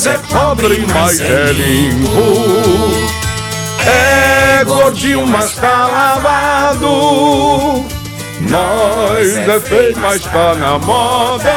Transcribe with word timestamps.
Nós 0.00 0.06
é 0.06 0.16
pobre, 0.32 0.86
mas 0.94 1.20
é 1.20 1.52
limpo. 1.52 2.08
É 3.86 4.64
gordinho, 4.64 5.26
mas 5.26 5.54
tá 5.56 5.86
lavado. 5.88 7.84
Nós 8.48 9.36
é 9.36 9.60
feio, 9.60 9.94
mas 9.98 10.22
tá 10.22 10.54
na 10.54 10.78
moda. 10.78 11.52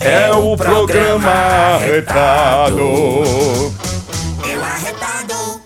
É 0.00 0.32
o 0.32 0.56
programa 0.56 1.30
arretado. 1.76 2.80
Eu 2.80 4.64
arretado. 4.64 5.62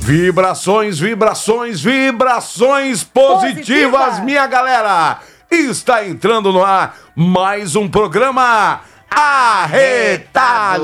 Vibrações, 0.00 0.98
vibrações, 0.98 1.80
vibrações 1.80 3.04
positivas, 3.04 4.06
Positiva. 4.06 4.24
minha 4.24 4.44
galera! 4.48 5.20
Está 5.48 6.04
entrando 6.04 6.52
no 6.52 6.64
ar 6.64 6.96
mais 7.14 7.76
um 7.76 7.88
programa 7.88 8.80
Arretado! 9.10 10.78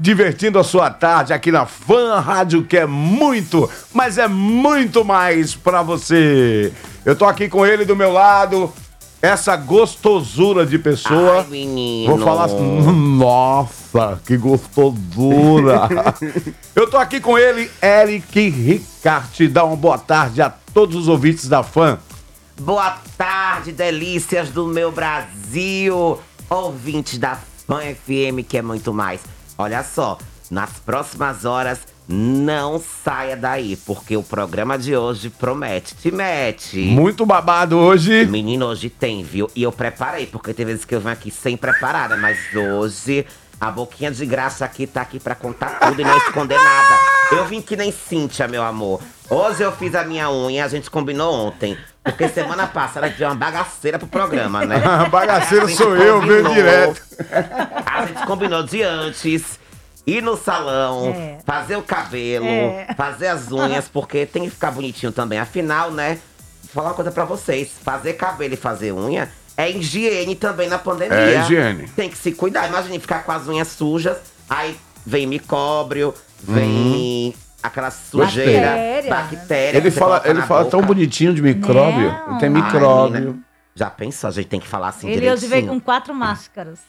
Divertindo 0.00 0.58
a 0.58 0.64
sua 0.64 0.90
tarde 0.90 1.32
aqui 1.32 1.52
na 1.52 1.64
Fan 1.66 2.18
Rádio, 2.20 2.64
que 2.64 2.76
é 2.76 2.86
muito, 2.86 3.70
mas 3.94 4.18
é 4.18 4.26
muito 4.26 5.04
mais 5.04 5.54
pra 5.54 5.82
você. 5.82 6.72
Eu 7.04 7.14
tô 7.14 7.24
aqui 7.24 7.48
com 7.48 7.64
ele 7.64 7.84
do 7.84 7.94
meu 7.94 8.12
lado, 8.12 8.72
essa 9.22 9.56
gostosura 9.56 10.66
de 10.66 10.78
pessoa. 10.78 11.40
Ai, 11.42 11.46
menino. 11.50 12.16
Vou 12.16 12.24
falar. 12.24 12.48
Nossa, 12.48 14.20
que 14.26 14.36
gostosura! 14.36 15.88
Eu 16.74 16.88
tô 16.88 16.96
aqui 16.96 17.20
com 17.20 17.36
ele, 17.36 17.70
Eric 17.82 18.48
Ricarte. 18.48 19.48
Dá 19.48 19.64
uma 19.64 19.76
boa 19.76 19.98
tarde 19.98 20.40
a 20.40 20.48
todos 20.72 20.94
os 20.96 21.08
ouvintes 21.08 21.48
da 21.48 21.62
fã. 21.62 21.98
Boa 22.60 22.98
tarde, 23.16 23.72
delícias 23.72 24.50
do 24.50 24.66
meu 24.66 24.90
Brasil, 24.90 26.18
ouvintes 26.48 27.18
da 27.18 27.38
Fã 27.66 27.80
FM, 27.80 28.46
que 28.48 28.58
é 28.58 28.62
muito 28.62 28.92
mais. 28.92 29.20
Olha 29.56 29.82
só, 29.82 30.18
nas 30.50 30.70
próximas 30.78 31.44
horas, 31.44 31.80
não 32.08 32.80
saia 32.80 33.36
daí, 33.36 33.76
porque 33.76 34.16
o 34.16 34.22
programa 34.22 34.78
de 34.78 34.96
hoje 34.96 35.28
promete, 35.28 35.94
te 35.94 36.10
mete. 36.10 36.78
Muito 36.78 37.26
babado 37.26 37.76
hoje. 37.76 38.24
Menino, 38.24 38.66
hoje 38.66 38.88
tem, 38.88 39.22
viu? 39.22 39.50
E 39.54 39.62
eu 39.62 39.70
preparei, 39.70 40.26
porque 40.26 40.54
tem 40.54 40.64
vezes 40.64 40.84
que 40.84 40.94
eu 40.94 41.00
venho 41.00 41.12
aqui 41.12 41.30
sem 41.30 41.56
preparada, 41.56 42.16
mas 42.16 42.38
hoje 42.54 43.26
a 43.60 43.70
boquinha 43.70 44.10
de 44.10 44.24
graça 44.24 44.64
aqui 44.64 44.86
tá 44.86 45.02
aqui 45.02 45.18
pra 45.18 45.34
contar 45.34 45.80
tudo 45.80 46.00
e 46.00 46.04
não 46.04 46.16
esconder 46.16 46.58
nada. 46.58 46.94
Eu 47.32 47.44
vim 47.44 47.60
que 47.60 47.76
nem 47.76 47.92
Cíntia, 47.92 48.48
meu 48.48 48.62
amor. 48.62 49.02
Hoje 49.30 49.62
eu 49.62 49.70
fiz 49.72 49.94
a 49.94 50.04
minha 50.04 50.30
unha, 50.30 50.64
a 50.64 50.68
gente 50.68 50.90
combinou 50.90 51.34
ontem. 51.34 51.76
Porque 52.02 52.28
semana 52.28 52.66
passada 52.66 53.10
tivemos 53.10 53.34
uma 53.34 53.38
bagaceira 53.40 53.98
pro 53.98 54.08
programa, 54.08 54.64
né? 54.64 54.76
Bagaceiro 55.12 55.66
A 55.66 55.68
gente 55.68 55.76
sou 55.76 55.94
eu, 55.94 56.20
veio 56.22 56.48
direto. 56.54 57.02
A 57.84 58.06
gente 58.06 58.24
combinou 58.26 58.62
de 58.62 58.82
antes. 58.82 59.58
Ir 60.06 60.22
no 60.22 60.38
salão, 60.38 61.14
É. 61.14 61.36
fazer 61.44 61.76
o 61.76 61.82
cabelo, 61.82 62.46
É. 62.46 62.94
fazer 62.96 63.26
as 63.26 63.52
unhas, 63.52 63.86
porque 63.90 64.24
tem 64.24 64.44
que 64.44 64.50
ficar 64.50 64.70
bonitinho 64.70 65.12
também. 65.12 65.38
Afinal, 65.38 65.90
né? 65.90 66.18
Vou 66.62 66.72
falar 66.72 66.88
uma 66.88 66.94
coisa 66.94 67.10
pra 67.10 67.26
vocês: 67.26 67.68
fazer 67.82 68.14
cabelo 68.14 68.54
e 68.54 68.56
fazer 68.56 68.92
unha 68.92 69.28
é 69.54 69.70
higiene 69.70 70.34
também 70.34 70.66
na 70.70 70.78
pandemia. 70.78 71.14
É 71.18 71.40
higiene. 71.42 71.88
Tem 71.94 72.08
que 72.08 72.16
se 72.16 72.32
cuidar. 72.32 72.66
Imagine 72.68 72.98
ficar 72.98 73.22
com 73.24 73.32
as 73.32 73.46
unhas 73.46 73.68
sujas, 73.68 74.16
aí 74.48 74.78
vem 75.04 75.26
micróbio, 75.26 76.14
vem 76.42 77.34
aquela 77.62 77.90
sujeira, 77.90 78.66
Bactéria. 78.68 79.10
bactéria. 79.10 79.78
Ele 79.78 79.90
fala, 79.90 80.22
ele 80.24 80.42
fala 80.42 80.64
boca. 80.64 80.70
tão 80.70 80.82
bonitinho 80.86 81.34
de 81.34 81.42
micróbio. 81.42 82.10
Não. 82.12 82.30
Ele 82.30 82.38
tem 82.40 82.48
Ai, 82.48 82.62
micróbio. 82.62 83.20
menina, 83.20 83.38
Já 83.74 83.88
pensou? 83.90 84.28
A 84.28 84.30
gente 84.32 84.48
tem 84.48 84.58
que 84.60 84.66
falar 84.66 84.88
assim 84.88 85.08
Ele 85.08 85.30
hoje 85.30 85.42
direitinho. 85.46 85.50
veio 85.50 85.66
com 85.68 85.80
quatro 85.80 86.12
máscaras. 86.14 86.80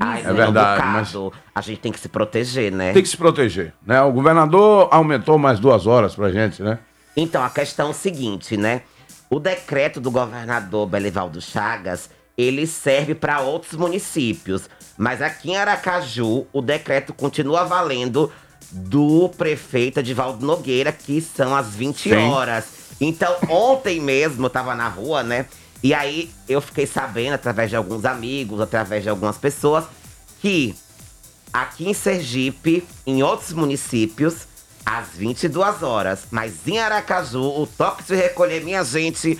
Ai, 0.00 0.20
É 0.20 0.28
não, 0.28 0.34
verdade, 0.34 0.82
no 0.86 0.92
mas- 0.92 1.14
A 1.54 1.60
gente 1.60 1.80
tem 1.80 1.90
que 1.92 1.98
se 2.00 2.08
proteger, 2.08 2.70
né? 2.72 2.92
Tem 2.92 3.02
que 3.02 3.08
se 3.08 3.16
proteger, 3.16 3.74
né? 3.84 4.00
O 4.02 4.12
governador 4.12 4.88
aumentou 4.92 5.36
mais 5.38 5.58
duas 5.58 5.86
horas 5.86 6.14
pra 6.14 6.30
gente, 6.30 6.62
né? 6.62 6.78
Então, 7.16 7.42
a 7.42 7.50
questão 7.50 7.88
é 7.88 7.90
o 7.90 7.94
seguinte, 7.94 8.56
né? 8.56 8.82
O 9.28 9.40
decreto 9.40 10.00
do 10.00 10.10
governador 10.10 10.86
Belivaldo 10.86 11.40
Chagas, 11.40 12.08
ele 12.36 12.66
serve 12.66 13.14
para 13.14 13.40
outros 13.40 13.72
municípios. 13.74 14.70
Mas 14.96 15.20
aqui 15.20 15.50
em 15.50 15.56
Aracaju, 15.56 16.46
o 16.52 16.62
decreto 16.62 17.12
continua 17.12 17.64
valendo 17.64 18.32
do 18.70 19.28
prefeito 19.30 20.00
Edivaldo 20.00 20.44
Nogueira, 20.44 20.92
que 20.92 21.20
são 21.20 21.54
as 21.54 21.68
20 21.68 22.10
Sim. 22.10 22.14
horas. 22.14 22.64
Então, 23.00 23.36
ontem 23.48 24.00
mesmo, 24.00 24.46
eu 24.46 24.50
tava 24.50 24.74
na 24.74 24.88
rua, 24.88 25.22
né? 25.22 25.46
E 25.82 25.94
aí, 25.94 26.30
eu 26.48 26.60
fiquei 26.60 26.86
sabendo, 26.86 27.34
através 27.34 27.70
de 27.70 27.76
alguns 27.76 28.04
amigos, 28.04 28.60
através 28.60 29.02
de 29.02 29.08
algumas 29.08 29.38
pessoas, 29.38 29.84
que 30.40 30.74
aqui 31.52 31.88
em 31.88 31.94
Sergipe, 31.94 32.84
em 33.06 33.22
outros 33.22 33.52
municípios, 33.52 34.46
às 34.84 35.08
22 35.14 35.82
horas. 35.82 36.24
Mas 36.30 36.66
em 36.66 36.78
Aracaju, 36.78 37.42
o 37.42 37.66
toque 37.66 38.02
de 38.04 38.14
recolher 38.14 38.64
minha 38.64 38.82
gente 38.82 39.38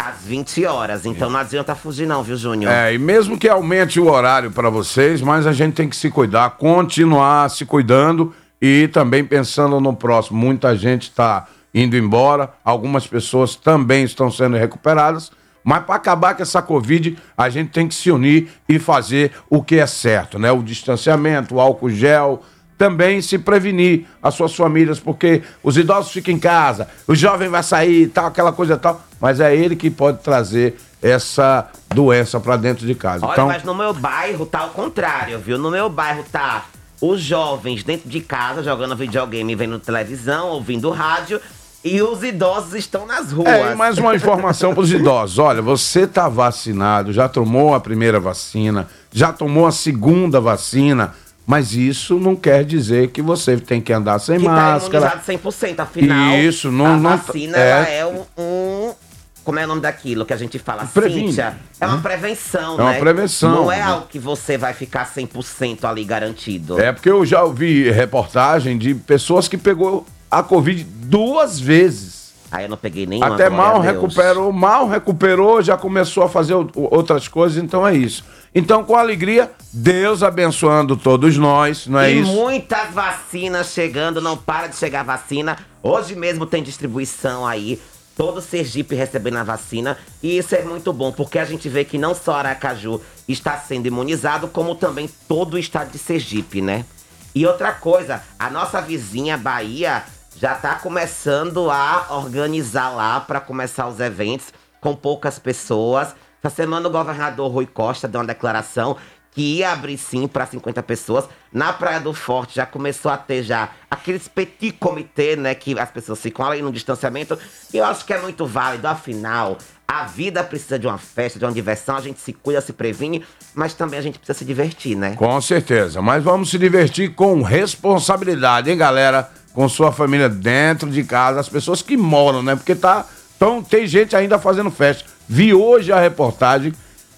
às 0.00 0.22
20 0.22 0.64
horas. 0.64 1.04
Então 1.04 1.28
não 1.28 1.38
adianta 1.38 1.74
fugir, 1.74 2.06
não, 2.06 2.22
viu, 2.22 2.36
Júnior? 2.36 2.72
É, 2.72 2.94
e 2.94 2.98
mesmo 2.98 3.38
que 3.38 3.48
aumente 3.48 4.00
o 4.00 4.10
horário 4.10 4.50
pra 4.50 4.70
vocês, 4.70 5.20
mas 5.20 5.46
a 5.46 5.52
gente 5.52 5.74
tem 5.74 5.88
que 5.88 5.96
se 5.96 6.10
cuidar, 6.10 6.50
continuar 6.50 7.50
se 7.50 7.66
cuidando 7.66 8.34
e 8.60 8.88
também 8.88 9.24
pensando 9.24 9.80
no 9.80 9.94
próximo. 9.94 10.38
Muita 10.38 10.74
gente 10.76 11.02
está 11.02 11.46
indo 11.74 11.96
embora, 11.96 12.50
algumas 12.64 13.06
pessoas 13.06 13.54
também 13.54 14.04
estão 14.04 14.30
sendo 14.30 14.56
recuperadas, 14.56 15.30
mas 15.62 15.84
para 15.84 15.94
acabar 15.94 16.34
com 16.34 16.42
essa 16.42 16.62
Covid, 16.62 17.16
a 17.36 17.48
gente 17.50 17.70
tem 17.70 17.86
que 17.86 17.94
se 17.94 18.10
unir 18.10 18.48
e 18.68 18.78
fazer 18.78 19.32
o 19.48 19.62
que 19.62 19.78
é 19.78 19.86
certo, 19.86 20.38
né? 20.38 20.50
O 20.50 20.62
distanciamento, 20.62 21.56
o 21.56 21.60
álcool 21.60 21.90
gel, 21.90 22.42
também 22.80 23.20
se 23.20 23.38
prevenir 23.38 24.06
as 24.22 24.34
suas 24.34 24.56
famílias, 24.56 24.98
porque 24.98 25.42
os 25.62 25.76
idosos 25.76 26.10
ficam 26.10 26.32
em 26.32 26.38
casa, 26.38 26.88
o 27.06 27.14
jovem 27.14 27.46
vai 27.46 27.62
sair, 27.62 28.08
tal, 28.08 28.24
aquela 28.24 28.52
coisa 28.52 28.72
e 28.72 28.78
tal, 28.78 29.04
mas 29.20 29.38
é 29.38 29.54
ele 29.54 29.76
que 29.76 29.90
pode 29.90 30.22
trazer 30.22 30.80
essa 31.02 31.68
doença 31.94 32.40
para 32.40 32.56
dentro 32.56 32.86
de 32.86 32.94
casa. 32.94 33.26
Olha, 33.26 33.32
então, 33.32 33.48
mas 33.48 33.64
no 33.64 33.74
meu 33.74 33.92
bairro 33.92 34.46
tá 34.46 34.60
ao 34.60 34.70
contrário, 34.70 35.38
viu? 35.38 35.58
No 35.58 35.70
meu 35.70 35.90
bairro 35.90 36.24
tá 36.32 36.68
os 37.02 37.20
jovens 37.20 37.84
dentro 37.84 38.08
de 38.08 38.22
casa 38.22 38.62
jogando 38.62 38.96
videogame, 38.96 39.54
vendo 39.54 39.78
televisão, 39.78 40.48
ouvindo 40.48 40.88
rádio. 40.88 41.38
E 41.84 42.00
os 42.00 42.22
idosos 42.22 42.74
estão 42.74 43.06
nas 43.06 43.30
ruas. 43.30 43.48
é, 43.48 43.74
mais 43.74 43.98
uma 43.98 44.14
informação 44.14 44.72
para 44.72 44.82
os 44.82 44.92
idosos. 44.92 45.38
Olha, 45.38 45.60
você 45.60 46.06
tá 46.06 46.30
vacinado, 46.30 47.12
já 47.12 47.28
tomou 47.28 47.74
a 47.74 47.80
primeira 47.80 48.18
vacina, 48.20 48.88
já 49.10 49.32
tomou 49.32 49.66
a 49.66 49.72
segunda 49.72 50.40
vacina, 50.40 51.14
mas 51.50 51.74
isso 51.74 52.16
não 52.20 52.36
quer 52.36 52.64
dizer 52.64 53.08
que 53.08 53.20
você 53.20 53.56
tem 53.56 53.80
que 53.80 53.92
andar 53.92 54.20
sem 54.20 54.38
que 54.38 54.44
tá 54.44 54.50
máscara. 54.52 54.96
imunizado 55.16 55.24
100%. 55.24 55.80
Afinal, 55.80 56.36
Isso, 56.38 56.70
não- 56.70 56.86
a 56.86 56.96
não- 56.96 57.16
vacina 57.16 57.58
é. 57.58 57.68
ela 57.70 57.88
é 57.88 58.06
um, 58.06 58.22
um- 58.40 58.94
Como 59.42 59.58
é 59.58 59.64
o 59.64 59.68
nome 59.68 59.80
daquilo 59.80 60.24
que 60.24 60.32
a 60.32 60.36
gente 60.36 60.58
fala? 60.60 60.84
Previne, 60.84 61.28
Cíntia, 61.28 61.56
é 61.80 61.86
uma 61.86 61.96
né? 61.96 62.02
prevenção, 62.02 62.78
É 62.78 62.82
uma 62.82 62.92
né? 62.92 62.98
prevenção, 63.00 63.54
Não 63.64 63.72
é 63.72 63.76
né? 63.78 63.82
algo 63.82 64.06
que 64.06 64.18
você 64.18 64.56
vai 64.58 64.74
ficar 64.74 65.06
100% 65.06 65.84
ali 65.86 66.04
garantido. 66.04 66.78
É 66.78 66.92
porque 66.92 67.10
eu 67.10 67.24
já 67.26 67.42
ouvi 67.42 67.90
reportagem 67.90 68.76
de 68.78 68.94
pessoas 68.94 69.48
que 69.48 69.56
pegou 69.56 70.06
a 70.30 70.42
Covid 70.42 70.84
duas 70.84 71.58
vezes. 71.58 72.19
Aí 72.50 72.64
eu 72.64 72.68
não 72.68 72.76
peguei 72.76 73.06
nenhuma. 73.06 73.34
Até 73.34 73.48
mal 73.48 73.80
recuperou, 73.80 74.52
mal 74.52 74.88
recuperou, 74.88 75.62
já 75.62 75.76
começou 75.76 76.24
a 76.24 76.28
fazer 76.28 76.54
outras 76.74 77.28
coisas, 77.28 77.62
então 77.62 77.86
é 77.86 77.94
isso. 77.94 78.24
Então, 78.52 78.82
com 78.82 78.96
alegria, 78.96 79.50
Deus 79.72 80.24
abençoando 80.24 80.96
todos 80.96 81.36
nós, 81.36 81.86
não 81.86 82.00
é 82.00 82.12
e 82.12 82.20
isso? 82.20 82.32
muitas 82.32 82.92
vacinas 82.92 83.68
chegando, 83.68 84.20
não 84.20 84.36
para 84.36 84.66
de 84.66 84.76
chegar 84.76 85.04
vacina. 85.04 85.56
Hoje 85.80 86.16
mesmo 86.16 86.44
tem 86.44 86.62
distribuição 86.62 87.46
aí. 87.46 87.80
Todo 88.16 88.40
Sergipe 88.40 88.96
recebendo 88.96 89.36
a 89.36 89.44
vacina. 89.44 89.96
E 90.20 90.36
isso 90.36 90.54
é 90.54 90.62
muito 90.62 90.92
bom, 90.92 91.12
porque 91.12 91.38
a 91.38 91.44
gente 91.44 91.68
vê 91.68 91.84
que 91.84 91.96
não 91.96 92.14
só 92.14 92.34
Aracaju 92.34 93.00
está 93.28 93.56
sendo 93.56 93.86
imunizado, 93.86 94.48
como 94.48 94.74
também 94.74 95.08
todo 95.28 95.54
o 95.54 95.58
estado 95.58 95.92
de 95.92 95.98
Sergipe, 95.98 96.60
né? 96.60 96.84
E 97.32 97.46
outra 97.46 97.72
coisa, 97.72 98.20
a 98.36 98.50
nossa 98.50 98.80
vizinha 98.80 99.38
Bahia 99.38 100.02
já 100.40 100.54
tá 100.54 100.76
começando 100.76 101.70
a 101.70 102.06
organizar 102.08 102.88
lá 102.88 103.20
para 103.20 103.40
começar 103.40 103.86
os 103.86 104.00
eventos 104.00 104.46
com 104.80 104.96
poucas 104.96 105.38
pessoas. 105.38 106.14
Essa 106.42 106.56
semana 106.56 106.88
o 106.88 106.90
governador 106.90 107.52
Rui 107.52 107.66
Costa 107.66 108.08
deu 108.08 108.22
uma 108.22 108.26
declaração 108.26 108.96
que 109.32 109.58
ia 109.58 109.70
abrir 109.70 109.98
sim 109.98 110.26
para 110.26 110.46
50 110.46 110.82
pessoas. 110.82 111.26
Na 111.52 111.74
Praia 111.74 112.00
do 112.00 112.14
Forte 112.14 112.56
já 112.56 112.64
começou 112.64 113.10
a 113.10 113.18
ter 113.18 113.42
já 113.42 113.68
aqueles 113.90 114.28
petit 114.28 114.72
comitê, 114.72 115.36
né? 115.36 115.54
Que 115.54 115.78
as 115.78 115.90
pessoas 115.90 116.18
ficam 116.18 116.46
ali 116.46 116.62
no 116.62 116.72
distanciamento. 116.72 117.38
E 117.72 117.76
eu 117.76 117.84
acho 117.84 118.06
que 118.06 118.14
é 118.14 118.18
muito 118.18 118.46
válido, 118.46 118.88
afinal. 118.88 119.58
A 119.86 120.04
vida 120.04 120.42
precisa 120.42 120.78
de 120.78 120.86
uma 120.86 120.96
festa, 120.96 121.38
de 121.38 121.44
uma 121.44 121.52
diversão, 121.52 121.96
a 121.96 122.00
gente 122.00 122.18
se 122.18 122.32
cuida, 122.32 122.62
se 122.62 122.72
previne, 122.72 123.22
mas 123.54 123.74
também 123.74 123.98
a 123.98 124.02
gente 124.02 124.18
precisa 124.18 124.38
se 124.38 124.44
divertir, 124.46 124.96
né? 124.96 125.16
Com 125.16 125.38
certeza, 125.42 126.00
mas 126.00 126.24
vamos 126.24 126.48
se 126.48 126.58
divertir 126.58 127.14
com 127.14 127.42
responsabilidade, 127.42 128.70
hein, 128.70 128.78
galera? 128.78 129.30
Com 129.52 129.68
sua 129.68 129.90
família 129.90 130.28
dentro 130.28 130.88
de 130.90 131.02
casa, 131.02 131.40
as 131.40 131.48
pessoas 131.48 131.82
que 131.82 131.96
moram, 131.96 132.42
né? 132.42 132.54
Porque 132.54 132.74
tá. 132.74 133.04
Então, 133.36 133.62
tem 133.62 133.86
gente 133.86 134.14
ainda 134.14 134.38
fazendo 134.38 134.70
festa. 134.70 135.04
Vi 135.28 135.54
hoje 135.54 135.92
a 135.92 135.98
reportagem 135.98 136.72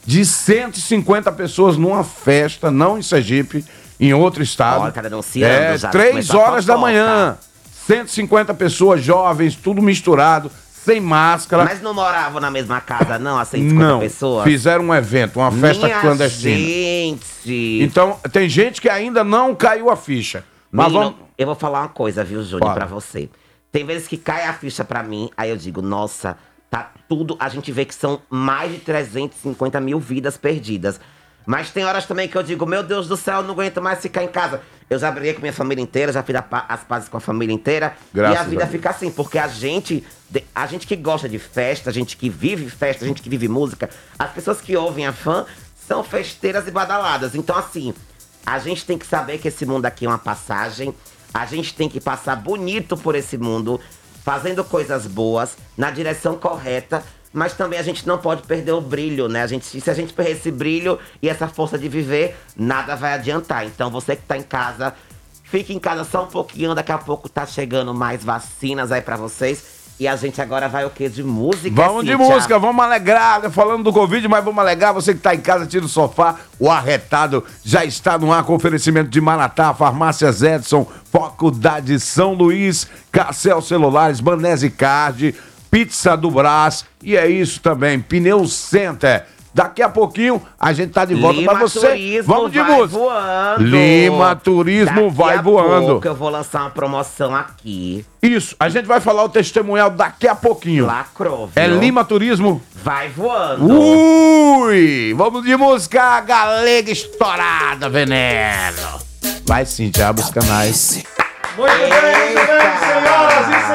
de 0.05 0.25
150 0.25 1.31
pessoas 1.32 1.76
numa 1.76 2.05
festa, 2.05 2.70
não 2.70 2.99
em 2.99 3.02
Sergipe, 3.02 3.64
em 3.99 4.12
outro 4.12 4.43
estado. 4.43 4.82
Olha, 4.82 5.02
denunciando 5.02 5.52
é, 5.52 5.79
já, 5.79 5.88
três 5.90 6.31
horas 6.31 6.64
da 6.64 6.76
manhã. 6.76 7.37
150 7.87 8.55
pessoas 8.55 9.02
jovens, 9.02 9.56
tudo 9.56 9.82
misturado, 9.82 10.50
sem 10.84 11.00
máscara. 11.00 11.64
Mas 11.64 11.81
não 11.81 11.94
moravam 11.94 12.40
na 12.40 12.50
mesma 12.50 12.81
casa, 12.81 13.19
não, 13.19 13.38
as 13.38 13.49
150 13.49 13.84
não, 13.84 14.00
pessoas? 14.00 14.44
fizeram 14.44 14.84
um 14.84 14.94
evento, 14.94 15.38
uma 15.40 15.50
festa 15.50 15.87
Minha 15.87 16.00
clandestina. 16.00 16.56
gente! 16.56 17.79
Então, 17.82 18.19
tem 18.32 18.49
gente 18.49 18.81
que 18.81 18.88
ainda 18.88 19.25
não 19.25 19.55
caiu 19.55 19.90
a 19.90 19.96
ficha. 19.96 20.44
Mas 20.70 20.87
Menino, 20.87 21.05
vamos. 21.05 21.31
Eu 21.43 21.47
vou 21.47 21.55
falar 21.55 21.81
uma 21.81 21.89
coisa, 21.89 22.25
viu, 22.25 22.43
Júnior, 22.43 22.75
pra 22.75 22.87
você. 22.87 23.29
Tem 23.71 23.85
vezes 23.85 24.06
que 24.06 24.17
cai 24.17 24.44
a 24.44 24.53
ficha 24.53 24.85
pra 24.85 25.03
mim, 25.03 25.31
aí 25.37 25.50
eu 25.50 25.56
digo, 25.56 25.81
nossa, 25.81 26.37
tá 26.71 26.93
tudo. 27.09 27.37
A 27.41 27.49
gente 27.49 27.73
vê 27.73 27.85
que 27.85 27.94
são 27.94 28.21
mais 28.29 28.73
de 28.73 28.79
350 28.79 29.81
mil 29.81 29.99
vidas 29.99 30.37
perdidas. 30.37 31.00
Mas 31.44 31.71
tem 31.71 31.85
horas 31.85 32.06
também 32.06 32.29
que 32.29 32.37
eu 32.37 32.43
digo, 32.43 32.65
meu 32.67 32.83
Deus 32.83 33.09
do 33.09 33.17
céu, 33.17 33.39
eu 33.39 33.43
não 33.43 33.53
aguento 33.53 33.81
mais 33.83 34.00
ficar 34.00 34.23
em 34.23 34.29
casa. 34.29 34.61
Eu 34.89 34.99
já 34.99 35.11
briguei 35.11 35.35
com 35.35 35.41
minha 35.41 35.53
família 35.53 35.83
inteira, 35.83 36.12
já 36.12 36.23
fiz 36.23 36.37
as 36.69 36.85
pazes 36.85 37.09
com 37.09 37.17
a 37.17 37.21
família 37.21 37.53
inteira. 37.53 37.97
Graças 38.12 38.37
e 38.37 38.39
a 38.39 38.43
vida 38.44 38.65
a 38.65 38.67
fica 38.67 38.91
assim, 38.91 39.11
porque 39.11 39.39
a 39.39 39.49
gente, 39.49 40.05
a 40.55 40.67
gente 40.67 40.87
que 40.87 40.94
gosta 40.94 41.29
de 41.29 41.39
festa, 41.39 41.91
a 41.91 41.93
gente 41.93 42.17
que 42.17 42.29
vive 42.29 42.69
festa, 42.69 43.05
a 43.05 43.09
gente 43.09 43.23
que 43.23 43.29
vive 43.29 43.49
música, 43.49 43.91
as 44.19 44.31
pessoas 44.31 44.61
que 44.61 44.77
ouvem 44.77 45.06
a 45.06 45.12
fã 45.12 45.47
são 45.89 46.05
festeiras 46.05 46.69
e 46.69 46.71
badaladas. 46.71 47.35
Então, 47.35 47.56
assim, 47.56 47.93
a 48.44 48.59
gente 48.59 48.85
tem 48.85 48.99
que 48.99 49.06
saber 49.06 49.39
que 49.39 49.49
esse 49.49 49.65
mundo 49.65 49.87
aqui 49.87 50.05
é 50.05 50.09
uma 50.09 50.19
passagem. 50.19 50.94
A 51.32 51.46
gente 51.46 51.75
tem 51.75 51.88
que 51.88 52.00
passar 52.00 52.37
bonito 52.37 52.96
por 52.96 53.14
esse 53.14 53.38
mundo, 53.38 53.81
fazendo 54.23 54.62
coisas 54.62 55.06
boas, 55.06 55.56
na 55.76 55.90
direção 55.90 56.37
correta. 56.37 57.02
Mas 57.32 57.55
também 57.55 57.79
a 57.79 57.82
gente 57.82 58.06
não 58.06 58.19
pode 58.19 58.43
perder 58.43 58.73
o 58.73 58.81
brilho, 58.81 59.26
né? 59.26 59.43
A 59.43 59.46
gente, 59.46 59.81
se 59.81 59.90
a 59.90 59.94
gente 59.94 60.12
perder 60.12 60.32
esse 60.32 60.50
brilho 60.50 60.99
e 61.23 61.29
essa 61.29 61.49
força 61.49 61.79
de 61.79 61.88
viver, 61.88 62.37
nada 62.55 62.94
vai 62.94 63.14
adiantar. 63.14 63.64
Então 63.64 63.90
você 63.90 64.14
que 64.14 64.23
tá 64.23 64.37
em 64.37 64.43
casa, 64.43 64.94
fique 65.44 65.73
em 65.73 65.79
casa 65.79 66.05
só 66.05 66.25
um 66.25 66.29
pouquinho. 66.29 66.75
Daqui 66.75 66.93
a 66.93 66.99
pouco 66.99 67.31
tá 67.31 67.46
chegando 67.46 67.94
mais 67.94 68.23
vacinas 68.23 68.93
aí 68.93 69.00
pra 69.00 69.17
vocês. 69.17 69.81
E 70.03 70.09
a 70.09 70.17
gente 70.17 70.43
agora 70.43 70.69
vai 70.69 70.85
o 70.85 70.91
quê? 70.91 71.09
De 71.09 71.23
música, 71.23 71.71
Vamos 71.77 72.05
de 72.05 72.11
Cíntia? 72.11 72.27
música, 72.27 72.59
vamos 72.59 72.85
alegrar. 72.85 73.49
Falando 73.53 73.85
do 73.85 73.93
Covid, 73.93 74.27
mas 74.27 74.45
vamos 74.45 74.59
alegrar. 74.59 74.93
Você 74.93 75.13
que 75.13 75.19
está 75.21 75.33
em 75.33 75.39
casa, 75.39 75.65
tira 75.65 75.85
o 75.85 75.89
sofá. 75.89 76.41
O 76.59 76.69
arretado 76.69 77.45
já 77.65 77.85
está 77.85 78.19
no 78.19 78.33
ar 78.33 78.43
com 78.43 78.53
oferecimento 78.53 79.09
de 79.09 79.21
Maratá, 79.21 79.73
Farmácias 79.73 80.43
Edson, 80.43 80.85
Faculdade 81.13 82.01
São 82.01 82.35
Luís, 82.35 82.89
Carcel 83.13 83.63
Celulares, 83.63 84.19
Banese 84.19 84.71
Card, 84.71 85.37
Pizza 85.71 86.17
do 86.17 86.33
Brás. 86.33 86.85
E 87.01 87.17
é 87.17 87.29
isso 87.29 87.61
também, 87.61 88.01
Pneu 88.01 88.45
Center. 88.49 89.25
Daqui 89.55 89.83
a 89.83 89.89
pouquinho 89.89 90.41
a 90.59 90.73
gente 90.73 90.93
tá 90.93 91.05
de 91.05 91.15
volta 91.15 91.41
Lima 91.41 91.53
para 91.53 91.61
você. 91.61 91.81
Turismo 91.89 92.35
Vamos 92.35 92.53
de 92.53 92.59
vai 92.61 92.71
música. 92.73 92.99
voando. 92.99 93.65
Lima 93.65 94.37
Turismo 94.37 95.03
Daqui 95.05 95.17
vai 95.17 95.37
a 95.37 95.43
voando. 95.43 95.87
Pouco 95.89 96.07
eu 96.09 96.15
vou 96.15 96.29
lançar 96.31 96.61
uma 96.63 96.71
promoção 96.71 97.35
aqui. 97.35 98.05
Isso, 98.23 98.57
a 98.59 98.69
gente 98.69 98.87
vai 98.87 99.01
falar 99.01 99.25
o 99.25 99.29
testemunhal 99.29 99.91
daqui 99.91 100.27
a 100.27 100.35
pouquinho. 100.35 100.87
Lacrou, 100.87 101.51
É 101.55 101.69
viu? 101.69 101.79
Lima 101.79 102.05
Turismo 102.05 102.63
Vai 102.83 103.09
voando. 103.11 103.65
Ui! 103.73 105.15
Vamos 105.17 105.45
de 105.45 105.57
música 105.57 106.21
galega 106.21 106.91
estourada, 106.91 107.89
veneno! 107.89 109.01
Vai 109.47 109.65
sim, 109.67 109.91
já 109.95 110.11
os 110.13 110.31
canais. 110.31 111.05
Muito 111.57 111.71
bem, 111.71 111.89
muito 112.35 112.47
bem, 112.47 112.79
senhoras 112.81 113.47
e 113.49 113.69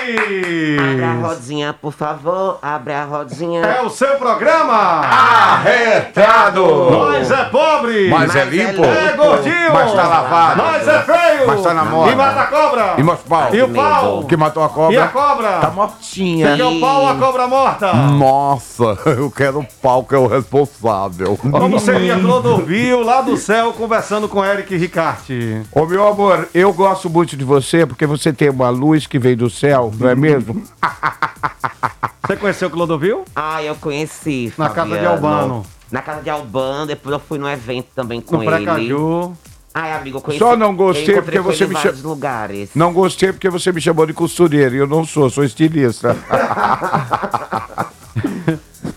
Abre 0.00 1.04
a 1.04 1.12
senhores! 1.12 1.20
rodinha, 1.22 1.72
por 1.72 1.92
favor. 1.92 2.58
Abre 2.62 2.92
a 2.92 3.04
rodinha. 3.04 3.60
É 3.60 3.82
o 3.82 3.90
seu 3.90 4.16
programa! 4.16 4.74
Arretado! 5.04 6.90
Nós 6.90 7.30
é 7.30 7.44
pobre! 7.44 8.08
Mas 8.08 8.34
é 8.34 8.44
Mas 8.44 8.54
limpo? 8.54 8.84
é 8.84 9.12
gordinho! 9.12 9.72
Mas 9.72 9.92
tá 9.92 10.06
lavado? 10.08 10.62
Nós 10.62 10.88
é 10.88 11.02
feio! 11.02 11.46
Mas 11.46 11.62
tá 11.62 11.74
na 11.74 11.84
moda? 11.84 12.12
E 12.12 12.14
mata 12.16 12.40
a 12.40 12.46
cobra! 12.46 12.94
E 12.98 13.02
mostra 13.02 13.26
o 13.26 13.28
pau? 13.28 13.54
E 13.54 13.62
o 13.62 13.68
pau? 13.68 14.24
Que 14.24 14.36
matou 14.36 14.62
a 14.64 14.68
cobra? 14.68 14.94
E 14.94 14.98
a 14.98 15.08
cobra? 15.08 15.48
Tá 15.60 15.70
mortinha. 15.70 16.56
Quer 16.56 16.64
o 16.64 16.80
pau 16.80 17.02
ou 17.02 17.08
a 17.08 17.14
cobra 17.16 17.46
morta? 17.46 17.92
Nossa, 17.92 18.98
eu 19.18 19.30
quero 19.30 19.60
o 19.60 19.66
pau 19.82 20.04
que 20.04 20.14
é 20.14 20.18
o 20.18 20.26
responsável. 20.26 21.36
Como 21.36 21.78
seria 21.80 22.18
Clodovil 22.18 23.02
lá 23.02 23.20
do 23.20 23.36
céu 23.36 23.72
conversando 23.72 24.28
com 24.28 24.44
Eric 24.44 24.76
Ricarte? 24.76 25.62
Ô 25.72 25.84
meu 25.86 26.06
amor, 26.06 26.48
eu 26.54 26.72
gosto 26.72 27.08
muito 27.10 27.36
de 27.36 27.44
você 27.44 27.84
porque 27.86 28.06
você 28.06 28.32
tem 28.32 28.50
uma 28.50 28.70
luz 28.70 29.06
que 29.06 29.18
veio 29.18 29.36
do 29.36 29.50
céu, 29.50 29.90
não 30.00 30.08
é 30.08 30.14
mesmo? 30.14 30.62
Você 32.26 32.36
conheceu 32.36 32.70
Clodovil? 32.70 33.24
Ah, 33.34 33.62
eu 33.62 33.74
conheci. 33.74 34.52
Na 34.56 34.68
casa 34.70 34.88
de 34.90 34.94
Fabiano. 34.96 35.14
Albano. 35.14 35.66
Na 35.90 36.00
casa 36.02 36.22
de 36.22 36.30
Albano, 36.30 36.86
depois 36.86 37.12
eu 37.12 37.18
fui 37.20 37.38
num 37.38 37.48
evento 37.48 37.88
também 37.94 38.20
com 38.20 38.36
No 38.36 38.42
ele. 38.42 38.50
Precaju. 38.52 39.32
Ai, 39.74 39.92
amigo, 39.92 40.18
eu 40.18 40.20
conheci. 40.20 40.38
Só 40.44 40.56
não 40.56 40.74
gostei 40.74 41.20
porque 41.20 41.40
você 41.40 41.66
me 41.66 41.74
vários 41.74 42.00
cha- 42.00 42.06
lugares. 42.08 42.70
Não 42.74 42.92
gostei 42.92 43.32
porque 43.32 43.48
você 43.50 43.72
me 43.72 43.80
chamou 43.80 44.06
de 44.06 44.12
costureiro 44.12 44.74
e 44.74 44.78
eu 44.78 44.86
não 44.86 45.04
sou, 45.04 45.28
sou 45.30 45.44
estilista. 45.44 46.16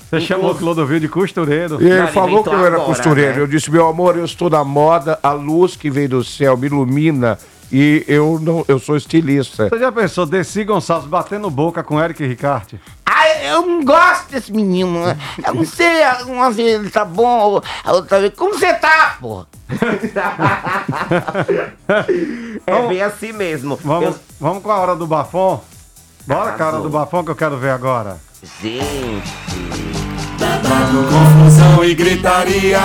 Você 0.09 0.21
chamou 0.21 0.53
Clodovil 0.53 1.00
de 1.00 1.07
costureiro. 1.07 1.81
E 1.81 1.85
ele 1.89 2.01
Não, 2.01 2.07
falou 2.09 2.44
que 2.44 2.50
eu 2.50 2.59
era 2.65 2.75
agora, 2.75 2.81
costureiro. 2.83 3.35
né? 3.38 3.41
Eu 3.41 3.47
disse, 3.47 3.71
meu 3.71 3.88
amor, 3.88 4.15
eu 4.15 4.25
estou 4.25 4.47
na 4.50 4.63
moda, 4.63 5.17
a 5.23 5.31
luz 5.31 5.75
que 5.75 5.89
vem 5.89 6.07
do 6.07 6.23
céu 6.23 6.55
me 6.55 6.67
ilumina 6.67 7.38
e 7.74 8.06
eu 8.08 8.40
não, 8.40 8.64
eu 8.68 8.78
sou 8.80 8.96
estilista. 8.96 9.68
Você 9.68 9.80
já 9.80 9.92
pensou, 9.92 10.25
Desi 10.28 10.64
Gonçalves 10.64 11.10
batendo 11.10 11.50
boca 11.50 11.84
com 11.84 12.00
Eric 12.00 12.24
Ricarte? 12.25 12.80
Ai, 13.06 13.50
eu 13.52 13.66
não 13.66 13.84
gosto 13.84 14.30
desse 14.31 14.52
menino. 14.52 15.00
Eu 15.46 15.53
não 15.56 15.65
sei, 15.65 16.03
uma 16.27 16.51
vez 16.51 16.80
ele 16.80 16.89
tá 16.89 17.03
bom, 17.03 17.62
a 17.84 17.92
outra 17.94 18.20
vez. 18.20 18.34
Como 18.36 18.53
você 18.53 18.74
tá, 18.75 19.18
pô? 19.20 19.46
É 22.65 22.88
bem 22.88 23.01
assim 23.01 23.32
mesmo. 23.34 23.77
Vamos, 23.84 24.10
Eu- 24.15 24.20
vamos 24.39 24.63
com 24.63 24.72
a 24.72 24.77
hora 24.77 24.96
do 24.96 25.06
bafom? 25.08 25.62
Bora, 26.25 26.39
Arrasou. 26.42 26.58
cara 26.58 26.77
do 26.80 26.89
bafom 26.89 27.24
que 27.24 27.32
eu 27.32 27.36
quero 27.36 27.58
ver 27.58 27.72
agora. 27.72 28.18
Gente. 28.62 29.24
Confusão 31.10 31.84
e 31.84 31.94
gritaria. 31.96 32.80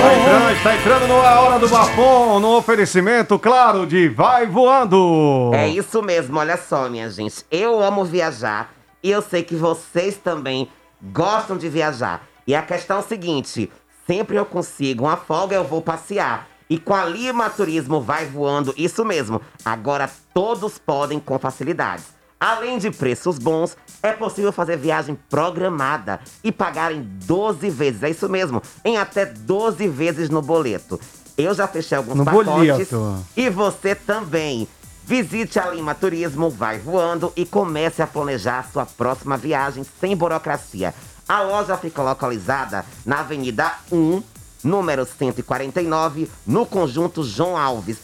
Tá 0.00 0.14
entrando, 0.14 0.50
está 0.52 0.76
entrando 0.76 1.08
no 1.08 1.20
A 1.20 1.40
Hora 1.40 1.58
do 1.58 1.68
Bafom, 1.68 2.40
no 2.40 2.56
oferecimento, 2.56 3.38
claro, 3.38 3.86
de 3.86 4.08
Vai 4.08 4.46
Voando. 4.46 5.50
É 5.52 5.68
isso 5.68 6.00
mesmo, 6.02 6.38
olha 6.38 6.56
só, 6.56 6.88
minha 6.88 7.10
gente. 7.10 7.44
Eu 7.50 7.82
amo 7.82 8.02
viajar 8.02 8.72
e 9.02 9.10
eu 9.10 9.20
sei 9.20 9.42
que 9.42 9.54
vocês 9.54 10.16
também 10.16 10.70
gostam 11.02 11.58
de 11.58 11.68
viajar. 11.68 12.22
E 12.46 12.54
a 12.54 12.62
questão 12.62 12.96
é 12.96 13.00
o 13.00 13.06
seguinte: 13.06 13.70
sempre 14.06 14.36
eu 14.36 14.46
consigo 14.46 15.04
uma 15.04 15.18
folga, 15.18 15.54
eu 15.54 15.64
vou 15.64 15.82
passear. 15.82 16.48
E 16.70 16.78
com 16.78 16.94
a 16.94 17.04
Lima 17.04 17.50
Turismo 17.50 18.00
vai 18.00 18.24
voando, 18.24 18.72
isso 18.78 19.04
mesmo. 19.04 19.42
Agora 19.62 20.08
todos 20.32 20.78
podem 20.78 21.20
com 21.20 21.38
facilidade. 21.38 22.04
Além 22.40 22.78
de 22.78 22.90
preços 22.90 23.38
bons, 23.38 23.76
é 24.02 24.12
possível 24.12 24.50
fazer 24.50 24.78
viagem 24.78 25.14
programada 25.28 26.18
e 26.42 26.50
pagar 26.50 26.90
em 26.90 27.02
12 27.26 27.68
vezes. 27.68 28.02
É 28.02 28.08
isso 28.08 28.30
mesmo, 28.30 28.62
em 28.82 28.96
até 28.96 29.26
12 29.26 29.86
vezes 29.88 30.30
no 30.30 30.40
boleto. 30.40 30.98
Eu 31.36 31.52
já 31.54 31.68
fechei 31.68 31.98
alguns 31.98 32.16
No 32.16 32.24
pacotes 32.24 32.50
boleto. 32.50 33.24
e 33.36 33.50
você 33.50 33.94
também. 33.94 34.66
Visite 35.04 35.58
a 35.58 35.68
Lima 35.70 35.92
Turismo, 35.94 36.48
vai 36.48 36.78
voando 36.78 37.32
e 37.34 37.44
comece 37.44 38.00
a 38.00 38.06
planejar 38.06 38.68
sua 38.72 38.86
próxima 38.86 39.36
viagem 39.36 39.84
sem 40.00 40.16
burocracia. 40.16 40.94
A 41.28 41.42
loja 41.42 41.76
fica 41.76 42.00
localizada 42.00 42.84
na 43.04 43.18
Avenida 43.20 43.72
1, 43.90 44.22
número 44.62 45.04
149, 45.04 46.30
no 46.46 46.64
conjunto 46.64 47.24
João 47.24 47.56
Alves, 47.56 47.98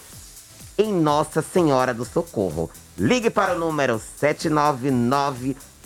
em 0.77 0.93
Nossa 0.93 1.41
Senhora 1.43 1.95
do 1.95 2.05
Socorro. 2.05 2.69
Ligue 2.99 3.29
para 3.29 3.55
o 3.55 3.59
número 3.59 4.01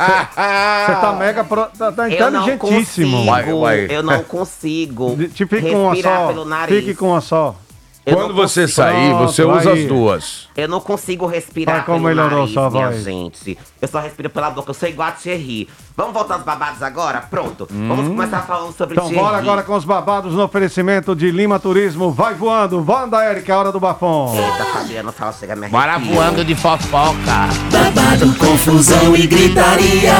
você, 0.86 1.00
tá 1.00 1.12
mega. 1.18 1.44
Pro, 1.44 1.66
tá, 1.66 1.92
tá 1.92 2.10
Eu 2.10 2.32
não 2.32 2.42
inteligentíssimo. 2.42 3.18
consigo, 3.18 3.30
Vai, 3.30 3.52
vai. 3.86 3.96
eu 3.96 4.02
não 4.02 4.24
consigo 4.24 5.16
Tipo, 5.28 5.54
fique 5.56 5.70
com 5.70 5.82
uma 5.84 5.90
respirar 5.92 6.18
só. 6.22 6.26
pelo 6.26 6.44
nariz. 6.44 6.76
Fique 6.76 6.94
com 6.96 7.06
uma 7.10 7.20
só. 7.20 7.54
Eu 8.06 8.16
Quando 8.18 8.34
você 8.34 8.62
consigo- 8.62 8.76
sair, 8.82 9.14
você 9.14 9.42
Pronto, 9.42 9.58
usa 9.61 9.73
aí. 9.73 9.82
as 9.82 9.88
duas. 9.88 10.49
Eu 10.54 10.68
não 10.68 10.78
consigo 10.78 11.25
respirar 11.26 11.76
Vai, 11.76 11.84
como 11.87 11.99
pelo 12.00 12.08
melhorou 12.08 12.38
nariz, 12.40 12.52
sua 12.52 12.70
minha 12.70 12.90
voz? 12.90 13.02
gente. 13.02 13.56
Eu 13.80 13.88
só 13.88 13.99
respiro 13.99 14.28
pela 14.28 14.50
boca, 14.50 14.70
eu 14.70 14.75
sou 14.75 14.87
igual 14.87 15.08
a 15.08 15.12
Thierry. 15.12 15.70
Vamos 15.96 16.12
voltar 16.12 16.34
aos 16.34 16.42
babados 16.44 16.82
agora? 16.82 17.23
Pronto. 17.23 17.66
Vamos 17.70 18.06
começar 18.08 18.40
falando 18.42 18.75
sobre 18.76 18.94
Então 18.94 19.06
Thierry. 19.08 19.25
bora 19.25 19.38
agora 19.38 19.62
com 19.62 19.75
os 19.75 19.87
babados 19.87 20.34
no 20.34 20.42
oferecimento 20.42 21.16
de 21.16 21.30
Lima 21.30 21.58
Turismo. 21.58 22.11
Vai 22.12 22.34
voando. 22.34 22.84
Wanda 22.87 23.25
Eric, 23.25 23.50
a 23.50 23.58
hora 23.58 23.73
do 23.73 23.80
bafão. 23.80 24.34
Eita, 24.37 24.64
Fabiano, 24.66 25.11
fala, 25.11 25.32
chega 25.32 25.54
a 25.54 25.56
me 25.56 25.68
Bora 25.68 25.99
voando 25.99 26.44
de 26.44 26.54
fofoca. 26.54 27.14
Babado, 27.73 28.34
confusão 28.37 29.16
e 29.16 29.26
gritaria. 29.26 30.12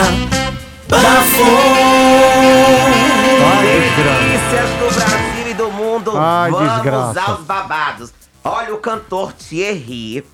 Delícias 3.75 4.71
do 4.79 4.95
Brasil 4.95 4.97
e 4.97 5.09
do 5.09 5.09
mundo. 5.09 5.14
Ai, 6.17 6.51
Vamos 6.51 6.73
desgraça. 6.73 7.21
aos 7.23 7.41
babados. 7.41 8.13
Olha, 8.43 8.75
o 8.75 8.79
cantor 8.79 9.33
Thierry 9.33 10.25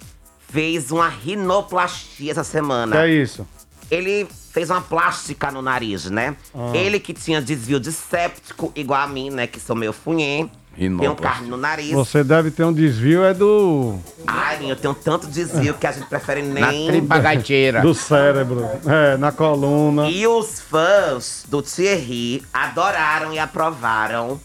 fez 0.49 0.90
uma 0.90 1.08
rinoplastia 1.08 2.32
essa 2.32 2.44
semana. 2.44 2.92
Que 2.96 3.02
é 3.02 3.08
isso? 3.08 3.46
Ele 3.90 4.26
fez 4.52 4.70
uma 4.70 4.80
plástica 4.80 5.50
no 5.50 5.62
nariz, 5.62 6.10
né? 6.10 6.37
Ah. 6.54 6.70
Ele 6.75 6.99
que 7.00 7.12
tinha 7.12 7.40
desvio 7.40 7.78
de 7.80 7.92
séptico, 7.92 8.72
igual 8.75 9.02
a 9.02 9.06
mim, 9.06 9.30
né? 9.30 9.46
Que 9.46 9.60
sou 9.60 9.75
meio 9.76 9.92
funhê. 9.92 10.49
Tem 10.76 10.88
um 11.08 11.14
carne 11.16 11.49
no 11.49 11.56
nariz. 11.56 11.90
Você 11.90 12.22
deve 12.25 12.50
ter 12.50 12.64
um 12.64 12.72
desvio, 12.72 13.22
é 13.25 13.34
do, 13.34 13.99
Ai, 14.26 14.70
eu 14.70 14.76
tenho 14.76 14.94
tanto 14.94 15.26
desvio 15.26 15.75
que 15.75 15.87
a 15.87 15.92
gente 15.92 16.06
prefere 16.06 16.42
Na 16.42 16.70
nem. 16.70 16.87
tripa 16.88 17.18
gaiteira. 17.18 17.80
do 17.82 17.92
cérebro. 17.92 18.66
É, 18.87 19.16
na 19.18 19.30
coluna. 19.32 20.08
E 20.08 20.26
os 20.26 20.60
fãs 20.60 21.44
do 21.49 21.60
Thierry 21.60 22.42
adoraram 22.52 23.32
e 23.34 23.38
aprovaram 23.38 24.40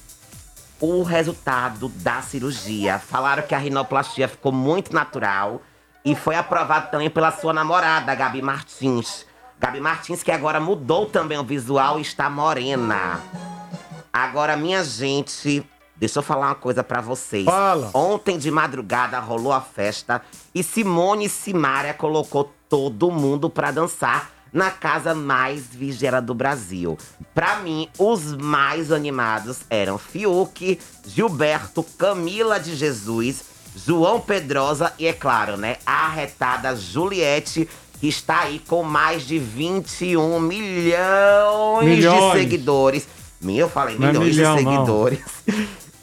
o 0.90 1.04
resultado 1.04 1.90
da 1.90 2.22
cirurgia. 2.22 3.00
Falaram 3.00 3.44
que 3.44 3.56
a 3.56 3.58
rinoplastia 3.58 4.28
ficou 4.28 4.52
muito 4.52 4.94
natural 4.94 5.62
e 6.04 6.16
foi 6.16 6.36
aprovado 6.36 6.92
também 6.92 7.10
pela 7.10 7.32
sua 7.32 7.54
namorada, 7.54 8.14
Gabi 8.14 8.42
Martins. 8.42 9.26
Gabi 9.60 9.80
Martins, 9.80 10.22
que 10.22 10.32
agora 10.32 10.60
mudou 10.60 11.06
também 11.06 11.38
o 11.38 11.44
visual 11.44 11.98
e 11.98 12.02
está 12.02 12.30
morena. 12.30 13.20
Agora, 14.12 14.56
minha 14.56 14.84
gente, 14.84 15.66
deixa 15.96 16.20
eu 16.20 16.24
falar 16.24 16.48
uma 16.48 16.56
coisa 16.56 16.84
pra 16.84 17.02
vocês. 17.02 17.46
Fala. 17.46 17.90
Ontem 17.94 18.38
de 18.38 18.52
madrugada 18.52 19.20
rolou 19.20 19.52
a 19.52 19.62
festa 19.62 20.22
e 20.54 20.62
Simone 20.62 21.28
Simaria 21.28 21.94
colocou 21.94 22.54
todo 22.70 23.10
mundo 23.12 23.50
pra 23.50 23.72
dançar 23.72 24.35
na 24.56 24.72
casa 24.72 25.14
mais 25.14 25.64
vigiada 25.70 26.22
do 26.22 26.34
Brasil. 26.34 26.98
Pra 27.34 27.58
mim, 27.58 27.90
os 28.00 28.34
mais 28.38 28.90
animados 28.90 29.60
eram 29.70 29.98
Fiuk, 29.98 30.80
Gilberto, 31.06 31.84
Camila 31.84 32.58
de 32.58 32.74
Jesus, 32.74 33.44
João 33.76 34.22
Pedrosa 34.22 34.94
e, 34.98 35.08
é 35.08 35.12
claro, 35.12 35.58
né, 35.58 35.76
a 35.86 36.06
arretada 36.06 36.74
Juliette, 36.74 37.68
que 38.00 38.08
está 38.08 38.44
aí 38.44 38.60
com 38.60 38.82
mais 38.82 39.24
de 39.28 39.38
21 39.38 40.40
milhões, 40.40 41.86
Milhões. 41.86 42.34
de 42.34 42.40
seguidores. 42.40 43.08
Eu 43.46 43.70
falei 43.70 43.96
é 43.96 44.00
milhões 44.00 44.36
milhão, 44.36 44.56
de 44.56 44.64
seguidores. 44.64 45.20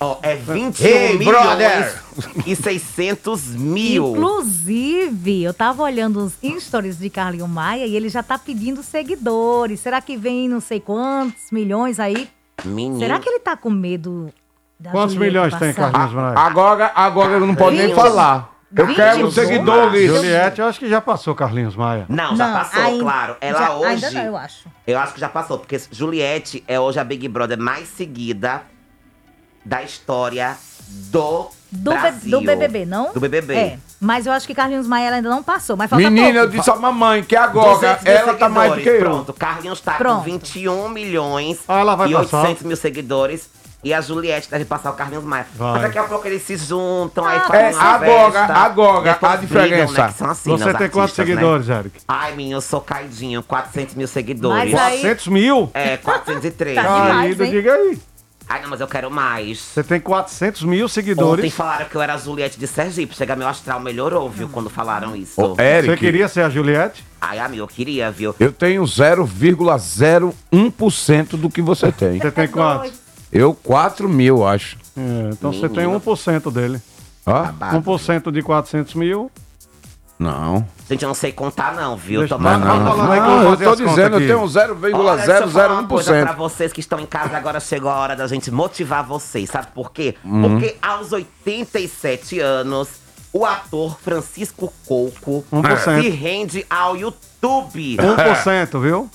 Ó, 0.03 0.19
é 0.23 0.35
21 0.35 0.87
Ei, 0.87 1.19
milhões 1.19 1.43
brother! 1.45 2.03
e 2.47 2.57
600 2.57 3.47
mil. 3.55 4.09
Inclusive, 4.17 5.43
eu 5.43 5.55
tava 5.55 5.83
olhando 5.83 6.19
os 6.25 6.35
stories 6.63 6.99
de 6.99 7.09
Carlinho 7.09 7.47
Maia 7.49 7.87
e 7.87 7.95
ele 7.95 8.09
já 8.09 8.23
tá 8.23 8.39
pedindo 8.39 8.83
seguidores. 8.83 9.81
Será 9.81 10.01
que 10.01 10.17
vem 10.17 10.49
não 10.49 10.61
sei 10.61 10.81
quantos 10.81 11.51
milhões 11.51 12.01
aí? 12.01 12.29
Menino. 12.65 12.99
Será 12.99 13.19
que 13.19 13.29
ele 13.29 13.39
tá 13.39 13.57
com 13.57 13.71
medo 13.71 14.33
da 14.79 14.91
Quantos 14.91 15.17
milhões 15.17 15.55
tem, 15.57 15.73
passar? 15.73 15.91
Carlinhos 15.93 16.15
Maia? 16.15 16.39
Agora, 16.39 16.93
agora 16.95 17.33
eu 17.33 17.41
não 17.47 17.55
pode 17.55 17.77
nem 17.77 17.95
falar. 17.95 18.51
Eu 18.75 18.95
quero 18.95 19.31
seguidores. 19.31 20.07
Juliette, 20.11 20.61
eu 20.61 20.67
acho 20.67 20.79
que 20.79 20.89
já 20.89 21.01
passou, 21.01 21.35
Carlinhos 21.35 21.77
Maia. 21.77 22.07
Não, 22.09 22.35
já 22.35 22.47
Não, 22.47 22.55
passou, 22.55 22.83
ainda- 22.83 23.03
claro. 23.05 23.37
Ela 23.41 23.59
já- 23.59 23.75
hoje. 23.75 23.87
Ainda 23.87 24.11
não, 24.13 24.23
eu 24.23 24.37
acho. 24.37 24.69
Eu 24.87 24.99
acho 24.99 25.15
que 25.15 25.21
já 25.21 25.29
passou, 25.29 25.59
porque 25.59 25.79
Juliette 25.91 26.65
é 26.67 26.81
hoje 26.81 26.99
a 26.99 27.05
Big 27.05 27.29
Brother 27.29 27.59
mais 27.59 27.87
seguida 27.89 28.63
da 29.65 29.83
história 29.83 30.57
do, 31.11 31.49
Do, 31.71 31.91
B- 31.93 31.99
Brasil. 31.99 32.31
do 32.31 32.41
BBB, 32.47 32.85
não? 32.85 33.13
Do 33.13 33.21
BBB. 33.21 33.55
É, 33.55 33.79
mas 34.01 34.27
eu 34.27 34.33
acho 34.33 34.47
que 34.47 34.55
Carlinhos 34.55 34.87
Maia 34.87 35.11
ainda 35.15 35.29
não 35.31 35.43
passou, 35.43 35.77
mas 35.77 35.89
falta 35.89 36.03
Menina, 36.11 36.29
eu 36.39 36.43
pouco. 36.43 36.57
disse 36.59 36.71
a 36.71 36.77
mamãe 36.77 37.23
que 37.23 37.35
agora 37.37 37.75
200 37.75 38.03
mil 38.05 38.13
ela 38.13 38.35
tá 38.35 38.49
mais 38.49 38.75
do 38.75 38.81
que 38.81 38.89
eu. 38.89 38.99
Pronto, 39.01 39.33
Carlinhos 39.33 39.81
tá 39.81 39.93
Pronto. 39.93 40.19
com 40.19 40.23
21 40.25 40.89
milhões 40.89 41.61
Ah, 41.69 41.81
ela 41.81 41.95
vai 41.95 42.11
e 42.11 42.13
passar. 42.13 42.41
800 42.43 42.63
mil 42.65 42.77
seguidores. 42.77 43.49
E 43.85 43.93
a 43.93 44.01
Juliette 44.01 44.49
deve 44.49 44.65
passar 44.65 44.91
o 44.91 44.93
Carlinhos 44.93 45.25
Maia. 45.25 45.45
Vai. 45.57 45.73
Mas 45.73 45.83
daqui 45.83 45.99
a 45.99 46.05
pouco 46.05 46.25
eles 46.29 46.43
se 46.43 46.57
juntam, 46.57 47.25
aí 47.27 47.39
Ah, 47.39 47.41
fazem 47.49 47.67
É, 47.67 47.71
uma 47.71 47.83
agora, 47.83 48.33
festa, 48.33 48.55
agora, 48.55 49.11
a 49.11 49.37
brigam, 49.37 49.41
diferença. 49.41 50.03
né, 50.03 50.09
que 50.13 50.19
são 50.19 50.31
assim, 50.31 50.51
Você 50.51 50.65
né, 50.67 50.73
tem 50.75 50.89
quantos 50.89 50.99
artistas, 51.19 51.27
né? 51.27 51.35
seguidores, 51.35 51.69
Eric? 51.69 52.01
Ai, 52.07 52.33
minha, 52.37 52.55
eu 52.55 52.61
sou 52.61 52.81
caidinho, 52.81 53.43
400 53.43 53.97
mil 53.97 54.07
seguidores. 54.07 54.71
Mas 54.73 54.81
aí- 54.81 55.01
400 55.01 55.27
mil? 55.27 55.69
É, 55.75 55.97
403. 55.97 56.77
Tá 56.77 56.83
demais. 56.83 57.41
Aí, 57.41 57.47
hein? 57.47 57.53
diga 57.53 57.73
aí. 57.75 57.99
Ai, 58.49 58.61
não, 58.63 58.69
mas 58.71 58.81
eu 58.81 58.89
quero 58.89 59.11
mais. 59.11 59.59
Você 59.59 59.83
tem 59.83 59.99
400 60.01 60.63
mil 60.65 60.85
Ontem 60.85 60.95
seguidores. 60.95 61.55
falaram 61.55 61.87
que 61.87 61.95
eu 61.95 62.03
era 62.03 62.15
a 62.15 62.19
Juliette 62.19 62.59
de 62.59 62.67
Sergipe. 62.67 63.15
Chega, 63.15 63.35
meu 63.37 63.49
astral 63.49 63.81
melhorou, 63.81 64.29
viu, 64.29 64.49
quando 64.49 64.69
falaram 64.69 65.15
isso. 65.17 65.41
Ô, 65.41 65.57
Eric, 65.61 65.87
Você 65.93 65.97
queria 65.97 66.29
ser 66.29 66.43
a 66.43 66.51
Juliette? 66.51 67.05
Ai, 67.21 67.39
amigo, 67.39 67.63
eu 67.63 67.69
queria, 67.69 68.11
viu? 68.11 68.35
eu 68.39 68.53
tenho 68.53 68.83
0,01% 68.83 71.37
do 71.37 71.49
que 71.49 71.63
você 71.63 71.91
tem. 71.93 72.19
Você 72.19 72.31
tem 72.31 72.49
quantos? 72.49 72.93
Eu, 73.33 73.55
4 73.55 74.09
mil, 74.09 74.47
acho. 74.47 74.77
É, 74.97 75.31
então 75.33 75.53
você 75.53 75.69
tem 75.69 75.87
1% 75.87 76.53
dele. 76.53 76.81
Ó, 77.25 77.33
Babado. 77.45 77.81
1% 77.81 78.31
de 78.31 78.43
400 78.43 78.95
mil. 78.95 79.31
Não. 80.23 80.67
Gente, 80.89 81.03
eu 81.03 81.09
não 81.09 81.15
sei 81.15 81.33
contar, 81.33 81.75
não, 81.75 81.97
viu? 81.97 82.27
Tô 82.29 82.37
Não, 82.39 82.45
falando- 82.61 82.65
não, 82.85 82.97
vou 82.97 83.17
Não, 83.17 83.51
eu 83.51 83.57
tô 83.57 83.75
dizendo, 83.77 84.19
eu 84.21 84.21
tenho 84.21 84.97
Olha, 84.99 85.17
deixa 85.17 85.43
eu 85.45 85.49
falar 85.51 85.73
uma 85.81 85.89
coisa 85.89 86.11
pra 86.23 86.33
0,001%. 86.35 86.37
vocês 86.37 86.73
que 86.73 86.81
estão 86.81 87.01
em 87.01 87.07
casa 87.07 87.37
agora, 87.37 87.61
chegou 87.61 87.91
a 87.91 87.97
hora 87.97 88.17
da 88.17 88.27
gente 88.27 88.51
motivar 88.51 89.05
vocês. 89.05 89.49
Sabe 89.51 89.69
por 89.75 89.91
quê? 89.93 90.15
Uhum. 90.25 90.43
Porque 90.59 90.77
aos 90.83 91.13
87 91.13 92.41
anos, 92.41 92.89
o 93.33 93.47
ator 93.47 93.99
Francisco 94.01 94.73
Coco 94.87 95.45
1%. 95.53 96.03
se 96.03 96.09
rende 96.11 96.67
ao 96.69 96.97
YouTube. 96.97 97.97
1%, 97.99 98.81
viu? 98.81 99.11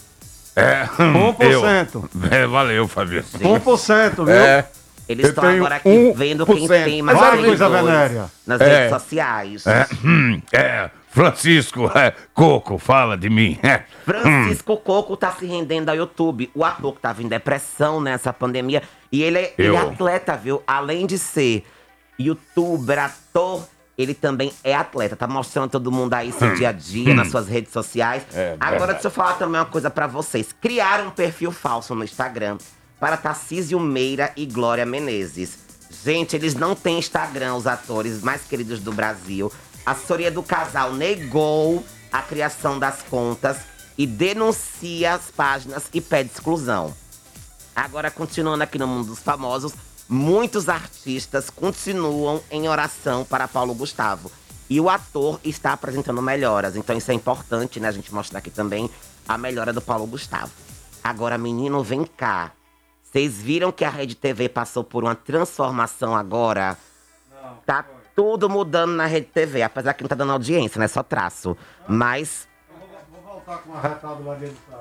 É, 0.56 0.88
1%. 0.98 2.10
eu. 2.20 2.30
É, 2.32 2.48
valeu, 2.48 2.88
Fabiano. 2.88 3.26
1%, 3.40 4.26
viu? 4.26 4.34
É, 4.34 4.68
Eles 5.08 5.24
Eu 5.26 5.30
estão 5.30 5.46
agora 5.48 5.76
aqui 5.76 5.88
1%. 5.88 6.14
vendo 6.18 6.46
quem 6.46 6.68
tem 6.68 7.02
mais 7.02 7.18
coisa 7.18 7.70
venérea. 7.70 8.26
nas 8.46 8.60
É. 8.60 8.66
redes 8.66 8.90
sociais. 9.02 9.66
é, 9.68 9.88
hum, 10.04 10.42
é, 10.52 10.90
Francisco, 11.18 11.90
é, 11.96 12.14
Coco, 12.32 12.78
fala 12.78 13.18
de 13.18 13.28
mim. 13.28 13.58
É, 13.64 13.82
Francisco 14.06 14.78
Coco 14.78 15.18
tá 15.18 15.32
se 15.32 15.48
rendendo 15.48 15.90
ao 15.90 15.96
YouTube. 15.96 16.52
O 16.54 16.64
ator 16.64 16.94
que 16.94 17.02
tava 17.02 17.24
em 17.24 17.28
depressão 17.28 18.00
nessa 18.00 18.32
pandemia. 18.32 18.84
E 19.12 19.24
ele 19.24 19.40
é, 19.40 19.54
ele 19.58 19.76
é 19.76 19.80
atleta, 19.80 20.38
viu? 20.38 20.62
Além 20.68 21.08
de 21.08 21.18
ser 21.18 21.66
youtuber, 22.20 23.00
ator, 23.00 23.64
ele 23.98 24.14
também 24.14 24.54
é 24.64 24.76
atleta. 24.76 25.16
Tá 25.16 25.28
mostrando 25.28 25.72
todo 25.72 25.92
mundo 25.92 26.14
aí 26.14 26.32
seu 26.32 26.54
dia 26.54 26.70
a 26.70 26.72
dia 26.72 27.16
nas 27.16 27.30
suas 27.30 27.48
redes 27.48 27.74
sociais. 27.74 28.22
É 28.36 28.56
Agora, 28.60 28.70
verdade. 28.70 28.94
deixa 28.94 29.08
eu 29.08 29.12
falar 29.12 29.34
também 29.34 29.60
uma 29.60 29.66
coisa 29.66 29.90
pra 29.90 30.06
vocês. 30.06 30.54
Criaram 30.62 31.08
um 31.08 31.12
perfil 31.12 31.52
falso 31.52 31.96
no 31.96 32.04
Instagram 32.04 32.60
para 33.00 33.18
Tarcísio 33.18 33.80
Meira 33.80 34.32
e 34.38 34.46
Glória 34.46 34.86
Menezes. 34.86 35.66
Gente, 36.04 36.36
eles 36.36 36.54
não 36.54 36.76
têm 36.76 37.00
Instagram, 37.00 37.56
os 37.56 37.66
atores 37.66 38.22
mais 38.22 38.44
queridos 38.44 38.82
do 38.82 38.92
Brasil. 38.92 39.52
A 39.88 39.92
assessoria 39.92 40.30
do 40.30 40.44
casal 40.44 40.92
negou 40.92 41.82
a 42.12 42.22
criação 42.22 42.78
das 42.78 43.02
contas 43.04 43.60
e 43.98 44.06
denuncia 44.06 45.14
as 45.14 45.32
páginas 45.32 45.86
e 45.94 46.02
pede 46.02 46.30
exclusão. 46.30 46.94
Agora, 47.74 48.12
continuando 48.12 48.66
aqui 48.66 48.78
no 48.78 48.86
mundo 48.86 49.08
dos 49.08 49.20
famosos, 49.20 49.72
muitos 50.10 50.68
artistas 50.68 51.50
continuam 51.50 52.44
em 52.52 52.68
oração 52.68 53.24
para 53.24 53.48
Paulo 53.48 53.74
Gustavo. 53.74 54.30
E 54.70 54.78
o 54.82 54.90
ator 54.90 55.40
está 55.42 55.72
apresentando 55.72 56.22
melhoras. 56.22 56.76
Então, 56.76 56.98
isso 56.98 57.10
é 57.10 57.14
importante, 57.14 57.80
né? 57.80 57.88
A 57.88 57.94
gente 57.94 58.14
mostrar 58.14 58.40
aqui 58.40 58.50
também 58.50 58.90
a 59.26 59.38
melhora 59.38 59.72
do 59.72 59.82
Paulo 59.82 60.06
Gustavo. 60.06 60.52
Agora, 61.02 61.38
menino, 61.38 61.82
vem 61.82 62.04
cá. 62.04 62.52
Vocês 63.02 63.36
viram 63.36 63.72
que 63.72 63.86
a 63.86 63.90
Rede 63.90 64.16
TV 64.16 64.50
passou 64.50 64.84
por 64.84 65.06
uma 65.06 65.16
transformação 65.16 66.14
agora? 66.14 66.78
Tá 67.66 67.86
tudo 68.18 68.50
mudando 68.50 68.94
na 68.94 69.06
Rede 69.06 69.28
TV, 69.28 69.62
apesar 69.62 69.94
que 69.94 70.02
não 70.02 70.08
tá 70.08 70.16
dando 70.16 70.32
audiência, 70.32 70.80
né? 70.80 70.88
Só 70.88 71.04
traço. 71.04 71.56
Mas 71.88 72.48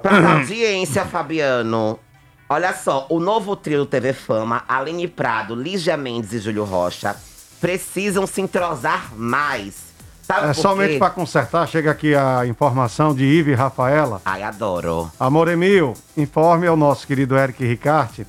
Pra 0.03 0.33
audiência, 0.39 1.05
Fabiano. 1.07 2.01
Olha 2.49 2.73
só, 2.73 3.07
o 3.11 3.21
novo 3.21 3.55
trio 3.55 3.81
do 3.81 3.87
TV 3.87 4.15
Fama, 4.15 4.65
Aline 4.67 5.07
Prado, 5.07 5.55
Lígia 5.55 5.99
Mendes 5.99 6.33
e 6.33 6.39
Júlio 6.39 6.65
Rocha, 6.65 7.15
precisam 7.61 8.27
se 8.27 8.41
entrosar 8.41 9.15
mais. 9.15 9.87
Sabe 10.23 10.49
É 10.49 10.53
somente 10.55 10.99
para 10.99 11.11
consertar, 11.11 11.69
chega 11.69 11.91
aqui 11.91 12.15
a 12.15 12.47
informação 12.47 13.15
de 13.15 13.25
Ive 13.25 13.51
e 13.53 13.55
Rafaela. 13.55 14.23
Ai, 14.25 14.43
adoro. 14.43 15.11
Amor 15.21 15.49
Emil, 15.49 15.95
informe 16.17 16.67
ao 16.67 16.77
nosso 16.77 17.07
querido 17.07 17.37
Eric 17.37 17.65
Ricarte 17.65 18.27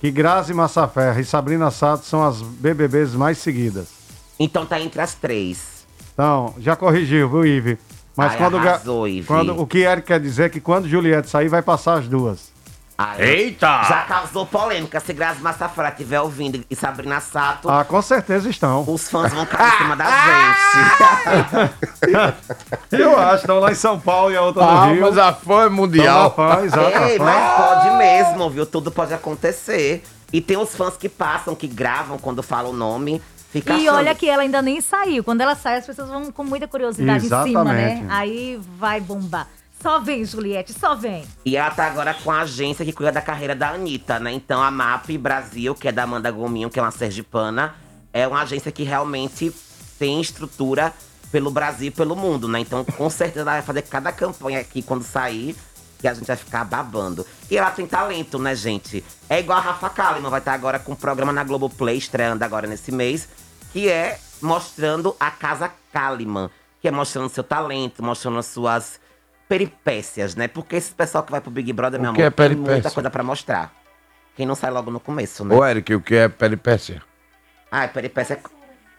que 0.00 0.10
Grazi 0.10 0.54
Massaferra 0.54 1.20
e 1.20 1.24
Sabrina 1.24 1.70
Sato 1.70 2.06
são 2.06 2.26
as 2.26 2.40
BBBs 2.40 3.14
mais 3.14 3.36
seguidas. 3.38 3.99
Então 4.40 4.64
tá 4.66 4.80
entre 4.80 5.00
as 5.02 5.14
três. 5.14 5.84
Então, 6.14 6.54
já 6.58 6.74
corrigiu, 6.74 7.28
viu, 7.28 7.44
Ive? 7.46 7.78
Mas 8.16 8.32
Ai, 8.32 8.38
quando, 8.38 8.56
arrasou, 8.56 9.06
Ive. 9.06 9.26
quando 9.26 9.60
o 9.60 9.66
que 9.66 9.78
Eric 9.80 10.06
quer 10.08 10.18
dizer 10.18 10.44
é 10.44 10.48
que 10.48 10.60
quando 10.60 10.88
Juliette 10.88 11.28
sair, 11.28 11.48
vai 11.48 11.60
passar 11.62 11.98
as 11.98 12.08
duas. 12.08 12.50
Ai, 12.98 13.22
Eita! 13.22 13.82
Já 13.84 14.02
causou 14.02 14.44
polêmica. 14.44 14.98
Se 15.00 15.12
Grazi 15.14 15.40
Massafra 15.40 15.88
estiver 15.88 16.20
ouvindo 16.20 16.62
e 16.68 16.76
Sabrina 16.76 17.18
Sato, 17.20 17.70
Ah, 17.70 17.82
com 17.84 18.02
certeza 18.02 18.50
estão. 18.50 18.84
os 18.86 19.08
fãs 19.08 19.32
vão 19.32 19.46
cair 19.46 19.72
em 19.74 19.78
cima 19.78 19.96
da 19.96 20.04
gente. 20.04 21.70
Eu 22.92 23.18
acho, 23.18 23.36
estão 23.36 23.58
lá 23.60 23.72
em 23.72 23.74
São 23.74 23.98
Paulo 23.98 24.32
e 24.32 24.36
a 24.36 24.42
outra 24.42 24.62
Ah, 24.64 24.86
no 24.86 24.92
Rio. 24.92 25.00
mas 25.02 25.16
a 25.18 25.32
fã 25.32 25.62
é 25.64 25.68
mundial. 25.70 26.30
Tão 26.30 26.46
fã, 26.46 26.62
exato, 26.64 26.98
a 26.98 27.10
Ei, 27.10 27.18
fã. 27.18 27.24
mas 27.24 27.56
pode 27.56 27.96
mesmo, 27.98 28.50
viu? 28.50 28.66
Tudo 28.66 28.90
pode 28.90 29.14
acontecer. 29.14 30.02
E 30.32 30.40
tem 30.42 30.56
os 30.58 30.74
fãs 30.74 30.96
que 30.96 31.08
passam, 31.08 31.54
que 31.54 31.66
gravam 31.66 32.18
quando 32.18 32.42
fala 32.42 32.68
o 32.68 32.72
nome. 32.74 33.22
Fica 33.50 33.74
E 33.74 33.88
olha 33.88 34.14
que 34.14 34.28
ela 34.28 34.42
ainda 34.42 34.62
nem 34.62 34.80
saiu. 34.80 35.24
Quando 35.24 35.40
ela 35.40 35.54
sai, 35.54 35.78
as 35.78 35.86
pessoas 35.86 36.08
vão 36.08 36.30
com 36.30 36.44
muita 36.44 36.68
curiosidade 36.68 37.26
em 37.26 37.28
cima, 37.28 37.64
né? 37.64 37.92
Exatamente. 37.92 38.12
Aí 38.12 38.60
vai 38.78 39.00
bombar. 39.00 39.48
Só 39.82 39.98
vem, 39.98 40.24
Juliette, 40.24 40.74
só 40.74 40.94
vem. 40.94 41.24
E 41.44 41.56
ela 41.56 41.70
tá 41.70 41.86
agora 41.86 42.12
com 42.12 42.30
a 42.30 42.42
agência 42.42 42.84
que 42.84 42.92
cuida 42.92 43.10
da 43.10 43.22
carreira 43.22 43.54
da 43.54 43.70
Anitta, 43.70 44.18
né? 44.18 44.30
Então 44.30 44.62
a 44.62 44.70
MAP 44.70 45.16
Brasil, 45.16 45.74
que 45.74 45.88
é 45.88 45.92
da 45.92 46.02
Amanda 46.02 46.30
Gominho, 46.30 46.68
que 46.68 46.78
é 46.78 46.82
uma 46.82 46.90
sergipana, 46.90 47.74
é 48.12 48.28
uma 48.28 48.42
agência 48.42 48.70
que 48.70 48.82
realmente 48.82 49.50
tem 49.98 50.20
estrutura 50.20 50.92
pelo 51.32 51.50
Brasil 51.50 51.88
e 51.88 51.90
pelo 51.90 52.14
mundo, 52.14 52.46
né? 52.46 52.60
Então 52.60 52.84
com 52.84 53.08
certeza 53.08 53.40
ela 53.40 53.52
vai 53.52 53.62
fazer 53.62 53.82
cada 53.82 54.12
campanha 54.12 54.60
aqui 54.60 54.82
quando 54.82 55.02
sair, 55.02 55.56
que 55.98 56.06
a 56.06 56.12
gente 56.12 56.26
vai 56.26 56.36
ficar 56.36 56.64
babando. 56.64 57.26
E 57.50 57.56
ela 57.56 57.70
tem 57.70 57.86
talento, 57.86 58.38
né, 58.38 58.54
gente? 58.54 59.02
É 59.30 59.40
igual 59.40 59.58
a 59.58 59.62
Rafa 59.62 59.88
Kalimann, 59.88 60.30
vai 60.30 60.40
estar 60.40 60.52
agora 60.52 60.78
com 60.78 60.92
um 60.92 60.96
programa 60.96 61.32
na 61.32 61.42
Globoplay, 61.42 61.96
estreando 61.96 62.44
agora 62.44 62.66
nesse 62.66 62.92
mês, 62.92 63.28
que 63.72 63.88
é 63.88 64.18
mostrando 64.40 65.16
a 65.18 65.30
Casa 65.30 65.70
Kalimann, 65.92 66.50
que 66.80 66.88
é 66.88 66.90
mostrando 66.90 67.28
seu 67.28 67.44
talento, 67.44 68.02
mostrando 68.02 68.38
as 68.38 68.46
suas 68.46 69.00
peripécias, 69.48 70.34
né? 70.34 70.48
Porque 70.48 70.76
esse 70.76 70.92
pessoal 70.92 71.24
que 71.24 71.30
vai 71.30 71.40
pro 71.40 71.50
Big 71.50 71.72
Brother, 71.72 72.00
meu 72.00 72.12
que 72.12 72.22
amor, 72.22 72.42
é 72.42 72.48
tem 72.48 72.56
muita 72.56 72.90
coisa 72.90 73.10
pra 73.10 73.22
mostrar. 73.22 73.74
Quem 74.36 74.46
não 74.46 74.54
sai 74.54 74.70
logo 74.70 74.90
no 74.90 75.00
começo, 75.00 75.44
né? 75.44 75.54
Ô, 75.54 75.64
Eric, 75.64 75.94
o 75.94 76.00
que 76.00 76.14
é 76.14 76.28
peripécia? 76.28 77.02
Ai, 77.70 77.88
peripécia 77.88 78.34
é 78.34 78.36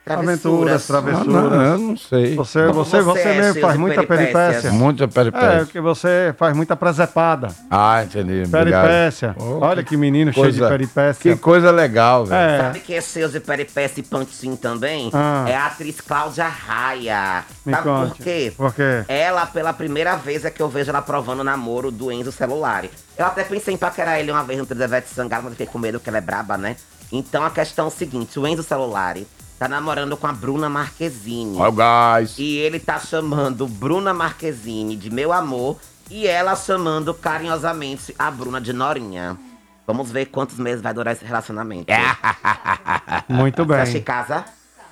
Aventuras, 0.04 0.86
travessuras. 0.86 1.26
Não, 1.26 1.48
travessuras. 1.48 1.70
eu 1.72 1.78
não 1.78 1.96
sei. 1.96 2.34
Você, 2.34 2.66
você, 2.66 3.00
você 3.00 3.02
você 3.02 3.28
é 3.28 3.34
mesmo 3.40 3.60
faz 3.60 3.76
muita 3.78 4.02
peripécia. 4.04 4.72
Muita 4.72 5.04
É, 5.04 5.06
peripécia. 5.06 5.58
porque 5.60 5.80
você 5.80 6.34
faz 6.36 6.56
muita 6.56 6.74
presepada. 6.74 7.48
Ah, 7.70 8.02
entendi. 8.02 8.48
Peripécia. 8.50 9.36
Oh, 9.38 9.58
Olha 9.64 9.82
que 9.84 9.96
menino 9.96 10.32
cheio 10.32 10.50
de 10.50 10.58
coisa- 10.58 10.68
peripécia. 10.68 11.32
Que 11.34 11.38
coisa 11.40 11.70
legal, 11.70 12.26
velho. 12.26 12.40
É. 12.40 12.58
Sabe 12.62 12.80
quem 12.80 12.96
é 12.96 13.00
cheio 13.00 13.28
de 13.28 13.38
peripécia 13.38 14.00
e 14.00 14.02
pantinho 14.02 14.56
também? 14.56 15.08
Ah. 15.14 15.44
É 15.48 15.54
a 15.56 15.66
atriz 15.66 16.00
Cláudia 16.00 16.48
Raia. 16.48 17.44
Me 17.64 17.72
Sabe 17.72 17.84
conte. 17.84 18.08
por 18.16 18.24
quê? 18.24 18.52
Por 18.56 18.74
quê? 18.74 19.04
Ela, 19.08 19.46
pela 19.46 19.72
primeira 19.72 20.16
vez, 20.16 20.44
é 20.44 20.50
que 20.50 20.60
eu 20.60 20.68
vejo 20.68 20.90
ela 20.90 21.00
provando 21.02 21.40
o 21.40 21.44
namoro 21.44 21.90
do 21.92 22.10
Enzo 22.10 22.32
Celulari. 22.32 22.90
Eu 23.16 23.26
até 23.26 23.44
pensei 23.44 23.74
em 23.74 23.76
paquerar 23.76 24.18
ele 24.18 24.32
uma 24.32 24.42
vez 24.42 24.58
no 24.58 24.66
Tredevete 24.66 25.08
Sangalo, 25.10 25.44
mas 25.44 25.52
fiquei 25.52 25.66
com 25.66 25.78
medo 25.78 26.00
que 26.00 26.08
ela 26.08 26.18
é 26.18 26.20
braba, 26.20 26.58
né? 26.58 26.76
Então 27.12 27.44
a 27.44 27.50
questão 27.50 27.84
é 27.84 27.88
o 27.88 27.90
seguinte: 27.90 28.38
o 28.38 28.46
Enzo 28.46 28.62
Celulari 28.62 29.26
tá 29.62 29.68
namorando 29.68 30.16
com 30.16 30.26
a 30.26 30.32
Bruna 30.32 30.68
Marquezine. 30.68 31.56
Olha 31.56 31.68
o 31.68 31.72
gás. 31.72 32.36
E 32.36 32.56
ele 32.56 32.80
tá 32.80 32.98
chamando 32.98 33.68
Bruna 33.68 34.12
Marquezine 34.12 34.96
de 34.96 35.08
meu 35.08 35.32
amor 35.32 35.78
e 36.10 36.26
ela 36.26 36.56
chamando 36.56 37.14
carinhosamente 37.14 38.12
a 38.18 38.28
Bruna 38.28 38.60
de 38.60 38.72
Norinha. 38.72 39.38
Vamos 39.86 40.10
ver 40.10 40.26
quantos 40.26 40.58
meses 40.58 40.82
vai 40.82 40.92
durar 40.92 41.14
esse 41.14 41.24
relacionamento. 41.24 41.86
Muito 43.28 43.64
Você 43.64 43.74
acha 43.74 43.86
que 43.86 43.92
bem. 43.98 44.02
casa? 44.02 44.44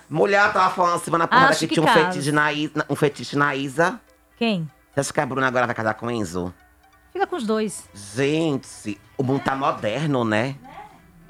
Mulher 0.08 0.52
tava 0.52 0.72
falando 0.72 1.00
semana 1.00 1.26
passada 1.26 1.56
que, 1.56 1.66
que 1.66 1.74
tinha 1.74 1.84
um 1.84 1.92
fetiche, 1.92 2.30
na 2.30 2.52
Isa, 2.52 2.86
um 2.88 2.94
fetiche 2.94 3.36
na 3.36 3.56
Isa. 3.56 4.00
Quem? 4.38 4.70
Você 4.94 5.00
acha 5.00 5.12
que 5.12 5.20
a 5.20 5.26
Bruna 5.26 5.48
agora 5.48 5.66
vai 5.66 5.74
casar 5.74 5.94
com 5.94 6.06
o 6.06 6.10
Enzo? 6.12 6.54
Fica 7.12 7.26
com 7.26 7.34
os 7.34 7.44
dois. 7.44 7.88
Gente, 8.14 9.00
o 9.18 9.24
mundo 9.24 9.42
tá 9.42 9.56
moderno, 9.56 10.24
né? 10.24 10.54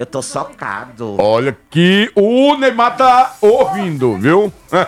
Eu 0.01 0.05
tô 0.07 0.19
chocado. 0.19 1.15
Olha 1.21 1.55
que 1.69 2.11
o 2.15 2.57
Neymar 2.57 2.97
tá 2.97 3.35
ouvindo, 3.39 4.17
viu? 4.17 4.51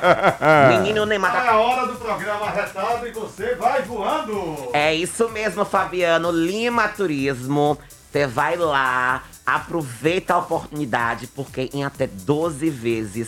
Menino 0.70 1.06
Neymar 1.06 1.32
tá 1.32 1.56
hora 1.56 1.86
do 1.86 2.00
programa 2.00 2.48
arretado 2.48 3.08
e 3.08 3.12
você 3.12 3.54
vai 3.54 3.84
voando. 3.84 4.72
É 4.74 4.92
isso 4.92 5.30
mesmo, 5.30 5.64
Fabiano. 5.66 6.32
Lima 6.32 6.88
Turismo. 6.88 7.78
Você 8.12 8.26
vai 8.26 8.56
lá, 8.56 9.22
aproveita 9.46 10.34
a 10.34 10.40
oportunidade, 10.40 11.28
porque 11.28 11.70
em 11.72 11.84
até 11.84 12.08
12 12.08 12.72
vezes, 12.72 13.28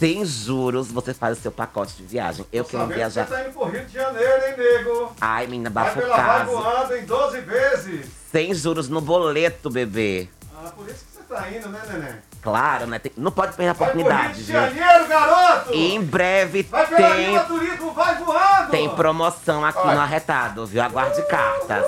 sem 0.00 0.24
juros, 0.24 0.90
você 0.90 1.14
faz 1.14 1.38
o 1.38 1.40
seu 1.40 1.52
pacote 1.52 1.94
de 1.94 2.02
viagem. 2.02 2.44
Eu 2.52 2.64
quero 2.64 2.88
viajar. 2.88 3.26
tá 3.28 3.42
indo 3.42 3.52
pro 3.52 3.66
Rio 3.66 3.84
de 3.84 3.92
Janeiro, 3.92 4.42
hein, 4.48 4.54
nego? 4.58 5.12
Ai, 5.20 5.46
menina, 5.46 5.70
Vai 5.70 5.84
bafo 5.84 6.00
pela 6.00 6.16
Vai 6.16 6.26
caso. 6.40 6.50
voando 6.50 6.96
em 6.96 7.06
12 7.06 7.40
vezes. 7.42 8.06
Sem 8.32 8.52
juros 8.52 8.88
no 8.88 9.00
boleto, 9.00 9.70
bebê. 9.70 10.28
Ah, 10.64 10.70
por 10.70 10.88
isso 10.88 11.04
que 11.04 11.11
você 11.36 11.58
tá 11.60 11.68
né, 11.68 11.80
neném? 11.92 12.14
Claro, 12.42 12.86
né? 12.86 12.98
Tem- 12.98 13.12
Não 13.16 13.30
pode 13.30 13.52
perder 13.56 13.70
a 13.70 13.72
Vai 13.72 13.88
pro 13.90 13.98
Rio 13.98 14.06
oportunidade, 14.06 14.44
de? 14.44 14.52
Janeiro, 14.52 15.06
garoto! 15.08 15.72
E 15.74 15.94
em 15.94 16.00
breve 16.02 16.62
Vai 16.64 16.86
pela 16.86 17.10
tem, 17.14 17.26
Lima 17.26 17.40
Turismo, 17.44 17.92
vai 17.92 18.16
voando! 18.16 18.70
tem 18.70 18.88
promoção 18.90 19.64
aqui 19.64 19.86
no 19.86 20.00
Arretado, 20.00 20.66
viu? 20.66 20.82
Aguarde 20.82 21.22
cartas. 21.22 21.84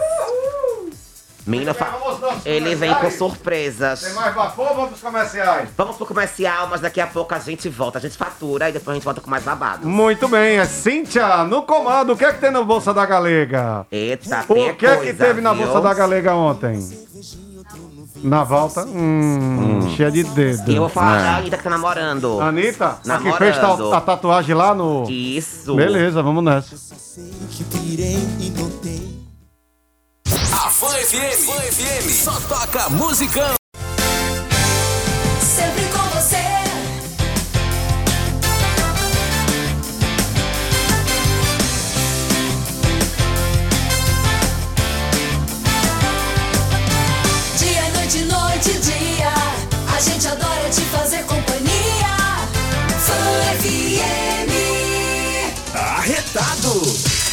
Menino, 1.47 1.75
fa- 1.75 1.85
Vamos 1.87 2.07
aos 2.09 2.21
nossos 2.21 2.47
ele 2.47 2.75
vem 2.75 2.89
com 2.89 2.97
comerciais. 3.01 3.19
surpresas. 3.19 4.01
Tem 4.01 4.13
mais 4.15 4.35
vapor, 4.35 4.69
vamos 4.69 4.89
pros 4.91 5.01
comerciais. 5.03 5.69
Vamos 5.77 5.97
pro 5.97 6.07
comercial, 6.07 6.69
mas 6.69 6.81
daqui 6.81 7.03
a 7.03 7.07
pouco 7.07 7.35
a 7.35 7.39
gente 7.39 7.69
volta. 7.69 7.99
A 7.99 8.01
gente 8.01 8.17
fatura 8.17 8.71
e 8.71 8.73
depois 8.73 8.93
a 8.93 8.95
gente 8.95 9.05
volta 9.05 9.21
com 9.21 9.29
mais 9.29 9.45
babado. 9.45 9.87
Muito 9.87 10.27
bem, 10.27 10.59
é 10.59 10.65
Cíntia 10.65 11.45
no 11.45 11.63
comando. 11.65 12.15
O 12.15 12.17
que 12.17 12.25
é 12.25 12.33
que 12.33 12.39
tem 12.41 12.51
na 12.51 12.63
Bolsa 12.63 12.95
da 12.95 13.05
Galega? 13.05 13.87
Eita, 13.93 14.43
O 14.49 14.55
tem 14.55 14.75
que 14.75 14.87
é 14.87 14.91
que 14.93 14.97
coisa, 15.03 15.25
teve 15.27 15.43
na 15.43 15.53
viu? 15.53 15.67
Bolsa 15.67 15.83
da 15.83 15.93
Galega 15.93 16.35
ontem? 16.35 16.81
Na 18.23 18.45
volta? 18.45 18.85
Hum, 18.87 19.81
cheia 19.97 20.11
de 20.11 20.23
dedo. 20.25 20.71
E 20.71 20.77
eu 20.77 20.83
vou 20.83 20.89
falar 20.89 21.21
da 21.21 21.37
Anitta 21.37 21.57
que 21.59 21.65
tá 21.65 21.71
namorando. 21.71 22.41
Anitta, 22.41 22.87
a 22.87 22.95
que 23.03 23.09
Namorando. 23.09 23.39
fez 23.39 23.59
a 23.93 24.01
tatuagem 24.01 24.55
lá 24.55 24.75
no... 24.75 25.05
Isso. 25.11 25.75
Beleza, 25.75 26.23
vamos 26.23 26.43
nessa. 26.45 26.75
A 30.53 30.71
Fã 30.71 30.89
FM, 30.89 31.47
Fã 31.47 31.61
FM, 31.61 32.11
só 32.11 32.41
toca 32.49 32.89
musicão. 32.91 33.55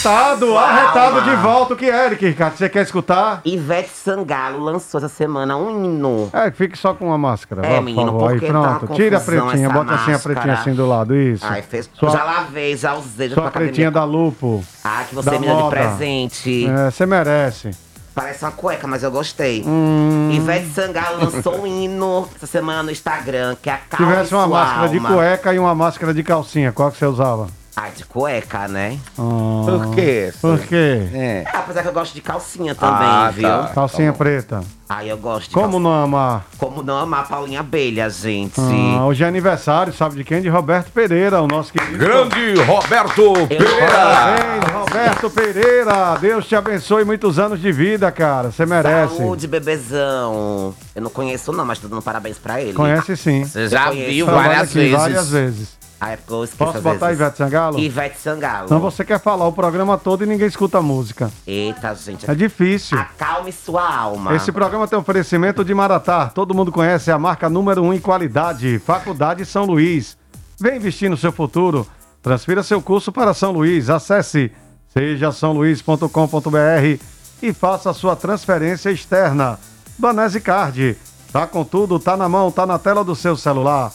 Arretado. 0.06 0.58
Arretado, 0.58 1.00
arretado 1.18 1.22
de 1.30 1.36
volta. 1.38 1.74
O 1.74 1.78
que 1.78 1.90
é, 1.90 2.06
Eric, 2.08 2.26
Ricardo? 2.26 2.58
Você 2.58 2.68
quer 2.70 2.82
escutar? 2.84 3.42
Ivete 3.46 3.90
Sangalo 3.90 4.60
lançou 4.64 4.98
essa 4.98 5.08
semana 5.08 5.56
um 5.58 5.70
hino. 5.86 6.30
É, 6.34 6.50
fique 6.52 6.78
só 6.78 6.94
com 6.94 7.12
a 7.14 7.18
máscara. 7.18 7.66
É, 7.66 7.70
vá, 7.70 7.76
por 7.78 7.84
menino, 7.84 8.06
favor. 8.06 8.32
Aí, 8.32 8.40
porque 8.40 8.52
tá 8.54 8.76
pronto. 8.80 8.94
Tira 8.96 9.18
a 9.18 9.22
pretinha, 9.22 9.70
bota 9.70 9.94
assim 9.94 10.10
a 10.10 10.14
máscara. 10.14 10.36
pretinha 10.36 10.54
assim 10.56 10.74
do 10.74 10.88
lado. 10.88 11.16
Isso. 11.16 11.46
Ai, 11.46 11.62
fez. 11.62 11.90
Sua, 11.94 12.10
Já 12.12 12.24
lavei, 12.24 12.76
já 12.76 12.96
usei, 12.96 13.30
já 13.30 13.36
sua 13.36 13.44
tô 13.46 13.52
pra 13.52 13.60
pretinha 13.62 13.90
academia. 13.90 13.92
da 13.92 14.04
Lupo. 14.04 14.64
Ah, 14.84 15.04
que 15.08 15.14
você 15.16 15.38
me 15.38 15.46
deu 15.46 15.64
de 15.64 15.70
presente. 15.70 16.66
É, 16.68 16.90
Você 16.92 17.06
merece. 17.06 17.72
Parece 18.14 18.44
uma 18.44 18.52
cueca, 18.52 18.88
mas 18.88 19.04
eu 19.04 19.12
gostei. 19.12 19.64
Hum. 19.66 20.30
Ivete 20.34 20.68
Sangalo 20.74 21.24
lançou 21.32 21.62
um 21.62 21.68
hino 21.68 22.28
essa 22.36 22.46
semana 22.46 22.84
no 22.84 22.92
Instagram, 22.92 23.56
que 23.62 23.70
é 23.70 23.74
a 23.74 23.78
Se 23.78 23.96
tivesse 23.96 24.34
uma 24.34 24.48
sua 24.48 24.48
máscara 24.48 24.90
de 24.90 24.98
alma. 24.98 25.10
cueca 25.14 25.54
e 25.54 25.60
uma 25.60 25.74
máscara 25.74 26.14
de 26.14 26.22
calcinha, 26.22 26.74
qual 26.74 26.92
que 26.92 26.98
você 26.98 27.06
usava? 27.06 27.48
Ai, 27.74 27.92
de 27.96 28.04
cueca, 28.04 28.68
né? 28.68 29.00
Ah, 29.18 29.64
Por 29.66 29.96
quê? 29.96 30.34
Por 30.42 30.60
quê? 30.60 31.08
É. 31.14 31.44
Apesar 31.54 31.82
que 31.82 31.88
eu 31.88 31.94
gosto 31.94 32.14
de 32.14 32.22
calcinha 32.22 32.76
também, 32.76 33.08
Ah, 33.08 33.32
viu? 33.34 33.48
tá. 33.48 33.72
Calcinha 33.74 34.12
preta. 34.12 34.62
Ai, 34.90 35.10
eu 35.10 35.18
gosto 35.18 35.48
de 35.48 35.54
Como 35.54 35.68
calcinha. 35.72 35.84
não 35.84 36.04
amar? 36.04 36.46
Como 36.58 36.84
não 36.84 36.98
amar 36.98 37.22
a 37.22 37.24
Paulinha 37.24 37.62
Abelha, 37.62 38.10
gente. 38.10 38.60
Ah, 38.60 39.06
hoje 39.06 39.24
é 39.24 39.28
aniversário, 39.28 39.94
sabe 39.94 40.18
de 40.18 40.26
quem? 40.26 40.42
De 40.42 40.50
Roberto 40.50 40.92
Pereira, 40.92 41.42
o 41.42 41.48
nosso 41.48 41.72
querido. 41.72 41.98
Grande 41.98 42.56
Roberto 42.62 43.34
Pereira. 43.48 43.88
Parabéns, 43.88 44.74
Roberto 44.74 45.30
Pereira, 45.30 46.18
Deus 46.20 46.46
te 46.46 46.56
abençoe 46.58 47.06
muitos 47.06 47.40
anos 47.40 47.62
de 47.62 47.72
vida, 47.72 48.12
cara. 48.12 48.52
Você 48.52 48.66
merece. 48.66 49.16
Saúde, 49.16 49.48
bebezão. 49.48 50.76
Eu 50.94 51.02
não 51.04 51.10
conheço 51.10 51.54
não, 51.54 51.64
mas 51.66 51.80
tô 51.80 51.88
dando 51.88 52.02
parabéns 52.02 52.38
pra 52.38 52.62
ele. 52.62 52.74
Conhece 52.74 53.16
sim. 53.16 53.46
Você 53.46 53.70
já 53.70 53.90
viu 53.92 54.26
várias 54.26 54.74
vezes. 54.74 54.92
várias 54.92 55.30
vezes. 55.30 55.81
Ah, 56.04 56.14
é 56.14 56.18
porque 56.18 56.34
eu 56.34 56.44
esqueço 56.44 56.58
Posso 56.58 56.82
botar 56.82 57.10
vezes. 57.10 57.22
Ivete 57.22 57.38
Sangalo? 57.38 57.78
Ivete 57.78 58.18
Sangalo. 58.18 58.68
Não, 58.72 58.80
você 58.80 59.06
quer 59.06 59.20
falar 59.20 59.48
o 59.48 59.54
programa 59.54 60.00
todo 60.00 60.24
e 60.24 60.26
ninguém 60.26 60.48
escuta 60.48 60.80
a 60.80 60.82
música. 60.82 61.30
Eita, 61.46 61.94
gente. 61.94 62.28
É 62.30 62.34
difícil. 62.34 62.98
Acalme 62.98 63.52
sua 63.52 63.88
alma. 63.88 64.36
Esse 64.36 64.52
programa 64.52 64.88
tem 64.88 64.98
oferecimento 64.98 65.64
de 65.64 65.76
Maratá. 65.76 66.32
Todo 66.34 66.56
mundo 66.56 66.72
conhece 66.72 67.12
é 67.12 67.14
a 67.14 67.20
marca 67.20 67.48
número 67.52 67.84
1 67.84 67.86
um 67.86 67.94
em 67.94 68.00
qualidade. 68.00 68.80
Faculdade 68.80 69.46
São 69.46 69.64
Luís. 69.64 70.18
Vem 70.60 70.78
investir 70.78 71.08
no 71.08 71.16
seu 71.16 71.32
futuro. 71.32 71.86
Transfira 72.24 72.64
seu 72.64 72.82
curso 72.82 73.12
para 73.12 73.36
São 73.36 73.52
Luís. 73.52 73.88
Acesse 73.88 74.52
sejasaoluís.com.br 74.96 77.06
e 77.44 77.54
faça 77.54 77.92
a 77.92 77.94
sua 77.94 78.16
transferência 78.16 78.90
externa. 78.90 79.60
Banese 80.00 80.42
Card. 80.42 80.98
Tá 81.32 81.46
com 81.46 81.64
tudo, 81.64 82.00
tá 82.00 82.18
na 82.18 82.28
mão, 82.28 82.52
tá 82.52 82.66
na 82.66 82.80
tela 82.80 83.04
do 83.04 83.16
seu 83.16 83.38
celular. 83.38 83.92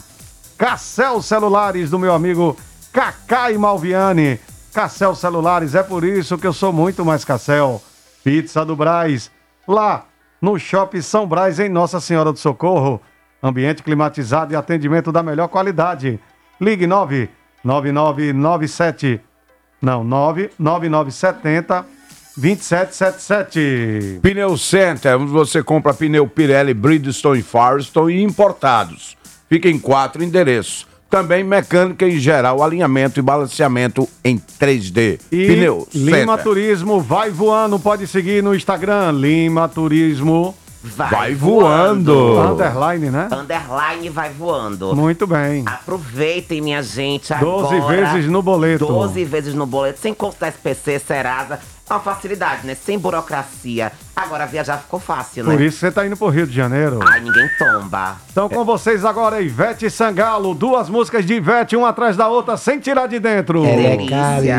Cassel 0.57 1.21
Celulares 1.21 1.91
do 1.91 1.99
meu 1.99 2.15
amigo 2.15 2.57
Cacai 2.93 3.59
Malviani. 3.59 4.39
Cassel 4.73 5.15
Celulares, 5.15 5.75
é 5.75 5.83
por 5.83 6.05
isso 6.05 6.39
que 6.39 6.47
eu 6.47 6.53
sou 6.53 6.73
muito 6.73 7.05
mais 7.05 7.25
Cassel. 7.25 7.83
Pizza 8.25 8.65
do 8.65 8.75
Braz, 8.75 9.31
lá 9.69 10.07
no 10.41 10.59
Shopping 10.59 11.03
São 11.03 11.27
Brás, 11.27 11.61
em 11.61 11.69
Nossa 11.69 12.01
Senhora 12.01 12.33
do 12.33 12.39
Socorro. 12.39 13.03
Ambiente 13.43 13.83
climatizado 13.83 14.53
e 14.53 14.57
atendimento 14.57 15.13
da 15.13 15.23
melhor 15.23 15.49
qualidade. 15.49 16.19
Ligue 16.61 16.87
99997, 16.87 19.21
não, 19.81 20.03
99970 20.03 21.97
2777. 22.37 24.21
Pneu 24.21 24.59
Center, 24.59 25.19
onde 25.19 25.33
você 25.33 25.63
compra 25.63 25.95
pneu 25.95 26.29
Pirelli, 26.29 26.75
Bridgestone 26.75 27.41
e 27.41 27.43
Firestone 27.43 28.23
importados. 28.23 29.16
Fica 29.49 29.69
em 29.69 29.79
quatro 29.79 30.23
endereços. 30.23 30.87
Também 31.09 31.45
mecânica 31.45 32.07
em 32.07 32.19
geral, 32.19 32.63
alinhamento 32.63 33.21
e 33.21 33.23
balanceamento 33.23 34.09
em 34.25 34.39
3D. 34.39 35.21
E 35.31 35.47
Pneu 35.47 35.87
Lima 35.95 36.37
Center. 36.37 36.43
Turismo 36.43 37.01
vai 37.01 37.31
voando, 37.31 37.79
pode 37.79 38.07
seguir 38.09 38.43
no 38.43 38.55
Instagram, 38.55 39.13
Lima 39.13 39.69
Turismo 39.69 40.55
Vai 40.87 41.35
voando. 41.35 42.39
Underline, 42.39 43.11
né? 43.11 43.29
Underline 43.33 44.09
vai 44.09 44.31
voando. 44.31 44.95
Muito 44.95 45.27
bem. 45.27 45.65
Aproveitem, 45.67 46.61
minha 46.61 46.83
gente. 46.83 47.35
12 47.35 47.75
agora. 47.75 48.13
vezes 48.13 48.31
no 48.31 48.43
boleto. 48.43 48.87
12 48.87 49.25
vezes 49.25 49.55
no 49.55 49.67
boleto, 49.67 49.99
sem 50.01 50.15
contar 50.15 50.49
SPC, 50.49 50.99
Serasa. 51.01 51.59
É 51.89 51.93
uma 51.93 52.01
facilidade, 52.01 52.67
né? 52.67 52.75
Sem 52.75 52.99
burocracia. 52.99 53.93
Agora 54.15 54.45
viajar 54.45 54.79
ficou 54.79 54.99
fácil, 54.99 55.45
né? 55.45 55.53
Por 55.53 55.61
isso 55.61 55.79
você 55.79 55.93
tá 55.93 56.05
indo 56.05 56.17
pro 56.17 56.29
Rio 56.29 56.45
de 56.45 56.53
Janeiro. 56.53 56.99
Ai, 57.07 57.21
ninguém 57.21 57.49
tomba. 57.57 58.17
Então 58.29 58.49
com 58.49 58.65
vocês 58.65 59.05
agora, 59.05 59.41
Ivete 59.41 59.89
Sangalo. 59.89 60.53
Duas 60.53 60.89
músicas 60.89 61.25
de 61.25 61.35
Ivete, 61.35 61.77
uma 61.77 61.91
atrás 61.91 62.17
da 62.17 62.27
outra, 62.27 62.57
sem 62.57 62.81
tirar 62.81 63.07
de 63.07 63.21
dentro. 63.21 63.63
Que 63.63 63.77
delícia. 63.77 64.57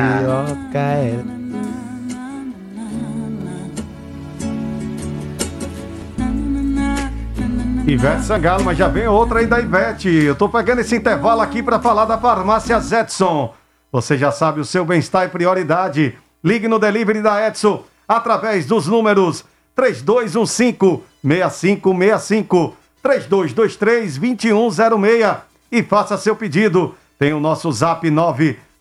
Ivete 7.85 8.23
Sangalo, 8.23 8.63
mas 8.63 8.77
já 8.77 8.87
vem 8.87 9.05
outra 9.05 9.39
aí 9.39 9.47
da 9.47 9.59
Ivete. 9.59 10.07
Eu 10.07 10.35
tô 10.35 10.47
pegando 10.47 10.79
esse 10.79 10.95
intervalo 10.95 11.41
aqui 11.41 11.61
para 11.61 11.77
falar 11.77 12.05
da 12.05 12.17
farmácia 12.17 12.79
Zetson. 12.79 13.53
Você 13.91 14.17
já 14.17 14.31
sabe, 14.31 14.61
o 14.61 14.65
seu 14.65 14.85
bem-estar 14.85 15.23
é 15.23 15.27
prioridade. 15.27 16.17
Ligue 16.47 16.67
no 16.69 16.79
delivery 16.79 17.21
da 17.21 17.45
Edson 17.45 17.83
através 18.07 18.65
dos 18.65 18.88
números 18.88 19.43
3215-6565, 19.77 22.71
3223-2106 23.03 25.41
e 25.69 25.83
faça 25.83 26.17
seu 26.17 26.38
pedido. 26.38 26.95
Tem 27.19 27.33
o 27.33 27.41
nosso 27.41 27.69
zap 27.73 28.10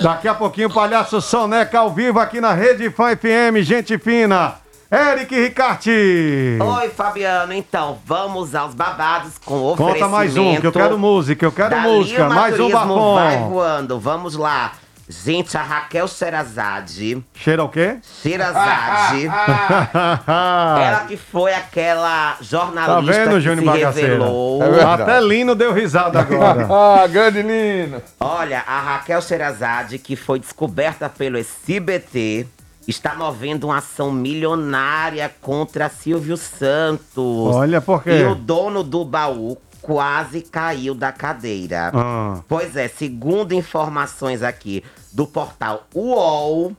Daqui 0.00 0.26
a 0.26 0.34
pouquinho, 0.34 0.68
palhaço 0.68 1.20
Soneca 1.20 1.78
ao 1.78 1.90
vivo 1.90 2.18
aqui 2.18 2.40
na 2.40 2.52
Rede 2.54 2.90
Fã 2.90 3.16
FM, 3.16 3.62
gente 3.62 3.96
fina. 3.98 4.58
Eric 4.92 5.32
Ricarte. 5.32 6.58
Oi, 6.60 6.88
Fabiano. 6.88 7.52
Então, 7.52 7.98
vamos 8.04 8.56
aos 8.56 8.74
babados 8.74 9.38
com 9.38 9.54
oferecimento. 9.62 10.00
Conta 10.00 10.08
mais 10.08 10.36
um, 10.36 10.60
que 10.60 10.66
eu 10.66 10.72
quero 10.72 10.98
música, 10.98 11.46
eu 11.46 11.52
quero 11.52 11.78
música. 11.80 12.28
Mais 12.28 12.54
um 12.54 12.68
Turismo 12.68 13.14
Vai 13.14 13.38
voando. 13.38 14.00
Vamos 14.00 14.34
lá. 14.34 14.72
Gente, 15.08 15.56
a 15.56 15.62
Raquel 15.62 16.08
Sherazade. 16.08 17.22
Cheira 17.34 17.62
o 17.64 17.68
quê? 17.68 17.98
Sherazade. 18.22 19.26
ela 20.26 21.04
que 21.06 21.16
foi 21.16 21.52
aquela 21.54 22.36
jornalista 22.40 22.94
Tá 22.94 23.00
vendo, 23.24 23.34
que 23.34 23.40
Júnior 23.40 23.58
se 23.58 23.64
Bagaceira? 23.64 24.08
revelou. 24.14 24.62
É 24.62 24.70
verdade. 24.70 25.02
Até 25.02 25.20
Lino 25.20 25.54
deu 25.54 25.72
risada 25.72 26.18
agora. 26.20 26.66
Ah, 26.68 27.06
grande 27.06 27.42
Lino. 27.42 28.02
Olha, 28.20 28.62
a 28.66 28.80
Raquel 28.80 29.22
Sherazade, 29.22 29.98
que 29.98 30.14
foi 30.16 30.38
descoberta 30.40 31.08
pelo 31.08 31.38
SBT, 31.38 32.46
está 32.90 33.14
movendo 33.14 33.64
uma 33.64 33.78
ação 33.78 34.12
milionária 34.12 35.32
contra 35.40 35.88
Silvio 35.88 36.36
Santos. 36.36 37.54
Olha, 37.54 37.80
por 37.80 38.02
quê? 38.02 38.10
E 38.10 38.24
o 38.24 38.34
dono 38.34 38.82
do 38.82 39.04
baú 39.04 39.56
quase 39.80 40.42
caiu 40.42 40.94
da 40.94 41.12
cadeira. 41.12 41.90
Ah. 41.94 42.40
Pois 42.46 42.76
é, 42.76 42.88
segundo 42.88 43.52
informações 43.52 44.42
aqui 44.42 44.84
do 45.12 45.26
portal 45.26 45.86
UOL, 45.94 46.76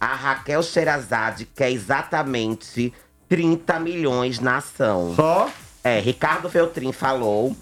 a 0.00 0.14
Raquel 0.14 0.62
Sherazade 0.62 1.46
quer 1.54 1.70
exatamente 1.70 2.92
30 3.28 3.78
milhões 3.80 4.40
na 4.40 4.56
ação. 4.56 5.14
Só? 5.14 5.48
É, 5.82 6.00
Ricardo 6.00 6.48
Feltrin 6.48 6.92
falou 6.92 7.54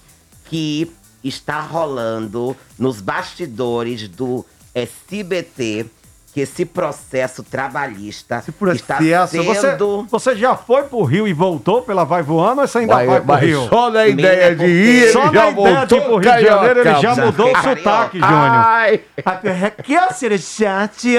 que 0.45 0.91
está 1.23 1.61
rolando 1.61 2.57
nos 2.79 3.01
bastidores 3.01 4.09
do 4.09 4.45
SBT 4.75 5.87
que 6.33 6.41
esse 6.41 6.65
processo 6.65 7.43
trabalhista 7.43 8.39
está 8.39 8.53
Processo. 8.53 9.31
sendo... 9.61 10.07
Você, 10.09 10.33
você 10.33 10.37
já 10.37 10.57
foi 10.57 10.85
pro 10.85 11.03
Rio 11.03 11.29
e 11.29 11.33
voltou 11.35 11.83
pela 11.83 12.05
Vai 12.05 12.23
Voando 12.23 12.63
ou 12.63 12.67
você 12.67 12.79
ainda 12.79 12.95
vai, 12.95 13.07
Vai, 13.07 13.21
pro 13.21 13.35
Rio? 13.47 13.69
só 13.69 13.91
na 13.91 14.07
ideia 14.07 14.57
de 14.57 14.65
ir, 14.65 15.03
ele 15.03 15.13
Só 15.13 15.31
já 15.31 15.31
na 15.31 15.51
ideia 15.51 15.53
de 15.53 15.61
ir 15.61 15.75
voltou 15.77 16.01
pro 16.01 16.17
Rio 16.17 16.33
de 16.33 16.45
Janeiro, 16.45 16.81
ele 16.81 17.01
já 17.01 17.15
mudou 17.17 17.53
o 17.53 17.63
sotaque, 17.63 18.19
Júnior. 18.19 18.33
Ai. 18.33 19.01
Aqui 19.25 19.95
é 19.95 19.99
a 19.99 20.11
Cerechate, 20.11 21.19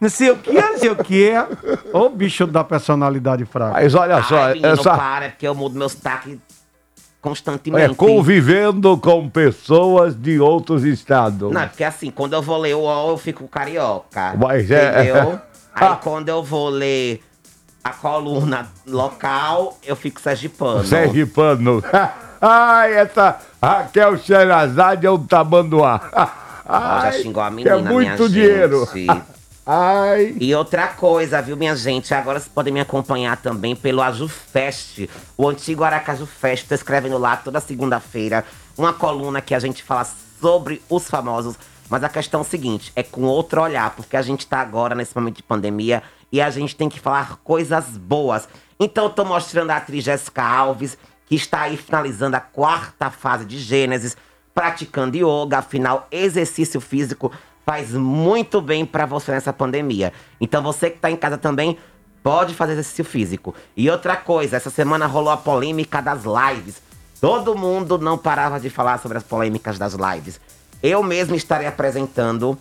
não 0.00 0.08
sei 0.08 0.30
o 0.30 0.36
que, 0.36 0.52
não 0.52 0.78
sei 0.78 0.90
o 0.90 0.96
que. 0.96 1.32
Ô 1.92 2.08
bicho 2.08 2.46
da 2.46 2.64
personalidade 2.64 3.44
fraca. 3.44 3.72
Mas 3.72 3.94
olha 3.94 4.22
só, 4.22 4.44
Ai, 4.44 4.54
menino, 4.54 4.68
essa 4.68 4.96
para, 4.96 5.26
é 5.26 5.28
porque 5.28 5.46
eu 5.46 5.54
mudo 5.54 5.78
meu 5.78 5.88
sotaque 5.90 6.40
constantemente. 7.28 7.92
é 7.92 7.94
convivendo 7.94 8.96
com 8.98 9.28
pessoas 9.28 10.14
de 10.14 10.40
outros 10.40 10.84
estados. 10.84 11.52
Não, 11.52 11.60
é 11.62 11.66
porque 11.66 11.84
assim, 11.84 12.10
quando 12.10 12.32
eu 12.34 12.42
vou 12.42 12.58
ler 12.58 12.74
o 12.74 12.80
UOL, 12.80 13.10
eu 13.10 13.18
fico 13.18 13.46
carioca. 13.48 14.34
Mas 14.38 14.70
é- 14.70 15.02
Entendeu? 15.10 15.40
Aí 15.74 15.96
quando 16.02 16.28
eu 16.28 16.42
vou 16.42 16.68
ler 16.68 17.22
a 17.84 17.90
coluna 17.90 18.66
local, 18.86 19.78
eu 19.86 19.94
fico 19.94 20.20
sergipano. 20.20 20.84
Sergipano. 20.84 21.82
Ai, 22.40 22.94
essa 22.94 23.38
Raquel 23.62 24.16
Xerazade 24.18 25.06
é 25.06 25.10
um 25.10 25.24
tabanduá. 25.24 26.00
Ó, 26.68 27.00
já 27.00 27.12
xingou 27.12 27.42
a 27.42 27.48
que 27.48 27.54
menina, 27.56 27.76
é 27.76 27.82
muito 27.82 28.28
dinheiro. 28.28 28.88
gente. 28.92 29.08
Ai. 29.70 30.34
E 30.40 30.54
outra 30.54 30.88
coisa, 30.88 31.42
viu, 31.42 31.54
minha 31.54 31.76
gente? 31.76 32.14
Agora 32.14 32.40
vocês 32.40 32.50
podem 32.50 32.72
me 32.72 32.80
acompanhar 32.80 33.36
também 33.36 33.76
pelo 33.76 34.00
Aju 34.00 34.26
Fest, 34.26 35.06
o 35.36 35.46
antigo 35.46 35.84
Aracaju 35.84 36.24
Fest. 36.24 36.66
Tô 36.66 36.74
escrevendo 36.74 37.18
lá 37.18 37.36
toda 37.36 37.60
segunda-feira 37.60 38.46
uma 38.78 38.94
coluna 38.94 39.42
que 39.42 39.54
a 39.54 39.58
gente 39.58 39.82
fala 39.82 40.08
sobre 40.40 40.80
os 40.88 41.06
famosos. 41.06 41.54
Mas 41.90 42.02
a 42.02 42.08
questão 42.08 42.40
é 42.40 42.42
o 42.44 42.46
seguinte, 42.46 42.90
é 42.96 43.02
com 43.02 43.24
outro 43.24 43.60
olhar, 43.60 43.94
porque 43.94 44.16
a 44.16 44.22
gente 44.22 44.46
tá 44.46 44.58
agora 44.58 44.94
nesse 44.94 45.14
momento 45.14 45.36
de 45.36 45.42
pandemia 45.42 46.02
e 46.32 46.40
a 46.40 46.48
gente 46.48 46.74
tem 46.74 46.88
que 46.88 46.98
falar 46.98 47.36
coisas 47.44 47.88
boas. 47.88 48.48
Então 48.80 49.04
eu 49.04 49.10
tô 49.10 49.22
mostrando 49.22 49.70
a 49.70 49.76
atriz 49.76 50.02
Jéssica 50.02 50.42
Alves, 50.42 50.96
que 51.26 51.34
está 51.34 51.60
aí 51.60 51.76
finalizando 51.76 52.38
a 52.38 52.40
quarta 52.40 53.10
fase 53.10 53.44
de 53.44 53.58
Gênesis, 53.58 54.16
praticando 54.54 55.18
yoga, 55.18 55.58
afinal, 55.58 56.08
exercício 56.10 56.80
físico 56.80 57.30
faz 57.68 57.92
muito 57.92 58.62
bem 58.62 58.86
pra 58.86 59.04
você 59.04 59.30
nessa 59.30 59.52
pandemia. 59.52 60.10
Então 60.40 60.62
você 60.62 60.88
que 60.88 60.98
tá 60.98 61.10
em 61.10 61.16
casa 61.16 61.36
também 61.36 61.76
pode 62.22 62.54
fazer 62.54 62.72
exercício 62.72 63.04
físico. 63.04 63.54
E 63.76 63.90
outra 63.90 64.16
coisa, 64.16 64.56
essa 64.56 64.70
semana 64.70 65.04
rolou 65.04 65.30
a 65.30 65.36
polêmica 65.36 66.00
das 66.00 66.22
lives. 66.24 66.80
Todo 67.20 67.54
mundo 67.54 67.98
não 67.98 68.16
parava 68.16 68.58
de 68.58 68.70
falar 68.70 68.98
sobre 68.98 69.18
as 69.18 69.24
polêmicas 69.24 69.78
das 69.78 69.92
lives. 69.92 70.40
Eu 70.82 71.02
mesmo 71.02 71.36
estarei 71.36 71.66
apresentando 71.66 72.58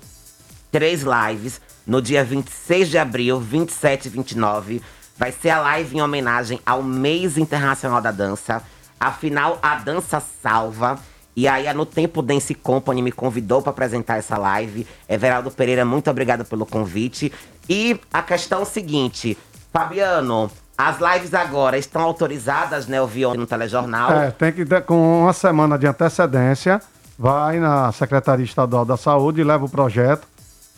três 0.70 1.04
lives 1.04 1.62
no 1.86 2.02
dia 2.02 2.26
26 2.26 2.90
de 2.90 2.98
abril, 2.98 3.40
27 3.40 4.08
e 4.08 4.10
29. 4.10 4.82
Vai 5.18 5.32
ser 5.32 5.52
a 5.52 5.62
live 5.62 5.96
em 5.96 6.02
homenagem 6.02 6.60
ao 6.66 6.84
mês 6.84 7.38
internacional 7.38 8.02
da 8.02 8.12
dança. 8.12 8.62
Afinal, 9.00 9.58
a 9.62 9.76
dança 9.76 10.22
salva. 10.44 11.00
E 11.38 11.48
aí 11.48 11.72
No 11.72 11.86
Tempo 11.86 12.24
Dance 12.24 12.56
Company 12.56 13.00
me 13.00 13.12
convidou 13.12 13.62
para 13.62 13.70
apresentar 13.70 14.18
essa 14.18 14.36
live. 14.40 14.88
Everaldo 15.08 15.52
Pereira, 15.52 15.86
muito 15.86 16.10
obrigado 16.10 16.44
pelo 16.44 16.66
convite. 16.66 17.32
E 17.70 18.00
a 18.12 18.24
questão 18.24 18.62
é 18.62 18.62
o 18.64 18.66
seguinte, 18.66 19.38
Fabiano, 19.72 20.50
as 20.76 20.98
lives 21.00 21.36
agora 21.36 21.78
estão 21.78 22.02
autorizadas, 22.02 22.88
né? 22.88 22.98
Eu 22.98 23.06
vi 23.06 23.22
no 23.24 23.46
telejornal. 23.46 24.12
É, 24.14 24.32
tem 24.32 24.52
que, 24.52 24.66
com 24.82 25.22
uma 25.22 25.32
semana 25.32 25.78
de 25.78 25.86
antecedência, 25.86 26.82
vai 27.20 27.60
na 27.60 27.92
Secretaria 27.92 28.44
Estadual 28.44 28.84
da 28.84 28.98
Saúde, 28.98 29.44
leva 29.44 29.64
o 29.64 29.70
projeto, 29.70 30.28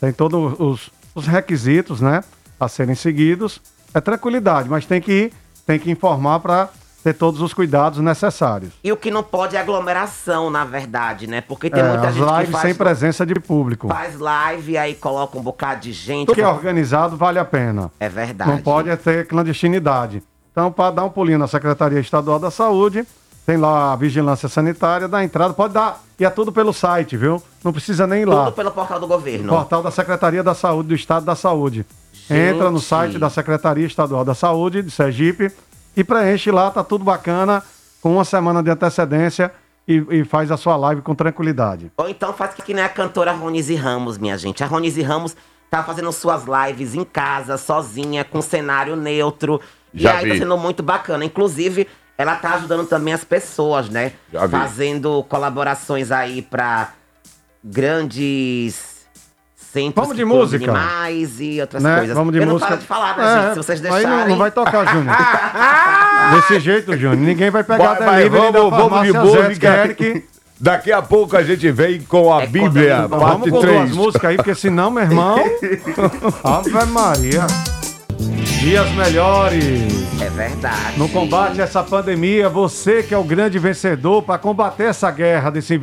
tem 0.01 0.11
todos 0.11 0.59
os, 0.59 0.89
os 1.15 1.25
requisitos, 1.25 2.01
né, 2.01 2.21
a 2.59 2.67
serem 2.67 2.95
seguidos. 2.95 3.61
É 3.93 4.01
tranquilidade, 4.01 4.67
mas 4.67 4.85
tem 4.85 4.99
que 4.99 5.11
ir, 5.11 5.33
tem 5.65 5.79
que 5.79 5.89
informar 5.89 6.41
para 6.41 6.69
ter 7.03 7.13
todos 7.13 7.41
os 7.41 7.53
cuidados 7.53 7.99
necessários. 7.99 8.71
E 8.83 8.91
o 8.91 8.97
que 8.97 9.09
não 9.09 9.23
pode 9.23 9.55
é 9.55 9.59
aglomeração, 9.59 10.49
na 10.49 10.65
verdade, 10.65 11.27
né? 11.27 11.41
Porque 11.41 11.69
tem 11.69 11.81
É, 11.81 11.87
muita 11.87 12.11
gente 12.11 12.25
que 12.25 12.31
lives 12.37 12.51
faz, 12.51 12.61
sem 12.63 12.75
presença 12.75 13.25
de 13.25 13.35
público. 13.35 13.87
faz 13.87 14.19
live 14.19 14.77
aí 14.77 14.95
coloca 14.95 15.37
um 15.37 15.41
bocado 15.41 15.81
de 15.81 15.91
gente. 15.93 16.27
Tudo 16.27 16.35
que 16.35 16.41
é 16.41 16.47
organizado 16.47 17.15
vale 17.15 17.39
a 17.39 17.45
pena. 17.45 17.89
É 17.99 18.09
verdade. 18.09 18.51
Não 18.51 18.57
pode 18.59 18.89
é 18.89 18.95
ter 18.95 19.25
clandestinidade. 19.27 20.21
Então, 20.51 20.71
para 20.71 20.91
dar 20.91 21.05
um 21.05 21.09
pulinho 21.09 21.39
na 21.39 21.47
Secretaria 21.47 21.99
Estadual 21.99 22.37
da 22.39 22.51
Saúde, 22.51 23.05
tem 23.45 23.55
lá 23.55 23.93
a 23.93 23.95
vigilância 23.95 24.49
sanitária, 24.49 25.07
dá 25.07 25.23
entrada, 25.23 25.53
pode 25.53 25.73
dar. 25.73 26.03
E 26.19 26.25
é 26.25 26.29
tudo 26.29 26.51
pelo 26.51 26.73
site, 26.73 27.15
viu? 27.15 27.41
Não 27.63 27.71
precisa 27.71 28.05
nem 28.05 28.23
ir 28.23 28.25
lá. 28.25 28.45
Tudo 28.45 28.55
pelo 28.55 28.71
portal 28.71 28.99
do 28.99 29.07
governo. 29.07 29.47
Portal 29.47 29.81
da 29.81 29.89
Secretaria 29.91 30.43
da 30.43 30.53
Saúde 30.53 30.89
do 30.89 30.95
Estado 30.95 31.25
da 31.25 31.35
Saúde. 31.35 31.85
Entra 32.29 32.69
no 32.69 32.77
Gente. 32.77 32.87
site 32.87 33.17
da 33.17 33.29
Secretaria 33.29 33.87
Estadual 33.87 34.23
da 34.25 34.35
Saúde 34.35 34.83
de 34.83 34.91
Sergipe 34.91 35.49
e 35.99 36.03
preenche 36.03 36.51
lá, 36.51 36.71
tá 36.71 36.83
tudo 36.83 37.03
bacana, 37.03 37.61
com 38.01 38.13
uma 38.13 38.23
semana 38.23 38.63
de 38.63 38.71
antecedência 38.71 39.51
e, 39.87 40.03
e 40.09 40.23
faz 40.23 40.51
a 40.51 40.57
sua 40.57 40.77
live 40.77 41.01
com 41.01 41.13
tranquilidade. 41.13 41.91
Ou 41.97 42.07
então 42.07 42.33
faz 42.33 42.53
que 42.53 42.73
nem 42.73 42.83
a 42.83 42.89
cantora 42.89 43.31
Ronise 43.31 43.75
Ramos, 43.75 44.17
minha 44.17 44.37
gente. 44.37 44.63
A 44.63 44.67
Ronise 44.67 45.01
Ramos 45.01 45.35
tá 45.69 45.83
fazendo 45.83 46.11
suas 46.11 46.43
lives 46.45 46.95
em 46.95 47.03
casa, 47.03 47.57
sozinha, 47.57 48.23
com 48.23 48.41
cenário 48.41 48.95
neutro. 48.95 49.59
Já 49.93 50.13
e 50.13 50.17
aí 50.17 50.23
vi. 50.25 50.31
tá 50.31 50.37
sendo 50.37 50.57
muito 50.57 50.81
bacana. 50.81 51.25
Inclusive, 51.25 51.87
ela 52.17 52.35
tá 52.35 52.53
ajudando 52.53 52.87
também 52.87 53.13
as 53.13 53.23
pessoas, 53.23 53.89
né? 53.89 54.13
Já 54.31 54.45
vi. 54.45 54.51
Fazendo 54.51 55.23
colaborações 55.23 56.11
aí 56.11 56.41
pra 56.41 56.93
grandes 57.63 58.98
centros 59.71 59.93
Vamos 59.95 60.17
de 60.17 60.25
música. 60.25 60.71
animais 60.71 61.39
e 61.39 61.59
outras 61.61 61.81
Né? 61.83 61.97
coisas. 61.97 62.15
Vamos 62.15 62.33
de 62.33 62.39
Eu 62.39 62.45
não 62.45 62.53
música. 62.53 62.69
paro 62.69 62.81
de 62.81 62.87
falar, 62.87 63.17
né, 63.17 63.23
É, 63.23 63.41
gente? 63.43 63.49
Se 63.51 63.57
vocês 63.57 63.85
Aí 63.85 63.91
deixarem... 63.91 64.07
não, 64.19 64.27
não 64.29 64.37
vai 64.37 64.51
tocar, 64.51 64.85
Júnior. 64.93 65.15
Desse 66.35 66.59
jeito, 66.59 66.91
Júnior. 66.97 67.17
Ninguém 67.17 67.49
vai 67.49 67.63
pegar 67.63 67.93
Vai, 67.95 68.05
vai, 68.05 68.17
delivery 68.23 68.51
da 68.51 68.59
vamos, 68.59 68.77
vamos 68.77 69.07
de 69.07 69.13
música. 69.13 69.67
Eric. 69.85 70.23
Daqui 70.61 70.91
a 70.91 71.01
pouco 71.01 71.37
a 71.37 71.43
gente 71.43 71.71
vem 71.71 72.01
com 72.01 72.33
a 72.33 72.43
É 72.43 72.47
Bíblia, 72.47 73.07
parte 73.07 73.25
Vamos 73.25 73.49
com 73.49 73.59
3. 73.61 73.75
duas 73.77 73.91
músicas 73.91 74.29
aí, 74.31 74.35
porque 74.35 74.53
senão, 74.53 74.91
meu 74.91 75.03
irmão. 75.03 75.37
Ave 76.43 76.85
Maria. 76.91 77.47
Dias 78.59 78.91
melhores. 78.91 79.87
É 80.21 80.29
verdade. 80.29 80.97
No 80.99 81.07
combate 81.07 81.61
a 81.61 81.63
essa 81.63 81.81
pandemia, 81.81 82.49
você 82.49 83.01
que 83.01 83.13
é 83.13 83.17
o 83.17 83.23
grande 83.23 83.57
vencedor 83.57 84.21
para 84.21 84.37
combater 84.37 84.83
essa 84.83 85.09
guerra 85.09 85.49
desse 85.49 85.79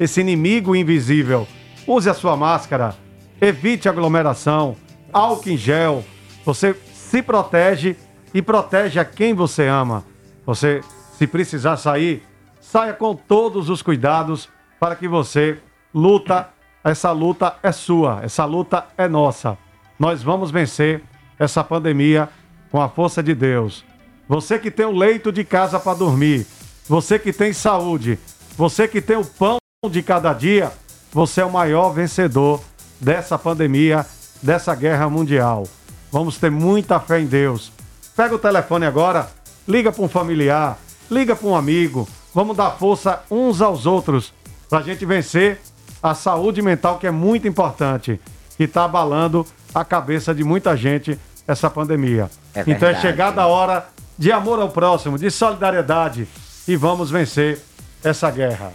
esse 0.00 0.20
inimigo 0.20 0.74
invisível. 0.74 1.46
Use 1.86 2.10
a 2.10 2.14
sua 2.14 2.36
máscara, 2.36 2.96
evite 3.40 3.88
aglomeração, 3.88 4.76
álcool 5.12 5.50
em 5.50 5.56
gel. 5.56 6.04
Você 6.44 6.74
se 6.92 7.22
protege 7.22 7.96
e 8.32 8.42
protege 8.42 8.98
a 8.98 9.04
quem 9.04 9.34
você 9.34 9.66
ama. 9.66 10.04
Você, 10.44 10.80
se 11.16 11.26
precisar 11.26 11.76
sair, 11.76 12.22
saia 12.60 12.92
com 12.92 13.14
todos 13.14 13.68
os 13.68 13.82
cuidados 13.82 14.48
para 14.78 14.96
que 14.96 15.08
você 15.08 15.58
luta. 15.94 16.48
Essa 16.84 17.10
luta 17.10 17.56
é 17.62 17.72
sua, 17.72 18.20
essa 18.22 18.44
luta 18.44 18.86
é 18.96 19.08
nossa. 19.08 19.58
Nós 19.98 20.22
vamos 20.22 20.50
vencer 20.50 21.02
essa 21.38 21.64
pandemia 21.64 22.28
com 22.70 22.80
a 22.80 22.88
força 22.88 23.22
de 23.22 23.34
Deus. 23.34 23.84
Você 24.28 24.58
que 24.58 24.70
tem 24.70 24.86
um 24.86 24.96
leito 24.96 25.32
de 25.32 25.42
casa 25.44 25.80
para 25.80 25.98
dormir, 25.98 26.46
você 26.88 27.18
que 27.18 27.32
tem 27.32 27.52
saúde, 27.52 28.18
você 28.56 28.86
que 28.86 29.00
tem 29.00 29.16
o 29.16 29.24
pão 29.24 29.58
de 29.90 30.02
cada 30.02 30.32
dia, 30.32 30.72
você 31.12 31.40
é 31.40 31.44
o 31.44 31.50
maior 31.50 31.90
vencedor 31.90 32.60
dessa 33.00 33.38
pandemia, 33.38 34.04
dessa 34.42 34.74
guerra 34.74 35.08
mundial. 35.08 35.66
Vamos 36.10 36.38
ter 36.38 36.50
muita 36.50 37.00
fé 37.00 37.20
em 37.20 37.26
Deus. 37.26 37.72
Pega 38.16 38.34
o 38.34 38.38
telefone 38.38 38.86
agora, 38.86 39.28
liga 39.66 39.92
para 39.92 40.02
um 40.02 40.08
familiar, 40.08 40.78
liga 41.10 41.36
para 41.36 41.48
um 41.48 41.56
amigo. 41.56 42.08
Vamos 42.34 42.56
dar 42.56 42.70
força 42.72 43.22
uns 43.30 43.60
aos 43.60 43.86
outros 43.86 44.32
para 44.68 44.78
a 44.78 44.82
gente 44.82 45.04
vencer 45.04 45.60
a 46.02 46.14
saúde 46.14 46.62
mental, 46.62 46.98
que 46.98 47.06
é 47.06 47.10
muito 47.10 47.48
importante, 47.48 48.20
que 48.56 48.64
está 48.64 48.84
abalando 48.84 49.46
a 49.74 49.84
cabeça 49.84 50.34
de 50.34 50.44
muita 50.44 50.76
gente 50.76 51.18
essa 51.46 51.70
pandemia. 51.70 52.30
É 52.54 52.64
então 52.66 52.88
é 52.88 53.00
chegada 53.00 53.42
a 53.42 53.46
hora 53.46 53.86
de 54.18 54.32
amor 54.32 54.60
ao 54.60 54.70
próximo, 54.70 55.18
de 55.18 55.30
solidariedade 55.30 56.26
e 56.66 56.76
vamos 56.76 57.10
vencer 57.10 57.60
essa 58.02 58.30
guerra. 58.30 58.72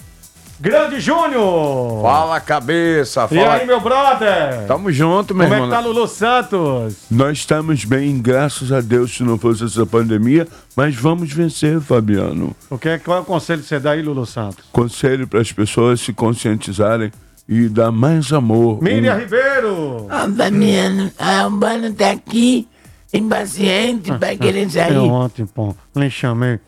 Grande 0.61 0.99
Júnior! 0.99 2.03
Fala 2.03 2.39
cabeça, 2.39 3.27
E 3.31 3.35
fala. 3.35 3.53
aí, 3.55 3.65
meu 3.65 3.81
brother? 3.81 4.67
Tamo 4.67 4.91
junto, 4.91 5.33
meu 5.33 5.45
Como 5.47 5.55
é 5.55 5.57
irmão. 5.57 5.69
que 5.69 5.75
tá 5.75 5.81
Lulu 5.89 6.07
Santos? 6.07 6.97
Nós 7.09 7.39
estamos 7.39 7.83
bem, 7.83 8.21
graças 8.21 8.71
a 8.71 8.79
Deus, 8.79 9.11
se 9.15 9.23
não 9.23 9.39
fosse 9.39 9.63
essa 9.65 9.83
pandemia, 9.87 10.47
mas 10.75 10.93
vamos 10.95 11.33
vencer, 11.33 11.81
Fabiano. 11.81 12.55
O 12.69 12.77
que, 12.77 12.99
qual 12.99 13.17
é 13.17 13.21
o 13.21 13.25
conselho 13.25 13.63
que 13.63 13.67
você 13.69 13.79
dá 13.79 13.91
aí, 13.91 14.03
Lulu 14.03 14.23
Santos? 14.27 14.63
Conselho 14.71 15.27
para 15.27 15.41
as 15.41 15.51
pessoas 15.51 15.99
se 15.99 16.13
conscientizarem 16.13 17.11
e 17.49 17.67
dar 17.67 17.91
mais 17.91 18.31
amor. 18.31 18.83
Miriam 18.83 19.15
Um- 19.15 19.19
Ribeiro! 19.19 20.07
Ó, 20.11 20.29
Fabiano, 20.37 21.11
a 21.17 21.47
Urbano 21.47 21.91
tá 21.91 22.11
aqui, 22.11 22.67
impaciente, 23.11 24.11
vai 24.11 24.37
querer 24.37 24.69
sair. 24.69 24.93
Eu 24.93 25.05
ontem, 25.05 25.43
pô, 25.47 25.75
lhe 25.95 26.09
chamei 26.11 26.59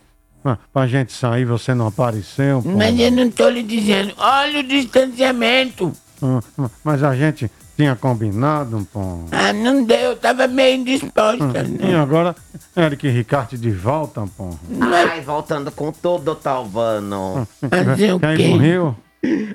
pra, 0.44 0.58
pra 0.72 0.86
gente 0.86 1.12
sair, 1.12 1.44
você 1.46 1.74
não 1.74 1.86
apareceu, 1.88 2.62
pô. 2.62 2.68
Mas 2.68 2.98
eu 3.00 3.10
não 3.10 3.30
tô 3.30 3.48
lhe 3.48 3.62
dizendo, 3.62 4.12
olha 4.18 4.60
o 4.60 4.62
distanciamento. 4.62 5.90
Ah, 6.22 6.40
Mas 6.84 7.02
a 7.02 7.14
gente 7.16 7.50
tinha 7.76 7.96
combinado, 7.96 8.86
pô. 8.92 9.24
Ah, 9.32 9.52
não 9.52 9.82
deu, 9.84 9.98
eu 10.10 10.16
tava 10.16 10.46
meio 10.46 10.76
indisposta. 10.76 11.64
E 11.66 11.86
né? 11.86 11.98
agora, 11.98 12.36
Eric 12.76 13.08
Ricarte 13.08 13.56
de 13.58 13.70
volta, 13.70 14.24
pô. 14.36 14.50
Ai, 14.80 15.20
voltando 15.22 15.72
com 15.72 15.90
tudo, 15.90 16.34
Talvano. 16.34 17.48
Fazer 17.68 18.12
o 18.12 18.20
Quer 18.20 18.34
ir 18.34 18.36
quê? 18.36 18.48
pro 18.50 18.58
Rio? 18.58 18.96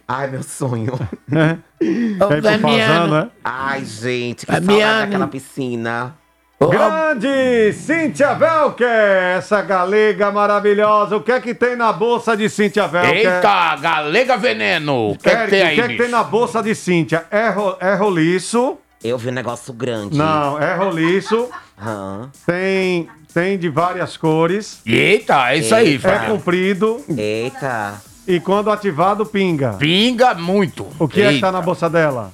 Ai, 0.07 0.31
meu 0.31 0.41
sonho. 0.43 0.93
É? 1.31 1.53
Ô, 2.23 2.27
Quer 2.27 2.37
ir 2.39 2.41
pro 2.41 2.69
Fazano, 2.71 3.15
é? 3.15 3.27
Ai, 3.43 3.85
gente, 3.85 4.45
que 4.45 4.51
Fabiano. 4.51 4.79
saudade 4.81 5.05
daquela 5.05 5.27
piscina. 5.27 6.15
Grande 6.59 7.71
Cíntia 7.73 8.33
Velker, 8.33 8.85
essa 9.37 9.61
galega 9.61 10.29
maravilhosa. 10.29 11.15
O 11.15 11.21
que 11.21 11.31
é 11.31 11.39
que 11.39 11.53
tem 11.53 11.75
na 11.77 11.93
bolsa 11.93 12.35
de 12.35 12.49
Cíntia 12.49 12.85
Velker? 12.85 13.15
Eita, 13.15 13.75
galega 13.77 14.35
veneno! 14.35 15.11
O 15.11 15.17
que, 15.17 15.29
é 15.29 15.45
que 15.45 15.49
tem 15.49 15.61
o 15.63 15.65
aí, 15.67 15.75
que 15.75 15.81
é 15.81 15.87
que 15.87 15.97
tem 15.97 16.09
na 16.09 16.21
bolsa 16.21 16.61
de 16.61 16.75
Cíntia? 16.75 17.25
É, 17.31 17.47
ro- 17.47 17.77
é 17.79 17.95
roliço? 17.95 18.77
Eu 19.01 19.17
vi 19.17 19.29
um 19.29 19.31
negócio 19.31 19.71
grande. 19.71 20.17
Não, 20.17 20.59
é 20.59 20.75
roliço. 20.75 21.47
Tem, 22.45 23.07
tem 23.33 23.57
de 23.57 23.69
várias 23.69 24.17
cores. 24.17 24.81
Eita, 24.85 25.53
é 25.53 25.57
isso 25.59 25.73
aí, 25.73 25.95
É 25.95 25.99
Fabiano. 25.99 26.35
comprido. 26.35 27.01
Eita. 27.17 28.01
E 28.27 28.39
quando 28.41 28.69
ativado, 28.69 29.25
pinga. 29.25 29.73
Pinga 29.79 30.33
muito. 30.33 30.85
O 30.99 31.07
que 31.07 31.21
é 31.21 31.27
que 31.31 31.39
tá 31.39 31.47
Eita. 31.47 31.51
na 31.53 31.61
bolsa 31.61 31.89
dela? 31.89 32.31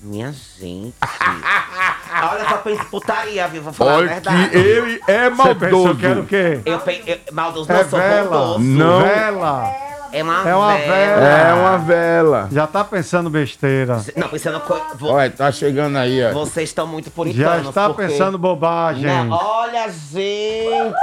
Minha 0.00 0.32
gente. 0.32 0.94
Olha, 1.02 2.48
só 2.48 2.70
em 2.70 2.76
putaria, 2.90 3.48
viu? 3.48 3.62
Vou 3.62 3.72
falar 3.72 3.92
a 3.92 3.96
Olha 3.96 4.08
verdade. 4.08 4.50
que 4.50 4.56
ele 4.56 5.00
é 5.08 5.30
Você 5.30 5.54
pensou 5.54 5.78
maldoso. 5.84 5.96
que 5.98 6.06
era 6.06 6.20
o 6.20 6.26
quê? 6.26 6.60
Eu, 6.64 6.78
pe... 6.80 7.02
eu 7.06 7.18
maldoso 7.32 7.72
É 7.72 7.82
não 7.82 7.90
sou 7.90 7.98
vela. 7.98 8.28
bondoso. 8.30 8.58
Não. 8.60 9.00
Vela. 9.00 9.64
É 10.12 10.22
uma, 10.22 10.48
É 10.48 10.54
uma 10.54 10.76
vela. 10.76 10.78
vela. 10.78 11.28
É 11.28 11.52
uma 11.54 11.78
vela. 11.78 12.48
Já 12.52 12.66
tá 12.66 12.84
pensando 12.84 13.28
besteira. 13.28 14.00
Não, 14.16 14.28
pensando... 14.28 14.60
Co... 14.60 14.80
Olha, 15.02 15.30
tá 15.30 15.50
chegando 15.52 15.98
aí, 15.98 16.24
ó. 16.24 16.32
Vocês 16.32 16.70
estão 16.70 16.86
muito 16.86 17.10
puritanos. 17.10 17.64
Já 17.64 17.68
está 17.68 17.86
porque- 17.88 18.02
pensando 18.06 18.38
bobagem. 18.38 19.04
Não, 19.04 19.30
olha, 19.30 19.90
gente! 20.12 20.94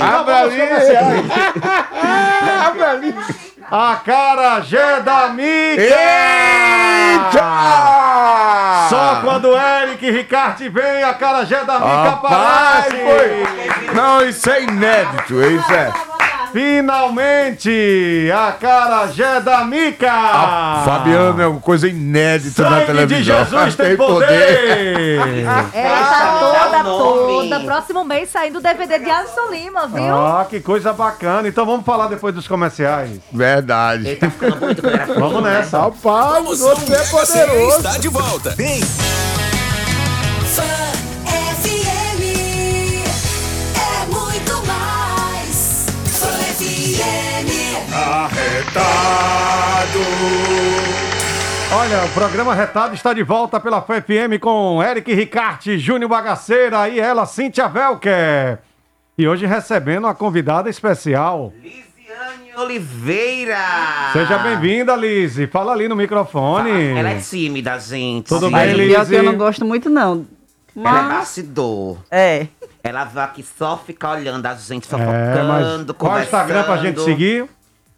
Abra 0.00 0.40
ali. 0.42 0.60
Abra 2.66 2.90
ali. 2.90 3.14
A 3.70 3.96
Carajé 4.04 5.00
da 5.00 5.28
Mica! 5.28 5.82
Eita! 5.82 7.44
Só 8.90 9.20
quando 9.22 9.48
o 9.50 9.56
Eric 9.58 10.10
Ricarte 10.10 10.68
vem, 10.68 11.02
a 11.02 11.14
Carajé 11.14 11.64
da 11.64 11.74
Mica 11.78 12.08
aparece! 12.10 12.90
foi. 12.90 13.46
Não, 13.94 14.20
isso 14.26 14.50
é 14.50 14.62
inédito. 14.64 15.40
Isso 15.42 15.72
é. 15.72 15.90
Finalmente, 16.54 18.30
a 18.32 18.52
Carajé 18.52 19.40
da 19.40 19.64
Mica! 19.64 20.08
A 20.08 20.82
Fabiano 20.84 21.42
é 21.42 21.48
uma 21.48 21.58
coisa 21.60 21.88
inédita 21.88 22.62
na 22.62 22.70
Sangue 22.70 22.86
televisão. 22.86 23.18
de 23.44 23.50
Jesus 23.50 23.74
tem 23.76 23.96
poder! 23.96 25.18
Ela 25.74 25.98
tá 26.04 26.70
Dá 26.70 26.84
toda, 26.84 26.90
o 26.90 27.26
nome. 27.26 27.48
toda. 27.50 27.60
Próximo 27.64 28.04
mês 28.04 28.28
saindo 28.28 28.58
o 28.58 28.62
DVD 28.62 29.00
de 29.00 29.10
Alisson 29.10 29.50
Lima, 29.50 29.88
viu? 29.88 30.14
Ah, 30.14 30.46
que 30.48 30.60
coisa 30.60 30.92
bacana. 30.92 31.48
Então 31.48 31.66
vamos 31.66 31.84
falar 31.84 32.06
depois 32.06 32.32
dos 32.32 32.46
comerciais. 32.46 33.10
Verdade. 33.32 34.06
Ele 34.06 34.16
tá 34.16 34.30
ficando 34.30 34.88
era 34.88 35.06
Vamos 35.14 35.42
nessa. 35.42 35.80
Rapaz, 35.80 36.34
Promoção 36.34 36.76
você 36.76 36.94
é 36.94 37.46
poderoso. 37.46 37.76
está 37.78 37.98
de 37.98 38.08
volta. 38.08 38.50
Vem. 38.50 38.80
Fã 40.54 40.62
FM. 46.94 47.74
Olha, 51.72 52.04
o 52.04 52.08
programa 52.10 52.54
Retado 52.54 52.94
está 52.94 53.12
de 53.12 53.22
volta 53.24 53.58
pela 53.58 53.82
FFM 53.82 54.38
com 54.40 54.80
Eric 54.82 55.12
Ricarte, 55.12 55.76
Júnior 55.78 56.08
Bagaceira 56.08 56.88
e 56.88 57.00
ela, 57.00 57.26
Cíntia 57.26 57.66
Velker. 57.68 58.58
E 59.18 59.26
hoje 59.26 59.44
recebendo 59.44 60.04
uma 60.04 60.14
convidada 60.14 60.70
especial. 60.70 61.52
Lisiane 61.60 62.54
Oliveira! 62.56 63.58
Seja 64.12 64.38
bem-vinda, 64.38 64.94
Lise. 64.94 65.48
Fala 65.48 65.72
ali 65.72 65.88
no 65.88 65.96
microfone. 65.96 66.96
Ela 66.96 67.10
é 67.10 67.18
tímida, 67.18 67.76
gente. 67.80 68.28
Tudo 68.28 68.46
Sim. 68.46 68.52
bem, 68.52 68.66
Mas 68.96 69.08
Lise? 69.08 69.14
eu 69.16 69.22
não 69.24 69.36
gosto 69.36 69.64
muito, 69.64 69.90
não. 69.90 70.24
Ela 70.76 70.88
é 70.88 71.02
Mas, 71.02 71.18
bastidor. 71.18 71.98
é. 72.10 72.46
Ela 72.84 73.04
veio 73.04 73.24
aqui 73.24 73.42
só 73.42 73.78
ficar 73.78 74.10
olhando 74.12 74.44
a 74.44 74.54
gente, 74.54 74.84
É, 74.86 74.90
fofocando, 74.90 75.14
conversando. 75.48 75.94
qual 75.94 76.16
é 76.18 76.20
o 76.20 76.22
Instagram 76.24 76.62
pra 76.64 76.76
gente 76.76 77.00
seguir? 77.00 77.46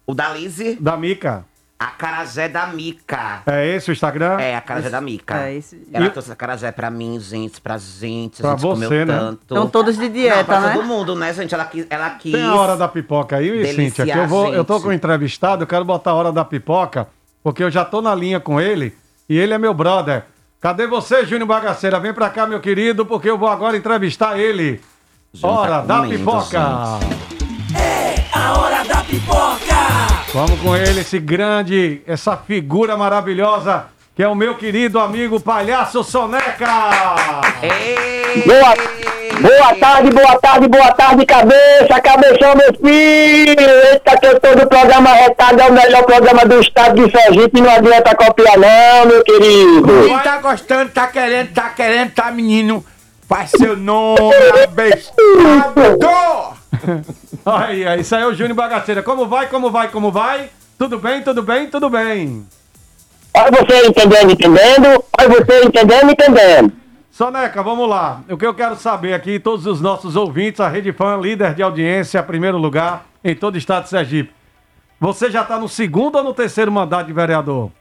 O 0.05 0.13
da 0.13 0.29
Lise, 0.29 0.77
Da 0.79 0.95
Mica. 0.95 1.43
a 1.77 1.87
Carajé 1.87 2.47
da 2.47 2.65
Mica. 2.67 3.41
É 3.45 3.67
esse 3.75 3.89
o 3.89 3.91
Instagram? 3.91 4.39
É, 4.39 4.55
a 4.55 4.61
Carajé 4.61 4.89
da 4.89 5.01
Mica. 5.01 5.37
É, 5.45 5.55
esse- 5.55 5.85
Ela 5.93 6.05
E- 6.05 6.09
trouxe 6.09 6.31
a 6.31 6.35
Carajé 6.37 6.71
pra 6.71 6.89
mim, 6.89 7.19
gente, 7.19 7.59
pra 7.59 7.77
gente. 7.77 8.41
Pra 8.41 8.51
a 8.51 8.53
gente 8.53 8.61
você, 8.61 8.85
comeu 8.85 9.05
né? 9.05 9.13
tanto. 9.13 9.41
Estão 9.41 9.67
todos 9.69 9.95
de 9.97 10.03
Não, 10.05 10.09
dieta, 10.09 10.43
pra 10.45 10.61
né? 10.61 10.73
todo 10.73 10.85
mundo, 10.85 11.13
né, 11.15 11.33
gente? 11.33 11.53
Ela 11.53 11.65
quis. 11.65 11.85
Ela 11.89 12.09
quis 12.11 12.31
Tem 12.31 12.43
a 12.45 12.55
hora 12.55 12.77
da 12.77 12.87
pipoca 12.87 13.35
aí, 13.35 13.73
Cíntia, 13.75 14.05
que 14.05 14.11
eu, 14.17 14.25
vou, 14.25 14.53
eu 14.53 14.63
tô 14.63 14.79
com 14.79 14.87
um 14.87 14.93
entrevistado, 14.93 15.63
eu 15.63 15.67
quero 15.67 15.83
botar 15.83 16.11
a 16.11 16.15
hora 16.15 16.31
da 16.31 16.45
pipoca, 16.45 17.07
porque 17.43 17.61
eu 17.61 17.69
já 17.69 17.83
tô 17.83 18.01
na 18.01 18.15
linha 18.15 18.39
com 18.39 18.59
ele 18.61 18.95
e 19.27 19.37
ele 19.37 19.53
é 19.53 19.57
meu 19.57 19.73
brother. 19.73 20.23
Cadê 20.59 20.87
você, 20.87 21.23
Júnior 21.23 21.47
Bagaceira? 21.47 21.99
Vem 21.99 22.13
pra 22.13 22.31
cá, 22.31 22.47
meu 22.47 22.59
querido, 22.59 23.05
porque 23.05 23.29
eu 23.29 23.37
vou 23.37 23.47
agora 23.47 23.77
entrevistar 23.77 24.39
ele. 24.39 24.81
Júnior 25.31 25.57
hora 25.59 25.81
tá 25.81 26.01
da 26.01 26.01
pipoca! 26.07 26.59
A 28.33 28.59
hora 28.59 28.83
da 28.83 29.03
pipoca. 29.03 29.75
Vamos 30.33 30.59
com 30.59 30.75
ele, 30.75 31.01
esse 31.01 31.19
grande, 31.19 32.01
essa 32.07 32.35
figura 32.35 32.97
maravilhosa, 32.97 33.85
que 34.15 34.23
é 34.23 34.27
o 34.27 34.33
meu 34.33 34.55
querido 34.55 34.99
amigo 34.99 35.39
Palhaço 35.39 36.03
Soneca! 36.03 36.89
Ei! 37.61 38.43
Boa, 38.45 38.73
boa 39.41 39.75
tarde, 39.75 40.11
boa 40.11 40.39
tarde, 40.39 40.67
boa 40.67 40.91
tarde, 40.93 41.25
cabeça, 41.25 42.01
cabeção, 42.01 42.55
meu 42.55 42.73
filho. 42.73 43.69
Eita, 43.91 44.17
que 44.17 44.25
eu 44.25 44.39
tô 44.39 44.55
do 44.55 44.67
programa 44.67 45.13
Retado, 45.13 45.61
é 45.61 45.69
o 45.69 45.73
melhor 45.73 46.03
programa 46.03 46.45
do 46.45 46.59
estado 46.59 46.95
de 46.95 47.11
Sergipe, 47.11 47.61
não 47.61 47.69
adianta 47.69 48.15
copiar 48.15 48.57
não, 48.57 49.05
meu 49.05 49.23
querido. 49.23 50.07
Quem 50.07 50.19
tá 50.19 50.37
gostando, 50.37 50.91
tá 50.91 51.07
querendo, 51.07 51.53
tá 51.53 51.69
querendo, 51.69 52.11
tá 52.11 52.31
menino. 52.31 52.85
Faz 53.27 53.51
seu 53.51 53.75
nome, 53.75 54.19
abestado. 54.63 55.17
Aí, 57.45 57.87
aí, 57.87 58.01
isso 58.01 58.13
aí 58.13 58.23
é 58.23 58.25
o 58.25 58.33
Júnior 58.33 58.55
Bagaceira. 58.55 59.01
Como 59.01 59.25
vai, 59.25 59.47
como 59.47 59.71
vai, 59.71 59.87
como 59.87 60.11
vai? 60.11 60.49
Tudo 60.77 60.99
bem, 60.99 61.21
tudo 61.21 61.41
bem, 61.41 61.67
tudo 61.67 61.89
bem. 61.89 62.45
Olha 63.33 63.51
você 63.51 63.87
entendendo, 63.87 64.31
entendendo, 64.31 65.03
olha 65.17 65.29
você 65.29 65.63
entendendo, 65.63 66.11
entendendo. 66.11 66.73
Soneca, 67.17 67.63
vamos 67.63 67.89
lá. 67.89 68.21
O 68.29 68.37
que 68.37 68.45
eu 68.45 68.53
quero 68.53 68.75
saber 68.75 69.13
aqui, 69.13 69.39
todos 69.39 69.65
os 69.65 69.81
nossos 69.81 70.15
ouvintes, 70.15 70.59
a 70.59 70.67
Rede 70.67 70.93
Fã, 70.93 71.17
líder 71.17 71.55
de 71.55 71.63
audiência, 71.63 72.21
primeiro 72.21 72.59
lugar 72.59 73.07
em 73.23 73.33
todo 73.33 73.55
o 73.55 73.57
estado 73.57 73.85
de 73.85 73.89
Sergipe. 73.89 74.31
Você 74.99 75.31
já 75.31 75.43
tá 75.43 75.57
no 75.57 75.67
segundo 75.67 76.19
ou 76.19 76.23
no 76.23 76.31
terceiro 76.31 76.71
mandato 76.71 77.07
de 77.07 77.13
vereador? 77.13 77.71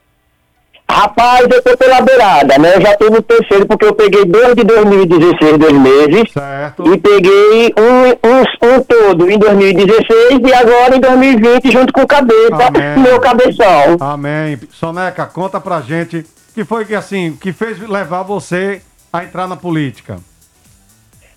Rapaz, 0.90 1.46
eu 1.50 1.62
tô 1.62 1.76
pela 1.76 2.00
beirada, 2.00 2.56
né? 2.56 2.76
Eu 2.76 2.80
já 2.80 2.96
tô 2.96 3.10
no 3.10 3.20
terceiro, 3.20 3.66
porque 3.66 3.84
eu 3.84 3.94
peguei 3.94 4.24
desde 4.24 4.64
2016, 4.64 5.58
dois 5.58 5.74
meses. 5.74 6.32
Certo. 6.32 6.94
E 6.94 6.96
peguei 6.96 7.74
um, 7.78 8.08
um, 8.26 8.74
um 8.74 8.82
todo 8.84 9.30
em 9.30 9.38
2016 9.38 10.40
e 10.46 10.54
agora 10.54 10.96
em 10.96 11.00
2020 11.00 11.70
junto 11.70 11.92
com 11.92 12.00
o 12.00 12.06
cabeça, 12.06 12.68
Amém. 12.68 13.02
meu 13.02 13.20
cabeção. 13.20 13.98
Amém. 14.00 14.58
Soneca, 14.70 15.26
conta 15.26 15.60
pra 15.60 15.82
gente 15.82 16.24
que 16.54 16.64
foi 16.64 16.86
que 16.86 16.94
assim, 16.94 17.36
que 17.38 17.52
fez 17.52 17.78
levar 17.86 18.22
você 18.22 18.80
a 19.18 19.24
entrar 19.24 19.46
na 19.46 19.56
política. 19.56 20.18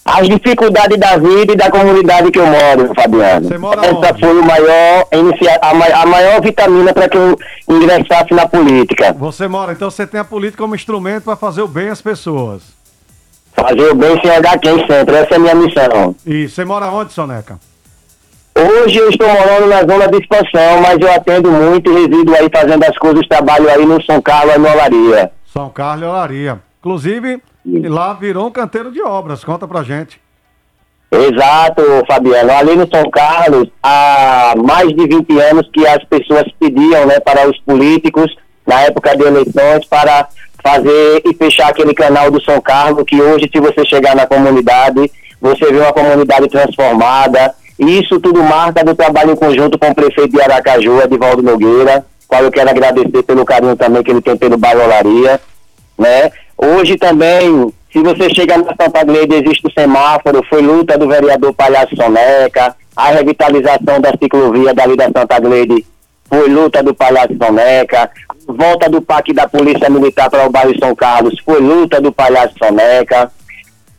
As 0.06 0.28
dificuldades 0.28 0.98
da 0.98 1.18
vida 1.18 1.54
e 1.54 1.56
da 1.56 1.70
comunidade 1.70 2.32
que 2.32 2.40
eu 2.40 2.46
moro, 2.48 2.92
Fabiano. 2.96 3.48
Você 3.48 3.58
mora 3.60 3.86
Essa 3.86 3.96
onde? 4.12 4.20
foi 4.20 4.40
o 4.40 4.44
maior, 4.44 5.08
a, 5.62 5.74
ma- 5.74 5.86
a 6.02 6.06
maior 6.06 6.42
vitamina 6.42 6.94
para 6.94 7.08
que 7.08 7.18
eu 7.18 7.38
ingressasse 7.70 8.34
na 8.34 8.48
política. 8.48 9.14
Você 9.14 9.48
mora, 9.48 9.72
então 9.74 9.92
você 9.92 10.08
tem 10.08 10.20
a 10.20 10.24
política 10.24 10.64
como 10.64 10.74
instrumento 10.76 11.26
para 11.26 11.36
fazer 11.36 11.62
o 11.62 11.68
bem 11.68 11.90
às 11.90 12.02
pessoas. 12.02 12.64
Fazer 13.54 13.92
o 13.92 13.96
bem 13.96 14.20
sem 14.22 14.32
olhar 14.32 14.58
quem 14.58 14.80
sempre, 14.88 15.16
essa 15.16 15.34
é 15.34 15.36
a 15.36 15.40
minha 15.40 15.56
missão. 15.56 16.16
E 16.26 16.48
você 16.48 16.66
mora 16.66 16.88
onde, 16.88 17.14
Soneca? 17.14 17.60
Hoje 18.58 18.98
eu 18.98 19.10
estou 19.10 19.28
morando 19.28 19.68
na 19.68 19.80
zona 19.82 20.08
de 20.08 20.18
expansão, 20.18 20.82
mas 20.82 20.98
eu 21.00 21.12
atendo 21.14 21.52
muito 21.52 21.92
e 21.92 21.94
resido 21.94 22.36
aí 22.36 22.50
fazendo 22.52 22.84
as 22.84 22.98
coisas, 22.98 23.28
trabalho 23.28 23.70
aí 23.70 23.86
no 23.86 24.02
São 24.04 24.20
Carlos, 24.22 24.58
no 24.58 24.68
Olaria. 24.70 25.32
São 25.54 25.70
Carlos 25.70 26.04
e 26.08 26.10
Olaria. 26.10 26.60
Inclusive, 26.80 27.42
lá 27.66 28.14
virou 28.14 28.48
um 28.48 28.52
canteiro 28.52 28.92
de 28.92 29.02
obras. 29.02 29.44
Conta 29.44 29.68
pra 29.68 29.84
gente. 29.84 30.20
Exato, 31.12 31.82
Fabiano. 32.08 32.52
Ali 32.52 32.76
no 32.76 32.88
São 32.88 33.10
Carlos, 33.10 33.68
há 33.82 34.54
mais 34.58 34.90
de 34.90 35.08
20 35.08 35.40
anos 35.40 35.70
que 35.74 35.86
as 35.88 36.04
pessoas 36.06 36.46
pediam 36.60 37.06
né, 37.08 37.20
para 37.20 37.50
os 37.50 37.58
políticos, 37.60 38.36
na 38.66 38.82
época 38.82 39.18
de 39.18 39.24
eleições, 39.24 39.86
para 39.86 40.28
fazer 40.64 41.22
e 41.26 41.34
fechar 41.34 41.70
aquele 41.70 41.94
canal 41.94 42.30
do 42.30 42.42
São 42.44 42.62
Carlos, 42.62 43.04
que 43.08 43.20
hoje, 43.20 43.50
se 43.52 43.60
você 43.60 43.84
chegar 43.86 44.16
na 44.16 44.28
comunidade, 44.28 45.12
você 45.42 45.72
vê 45.72 45.80
uma 45.80 45.94
comunidade 45.94 46.48
transformada. 46.48 47.56
E 47.80 48.00
isso 48.00 48.20
tudo 48.20 48.44
marca 48.44 48.84
do 48.84 48.94
trabalho 48.94 49.32
em 49.32 49.36
conjunto 49.36 49.80
com 49.80 49.90
o 49.90 49.96
prefeito 49.96 50.36
de 50.36 50.42
Aracaju, 50.42 51.02
Edivaldo 51.02 51.42
Nogueira, 51.42 52.06
qual 52.28 52.44
eu 52.44 52.52
quero 52.52 52.70
agradecer 52.70 53.24
pelo 53.24 53.46
carinho 53.46 53.76
também 53.76 54.04
que 54.04 54.12
ele 54.12 54.22
tem 54.22 54.38
pelo 54.38 54.58
bairro 54.58 54.84
Olaria 54.84 55.40
né? 56.00 56.32
Hoje 56.62 56.98
também, 56.98 57.74
se 57.90 58.04
você 58.04 58.30
chega 58.30 58.58
na 58.58 58.76
Santa 58.76 59.02
Gleide, 59.06 59.36
existe 59.36 59.66
o 59.66 59.72
semáforo, 59.72 60.44
foi 60.50 60.62
luta 60.62 60.98
do 60.98 61.08
vereador 61.08 61.54
Palhaço 61.54 61.96
Soneca, 61.96 62.76
a 62.98 63.12
revitalização 63.12 64.02
da 64.02 64.12
ciclovia 64.22 64.74
dali 64.74 64.98
da 64.98 65.06
Santa 65.06 65.40
Gleide 65.40 65.86
foi 66.28 66.50
luta 66.50 66.84
do 66.84 66.94
Palhaço 66.94 67.34
Soneca, 67.42 68.12
volta 68.46 68.90
do 68.90 69.02
PAC 69.02 69.32
da 69.34 69.48
Polícia 69.48 69.90
Militar 69.90 70.30
para 70.30 70.46
o 70.46 70.50
bairro 70.50 70.78
São 70.78 70.94
Carlos 70.94 71.40
foi 71.46 71.62
luta 71.62 72.02
do 72.02 72.12
Palhaço 72.12 72.56
Soneca, 72.60 73.32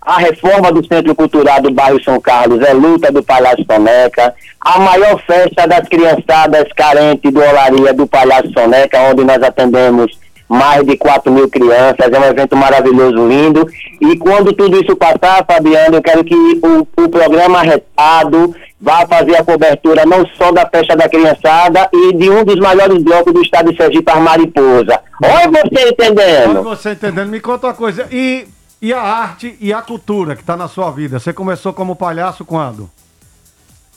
a 0.02 0.18
reforma 0.18 0.70
do 0.70 0.86
Centro 0.86 1.14
Cultural 1.14 1.62
do 1.62 1.70
bairro 1.70 2.02
São 2.04 2.20
Carlos 2.20 2.60
é 2.62 2.74
luta 2.74 3.12
do 3.12 3.22
Palhaço 3.22 3.64
Soneca. 3.70 4.34
A 4.60 4.78
maior 4.78 5.22
festa 5.22 5.66
das 5.68 5.86
criançadas 5.88 6.64
carentes 6.74 7.30
do 7.32 7.40
Olaria 7.40 7.92
do 7.92 8.06
Palhaço 8.06 8.50
Soneca, 8.52 8.98
onde 9.10 9.24
nós 9.24 9.42
atendemos 9.42 10.18
mais 10.50 10.84
de 10.84 10.96
4 10.96 11.32
mil 11.32 11.48
crianças. 11.48 12.12
É 12.12 12.18
um 12.18 12.24
evento 12.24 12.56
maravilhoso, 12.56 13.28
lindo. 13.28 13.64
E 14.00 14.16
quando 14.16 14.52
tudo 14.52 14.82
isso 14.82 14.96
passar, 14.96 15.46
Fabiano, 15.46 15.96
eu 15.96 16.02
quero 16.02 16.24
que 16.24 16.34
o, 16.34 16.80
o 17.04 17.08
programa 17.08 17.62
Retado 17.62 18.52
vai 18.80 19.06
fazer 19.06 19.36
a 19.36 19.44
cobertura 19.44 20.04
não 20.04 20.26
só 20.36 20.50
da 20.50 20.66
festa 20.66 20.96
da 20.96 21.08
criançada 21.08 21.88
e 21.92 22.12
de 22.14 22.28
um 22.28 22.42
dos 22.44 22.56
maiores 22.56 23.00
blocos 23.04 23.32
do 23.32 23.42
estado 23.42 23.70
de 23.70 23.76
Sergipe, 23.76 24.10
as 24.10 24.18
Mariposa. 24.18 25.00
Olha 25.22 25.50
você 25.50 25.88
entendendo. 25.88 26.50
Olha 26.50 26.62
você 26.62 26.92
entendendo. 26.92 27.28
Me 27.28 27.40
conta 27.40 27.68
uma 27.68 27.74
coisa. 27.74 28.08
E, 28.10 28.48
e 28.82 28.92
a 28.92 29.00
arte 29.00 29.56
e 29.60 29.72
a 29.72 29.80
cultura 29.80 30.34
que 30.34 30.42
tá 30.42 30.56
na 30.56 30.66
sua 30.66 30.90
vida? 30.90 31.20
Você 31.20 31.32
começou 31.32 31.72
como 31.72 31.94
palhaço 31.94 32.44
quando? 32.44 32.90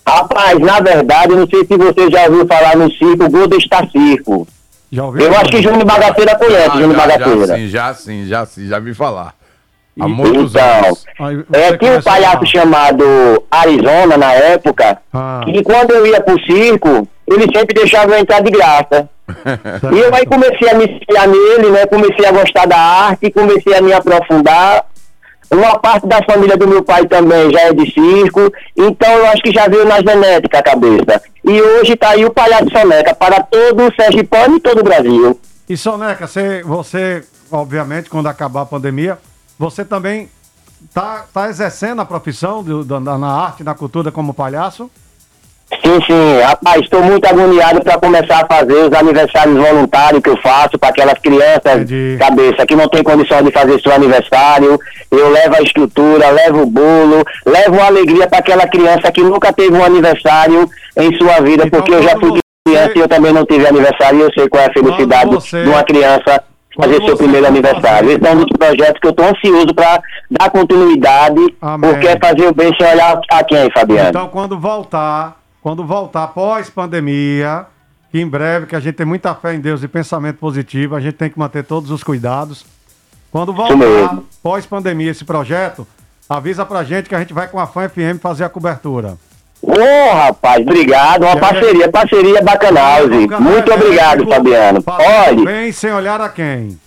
Rapaz, 0.05 0.59
na 0.59 0.79
verdade, 0.81 1.33
não 1.33 1.47
sei 1.47 1.65
se 1.65 1.77
você 1.77 2.11
já 2.11 2.25
ouviu 2.25 2.45
falar 2.45 2.75
no 2.75 2.91
circo, 2.91 3.29
Golden 3.29 3.59
Star 3.59 3.89
Circo. 3.89 4.45
Já 4.93 5.05
ouviu? 5.05 5.25
Eu 5.25 5.31
acho 5.35 5.45
que 5.49 5.61
Júnior 5.61 5.85
Bagaceira 5.85 6.35
conhece, 6.37 6.69
Ah, 6.71 6.77
Júnior 6.79 6.95
já, 6.95 7.07
já 7.17 7.55
sim, 7.55 7.67
já 7.67 7.93
sim, 7.95 8.25
já 8.27 8.45
sim, 8.45 8.67
já 8.67 8.77
vi 8.79 8.93
falar. 8.93 9.33
Há 9.99 10.07
muitos 10.07 10.51
Então, 10.53 10.85
anos. 10.85 11.45
é, 11.51 11.77
tinha 11.77 11.97
um 11.97 12.01
palhaço 12.01 12.45
chamado 12.45 13.03
Arizona 13.49 14.17
na 14.17 14.33
época, 14.33 14.99
Ah. 15.11 15.41
que 15.45 15.63
quando 15.63 15.91
eu 15.91 16.05
ia 16.05 16.21
pro 16.21 16.39
circo, 16.45 17.07
ele 17.27 17.43
sempre 17.55 17.73
deixava 17.73 18.11
eu 18.13 18.19
entrar 18.19 18.41
de 18.41 18.51
graça. 18.51 19.09
E 19.91 19.99
eu 19.99 20.13
aí 20.13 20.25
comecei 20.27 20.69
a 20.69 20.75
me 20.75 20.85
inspirar 20.85 21.27
nele, 21.27 21.71
né? 21.71 21.85
Comecei 21.87 22.25
a 22.25 22.31
gostar 22.31 22.67
da 22.67 22.77
arte, 22.77 23.31
comecei 23.31 23.73
a 23.75 23.81
me 23.81 23.93
aprofundar. 23.93 24.85
Uma 25.51 25.77
parte 25.79 26.07
da 26.07 26.19
família 26.23 26.57
do 26.57 26.67
meu 26.67 26.83
pai 26.83 27.05
também 27.05 27.51
já 27.51 27.61
é 27.61 27.73
de 27.73 27.91
circo, 27.91 28.51
então 28.75 29.11
eu 29.11 29.25
acho 29.27 29.41
que 29.43 29.51
já 29.51 29.67
veio 29.67 29.85
na 29.85 30.01
genética 30.01 30.59
a 30.59 30.63
cabeça. 30.63 31.21
E 31.45 31.61
hoje 31.61 31.95
tá 31.95 32.09
aí 32.09 32.23
o 32.25 32.31
Palhaço 32.31 32.69
Soneca 32.71 33.13
para 33.13 33.43
todo 33.43 33.87
o 33.87 33.93
Sergipano 33.95 34.57
e 34.57 34.59
todo 34.59 34.79
o 34.79 34.83
Brasil. 34.83 35.39
E 35.67 35.75
Soneca, 35.75 36.25
você, 36.27 36.63
você, 36.63 37.23
obviamente, 37.51 38.09
quando 38.09 38.27
acabar 38.27 38.61
a 38.61 38.65
pandemia, 38.65 39.17
você 39.59 39.83
também 39.83 40.29
tá, 40.93 41.25
tá 41.33 41.49
exercendo 41.49 42.01
a 42.01 42.05
profissão 42.05 42.63
da- 42.85 43.17
na 43.17 43.27
arte, 43.27 43.63
na 43.63 43.73
cultura 43.75 44.11
como 44.11 44.33
palhaço? 44.33 44.89
Sim, 45.81 45.99
sim, 46.05 46.39
rapaz, 46.41 46.81
estou 46.81 47.01
muito 47.03 47.25
agoniado 47.25 47.81
para 47.81 47.97
começar 47.97 48.45
a 48.49 48.55
fazer 48.55 48.73
os 48.73 48.93
aniversários 48.93 49.55
voluntários 49.57 50.21
que 50.21 50.29
eu 50.29 50.37
faço 50.37 50.77
para 50.77 50.89
aquelas 50.89 51.17
crianças 51.19 51.85
cabeça 52.17 52.65
que 52.65 52.75
não 52.75 52.87
tem 52.87 53.03
condição 53.03 53.41
de 53.41 53.51
fazer 53.51 53.79
seu 53.81 53.91
aniversário. 53.93 54.79
Eu 55.11 55.29
levo 55.29 55.55
a 55.55 55.61
estrutura, 55.61 56.29
levo 56.31 56.63
o 56.63 56.65
bolo, 56.65 57.23
levo 57.45 57.75
uma 57.77 57.85
alegria 57.87 58.27
para 58.27 58.39
aquela 58.39 58.67
criança 58.67 59.11
que 59.11 59.21
nunca 59.21 59.51
teve 59.53 59.75
um 59.75 59.83
aniversário 59.83 60.69
em 60.97 61.15
sua 61.17 61.39
vida, 61.41 61.65
Então, 61.65 61.79
porque 61.79 61.93
eu 61.95 62.03
já 62.03 62.17
fui 62.19 62.39
criança 62.65 62.91
e 62.95 62.99
eu 63.01 63.07
também 63.09 63.33
não 63.33 63.45
tive 63.45 63.67
aniversário 63.67 64.19
e 64.19 64.21
eu 64.23 64.33
sei 64.33 64.47
qual 64.47 64.63
é 64.63 64.67
a 64.67 64.73
felicidade 64.73 65.29
você- 65.29 65.63
de 65.63 65.69
uma 65.69 65.83
criança 65.83 66.43
fazer 66.75 66.95
seu 67.05 67.17
primeiro 67.17 67.45
aniversário. 67.45 68.09
Esse 68.11 68.25
é 68.25 68.31
um 68.31 68.37
dos 68.37 68.57
projetos 68.57 68.99
que 68.99 69.07
eu 69.07 69.11
estou 69.11 69.25
ansioso 69.27 69.75
para 69.75 70.01
dar 70.31 70.49
continuidade, 70.49 71.41
porque 71.89 72.07
é 72.07 72.17
fazer 72.19 72.47
o 72.47 72.53
bem 72.53 72.71
sem 72.79 72.87
olhar 72.91 73.19
a 73.29 73.43
quem, 73.43 73.69
Fabiano? 73.71 74.09
Então, 74.09 74.27
quando 74.29 74.57
voltar, 74.57 75.35
quando 75.63 75.85
voltar 75.85 76.27
pós-pandemia, 76.27 77.65
que 78.11 78.19
em 78.19 78.27
breve, 78.27 78.65
que 78.65 78.75
a 78.75 78.79
gente 78.81 78.95
tem 78.95 79.05
muita 79.05 79.33
fé 79.33 79.55
em 79.55 79.61
Deus 79.61 79.81
e 79.81 79.87
pensamento 79.87 80.37
positivo, 80.37 80.93
a 80.93 80.99
gente 80.99 81.13
tem 81.13 81.29
que 81.29 81.39
manter 81.39 81.63
todos 81.63 81.89
os 81.89 82.03
cuidados. 82.03 82.65
Quando 83.31 83.53
voltar, 83.53 83.77
mesmo. 83.77 84.25
pós-pandemia, 84.43 85.09
esse 85.09 85.23
projeto, 85.23 85.87
avisa 86.29 86.65
pra 86.65 86.83
gente 86.83 87.07
que 87.07 87.15
a 87.15 87.19
gente 87.19 87.33
vai 87.33 87.47
com 87.47 87.59
a 87.59 87.65
Fã 87.65 87.87
FM 87.87 88.19
fazer 88.21 88.43
a 88.43 88.49
cobertura. 88.49 89.17
Ô, 89.61 90.13
rapaz, 90.13 90.61
obrigado. 90.61 91.23
Uma 91.23 91.37
parceria, 91.37 91.89
parceria 91.89 92.41
bacanause. 92.41 93.27
Muito 93.39 93.73
obrigado, 93.73 94.27
Fabiano. 94.27 94.83
Olha, 94.85 95.45
Bem 95.45 95.71
sem 95.71 95.93
olhar 95.93 96.19
a 96.19 96.27
quem. 96.27 96.77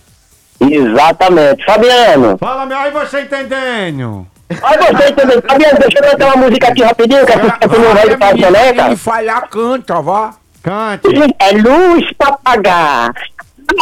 exatamente. 0.61 1.65
Fabiano, 1.65 2.37
Fala, 2.37 2.67
meu, 2.67 2.77
aí 2.77 2.91
você 2.91 3.21
entendendo. 3.21 4.27
Olha 4.61 4.97
você 4.97 5.11
também. 5.11 5.41
Fabiano, 5.41 5.79
deixa 5.79 5.97
eu 5.99 6.11
cantar 6.11 6.25
uma 6.25 6.35
música 6.37 6.67
aqui 6.69 6.83
rapidinho, 6.83 7.25
que 7.25 7.33
a 7.33 7.37
música 7.37 7.69
que 7.69 7.77
não 7.77 7.93
vai 7.93 8.17
passar, 8.17 8.51
né, 8.51 8.73
cara? 8.73 8.97
falhar, 8.97 9.49
canta, 9.49 10.01
vá. 10.01 10.33
Cante. 10.63 11.07
É 11.39 11.51
luz 11.51 12.11
pra 12.17 12.33
pagar, 12.43 13.11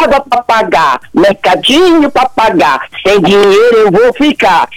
água 0.02 0.22
pra 0.22 0.44
pagar, 0.44 1.00
mercadinho 1.14 2.12
pra 2.12 2.30
pagar, 2.30 2.88
sem 3.06 3.22
dinheiro 3.22 3.78
eu 3.78 3.92
vou 3.92 4.14
ficar. 4.14 4.68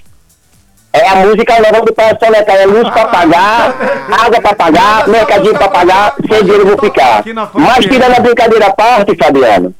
É 0.90 1.06
a 1.06 1.16
música 1.16 1.54
nova 1.60 1.84
do 1.84 1.92
Pai 1.92 2.16
Soneca, 2.18 2.52
é 2.52 2.66
luz 2.66 2.88
pra 2.88 3.08
pagar, 3.08 3.74
água 4.10 4.40
pra 4.40 4.54
pagar, 4.54 5.06
mercadinho 5.06 5.54
pra 5.54 5.68
pagar, 5.68 6.14
sem 6.26 6.44
dinheiro 6.44 6.62
eu 6.62 6.76
vou 6.76 6.78
ficar. 6.78 7.22
Mas 7.54 7.84
tirando 7.84 8.16
a 8.16 8.20
brincadeira 8.20 8.66
à 8.66 8.72
parte, 8.72 9.14
Fabiano, 9.16 9.74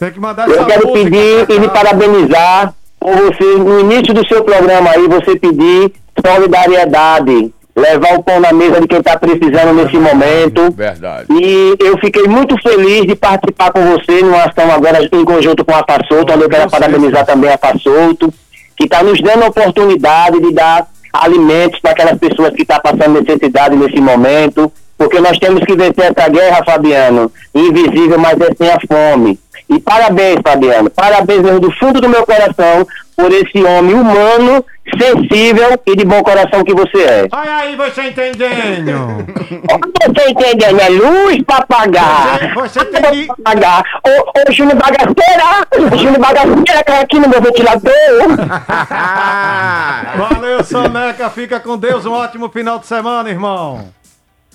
eu 0.00 0.54
essa 0.54 0.64
quero 0.64 0.92
pedir 0.92 1.46
e 1.48 1.58
lhe 1.58 1.68
parabenizar 1.68 2.74
você, 3.16 3.44
no 3.56 3.80
início 3.80 4.12
do 4.14 4.26
seu 4.26 4.42
programa 4.42 4.90
aí, 4.90 5.06
você 5.08 5.36
pedir 5.36 5.92
solidariedade, 6.24 7.52
levar 7.76 8.14
o 8.14 8.22
pão 8.22 8.40
na 8.40 8.52
mesa 8.52 8.80
de 8.80 8.88
quem 8.88 8.98
está 8.98 9.16
precisando 9.16 9.72
nesse 9.72 9.96
momento. 9.96 10.70
Verdade. 10.72 11.26
E 11.30 11.76
eu 11.80 11.96
fiquei 11.98 12.24
muito 12.24 12.56
feliz 12.60 13.06
de 13.06 13.14
participar 13.14 13.70
com 13.70 13.80
você 13.92 14.22
numa 14.22 14.44
ação 14.44 14.70
agora 14.72 15.08
em 15.10 15.24
conjunto 15.24 15.64
com 15.64 15.74
a 15.74 15.82
Passolto, 15.82 16.32
onde 16.32 16.42
eu 16.42 16.48
quero 16.48 16.68
parabenizar 16.68 17.24
também 17.24 17.50
a 17.52 17.58
Passolto, 17.58 18.32
que 18.76 18.84
está 18.84 19.02
nos 19.02 19.20
dando 19.20 19.44
a 19.44 19.48
oportunidade 19.48 20.40
de 20.40 20.52
dar 20.52 20.86
alimentos 21.12 21.80
para 21.80 21.92
aquelas 21.92 22.18
pessoas 22.18 22.52
que 22.54 22.62
estão 22.62 22.78
passando 22.80 23.20
necessidade 23.20 23.76
nesse 23.76 24.00
momento, 24.00 24.70
porque 24.96 25.20
nós 25.20 25.38
temos 25.38 25.64
que 25.64 25.76
vencer 25.76 26.12
essa 26.16 26.28
guerra, 26.28 26.64
Fabiano, 26.64 27.30
invisível, 27.54 28.18
mas 28.18 28.38
é 28.40 28.54
sem 28.56 28.70
a 28.70 28.78
fome. 28.80 29.38
E 29.68 29.80
parabéns, 29.80 30.38
Fabiano, 30.42 30.90
parabéns 30.90 31.42
mesmo 31.42 31.60
do 31.60 31.70
fundo 31.72 32.00
do 32.00 32.08
meu 32.08 32.24
coração 32.24 32.86
por 33.18 33.32
esse 33.32 33.60
homem 33.64 33.94
humano, 33.94 34.64
sensível 34.96 35.76
e 35.84 35.96
de 35.96 36.04
bom 36.04 36.22
coração 36.22 36.62
que 36.62 36.72
você 36.72 37.02
é. 37.02 37.26
Olha 37.32 37.56
aí, 37.56 37.74
você 37.76 38.02
entendendo. 38.02 39.26
Você 40.08 40.30
entendendo? 40.30 40.80
É 40.80 40.88
luz 40.88 41.42
pra 41.42 41.66
pagar. 41.66 42.54
Você, 42.54 42.82
tem 42.84 43.26
que 43.26 43.42
pagar. 43.42 43.82
Ô, 44.06 44.30
ô 44.30 44.52
Júnior 44.52 44.76
Bagaceira! 44.76 45.66
Júnior 45.96 46.18
Bagaceira 46.18 46.84
cai 46.84 47.02
aqui 47.02 47.18
no 47.18 47.28
meu 47.28 47.42
ventilador. 47.42 47.90
Valeu, 50.16 50.64
Soneca. 50.64 51.28
Fica 51.30 51.60
com 51.60 51.76
Deus. 51.76 52.06
Um 52.06 52.12
ótimo 52.12 52.48
final 52.48 52.78
de 52.78 52.86
semana, 52.86 53.28
irmão. 53.28 53.92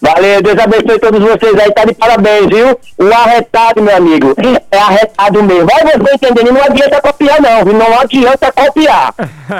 Valeu, 0.04 0.42
Deus 0.42 0.60
abençoe 0.60 1.00
todos 1.00 1.22
vocês 1.22 1.58
aí, 1.58 1.72
tá 1.72 1.86
de 1.86 1.94
parabéns, 1.94 2.48
viu? 2.48 2.78
O 2.98 3.14
arretado, 3.14 3.82
meu 3.82 3.96
amigo, 3.96 4.36
é 4.70 4.78
arretado 4.78 5.42
mesmo. 5.42 5.66
Vai 5.66 5.98
você 5.98 6.16
entendendo, 6.16 6.52
não 6.52 6.62
adianta 6.62 7.02
copiar 7.02 7.42
não, 7.42 7.64
viu? 7.64 7.74
Não 7.74 7.98
adianta 7.98 8.52
copiar. 8.52 9.14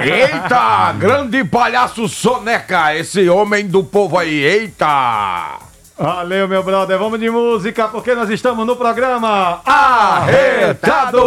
Eita, 0.04 0.92
grande 1.00 1.46
palhaço 1.46 2.10
Soneca, 2.10 2.94
esse 2.94 3.30
homem 3.30 3.66
do 3.66 3.86
povo 3.86 4.18
aí, 4.18 4.44
eita! 4.44 5.60
Valeu, 5.98 6.46
meu 6.50 6.62
brother. 6.62 7.00
Vamos 7.00 7.22
de 7.22 7.30
música, 7.30 7.88
porque 7.88 8.14
nós 8.14 8.30
estamos 8.30 8.68
no 8.68 8.76
programa 8.76 9.62
Arretado. 9.66 11.22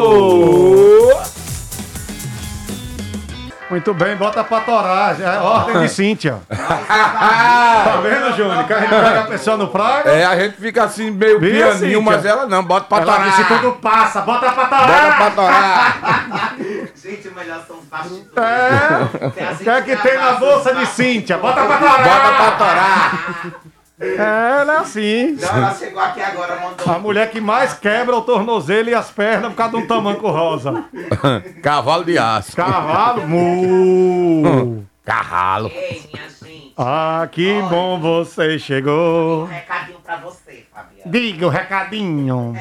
Muito 3.68 3.92
bem, 3.94 4.14
bota 4.16 4.44
pra 4.44 4.60
torar. 4.60 5.20
É 5.20 5.38
ordem 5.40 5.80
de 5.82 5.88
Cíntia. 5.88 6.38
tá 6.48 8.00
vendo, 8.02 8.36
Júnior? 8.36 8.64
Que 8.64 8.72
a 8.72 8.78
gente 8.80 8.88
pega 8.90 9.20
a 9.20 9.24
pessoa 9.26 9.56
no 9.56 9.66
praga. 9.68 10.08
É, 10.10 10.24
a 10.24 10.36
gente 10.38 10.56
fica 10.56 10.84
assim 10.84 11.10
meio 11.10 11.40
Viu, 11.40 11.50
pianinho, 11.50 11.78
Cíntia? 11.78 12.00
mas 12.00 12.24
ela 12.24 12.46
não, 12.46 12.62
bota 12.62 12.86
pra 12.86 12.98
Ela 12.98 13.12
torar. 13.16 13.28
disse 13.30 13.44
tudo 13.44 13.72
passa, 13.72 14.20
bota 14.20 14.52
pra 14.52 14.64
Bota 14.66 14.76
torar. 14.86 15.16
pra 15.16 15.30
torar. 15.32 16.54
Gente, 17.02 17.28
melhor 17.34 17.60
são 17.66 17.76
os 17.78 17.84
bastidores. 17.86 18.26
É. 18.36 19.26
O 19.26 19.56
que 19.58 19.68
é 19.70 19.82
que 19.82 19.96
tem 19.96 20.16
na 20.16 20.32
bolsa 20.34 20.74
de 20.74 20.86
Cíntia? 20.86 21.36
Bota 21.38 21.64
pra 21.64 21.76
torar. 21.78 22.02
Bota 22.04 22.32
pra 22.36 22.50
torar. 22.52 23.60
É, 23.98 24.14
ela 24.60 24.74
é 24.74 24.76
assim. 24.78 25.38
Não, 25.40 25.48
ela 25.48 25.74
chegou 25.74 26.00
aqui 26.02 26.20
agora, 26.20 26.60
mandou. 26.60 26.94
A 26.94 26.98
mulher 26.98 27.30
que 27.30 27.40
mais 27.40 27.72
quebra 27.74 28.14
o 28.14 28.22
tornozelo 28.22 28.90
e 28.90 28.94
as 28.94 29.10
pernas 29.10 29.50
por 29.50 29.56
causa 29.56 29.76
de 29.76 29.82
um 29.82 29.86
tamanco 29.86 30.28
rosa. 30.28 30.84
Cavalo 31.62 32.04
de 32.04 32.18
aço. 32.18 32.54
Cavalo, 32.54 33.26
mu. 33.26 34.84
Carralo. 35.02 35.70
Ei, 35.74 36.02
minha 36.12 36.28
gente. 36.28 36.74
Ah, 36.76 37.26
que 37.32 37.62
bom 37.70 37.98
você 37.98 38.58
chegou. 38.58 39.44
Um 39.44 39.46
recadinho 39.46 39.98
pra 40.04 40.16
você, 40.16 40.64
Fabiano. 40.74 41.10
Diga 41.10 41.46
o 41.46 41.50
recadinho. 41.50 42.54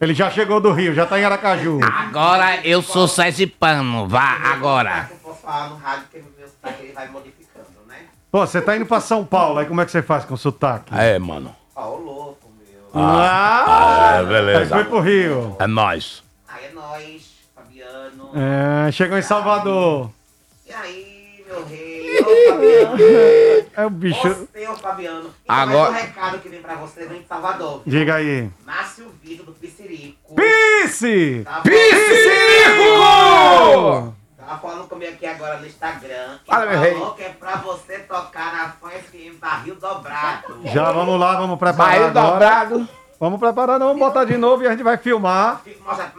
Ele 0.00 0.12
já 0.14 0.30
chegou 0.30 0.60
do 0.60 0.70
Rio, 0.72 0.94
já 0.94 1.06
tá 1.06 1.18
em 1.18 1.24
Aracaju. 1.24 1.80
Agora 1.82 2.60
eu 2.64 2.82
sou 2.82 3.08
sergipano, 3.08 4.06
vá 4.06 4.36
agora. 4.52 5.08
Eu 5.10 5.16
posso 5.16 5.40
falar 5.40 5.70
no 5.70 5.76
rádio 5.76 6.04
Pô, 8.36 8.46
você 8.46 8.60
tá 8.60 8.76
indo 8.76 8.84
pra 8.84 9.00
São 9.00 9.24
Paulo, 9.24 9.58
aí 9.58 9.64
como 9.64 9.80
é 9.80 9.86
que 9.86 9.90
você 9.90 10.02
faz 10.02 10.26
com 10.26 10.34
o 10.34 10.36
sotaque? 10.36 10.92
É, 10.94 11.18
mano. 11.18 11.56
Ó, 11.74 11.88
o 11.94 11.96
louco, 12.04 12.50
meu. 12.58 12.90
Ah, 12.92 14.18
é, 14.20 14.24
beleza. 14.26 14.60
Aí 14.60 14.68
foi 14.68 14.84
pro 14.84 15.00
Rio. 15.00 15.56
É 15.58 15.66
nóis. 15.66 16.22
Aí 16.46 16.66
é 16.66 16.70
nóis, 16.74 17.32
Fabiano. 17.54 18.30
É, 18.88 18.92
chegou 18.92 19.16
em 19.16 19.22
Salvador. 19.22 20.10
E 20.68 20.72
aí, 20.74 21.44
meu 21.48 21.64
rei? 21.64 22.18
Ô, 22.20 22.24
Fabiano. 22.52 22.96
É 23.74 23.86
o 23.86 23.90
bicho. 23.90 24.20
Você, 24.28 24.68
ô, 24.68 24.74
Fabiano. 24.74 25.28
E 25.28 25.32
Agora- 25.48 25.70
Agora... 25.86 25.90
um 25.90 25.94
recado 25.94 26.38
que 26.40 26.48
vem 26.50 26.60
pra 26.60 26.74
você, 26.74 27.06
vem 27.06 27.22
de 27.22 27.26
Salvador. 27.26 27.80
Diga 27.86 28.16
aí. 28.16 28.50
Nasce 28.66 29.00
o 29.00 29.08
vídeo 29.22 29.44
do 29.44 29.52
Piscirico. 29.52 30.34
Pisse! 30.34 31.40
Tá 31.42 31.60
bom? 31.60 31.62
Piscirico! 31.70 32.86
Tá 34.46 34.50
Tava 34.54 34.60
falando 34.60 34.88
comigo 34.88 35.12
aqui 35.12 35.26
agora 35.26 35.58
no 35.58 35.66
Instagram. 35.66 36.38
que 36.44 36.50
Fala, 36.50 36.66
meu 36.66 36.80
rei. 36.80 36.94
que 37.16 37.22
é 37.24 37.28
pra 37.30 37.56
você 37.56 37.98
tocar 37.98 38.52
na 38.54 38.68
Fã 38.70 38.90
FM 38.90 39.40
Barril 39.40 39.74
Dobrado. 39.74 40.60
Já 40.66 40.92
vamos 40.92 41.18
lá, 41.18 41.34
vamos 41.36 41.58
preparar 41.58 41.88
Barril 41.88 42.06
agora. 42.06 42.30
dobrado. 42.30 42.88
Vamos 43.18 43.40
preparar, 43.40 43.78
não, 43.80 43.86
vamos 43.88 44.00
botar 44.00 44.24
de 44.24 44.36
novo 44.36 44.62
e 44.62 44.66
a 44.68 44.70
gente 44.70 44.84
vai 44.84 44.98
filmar. 44.98 45.62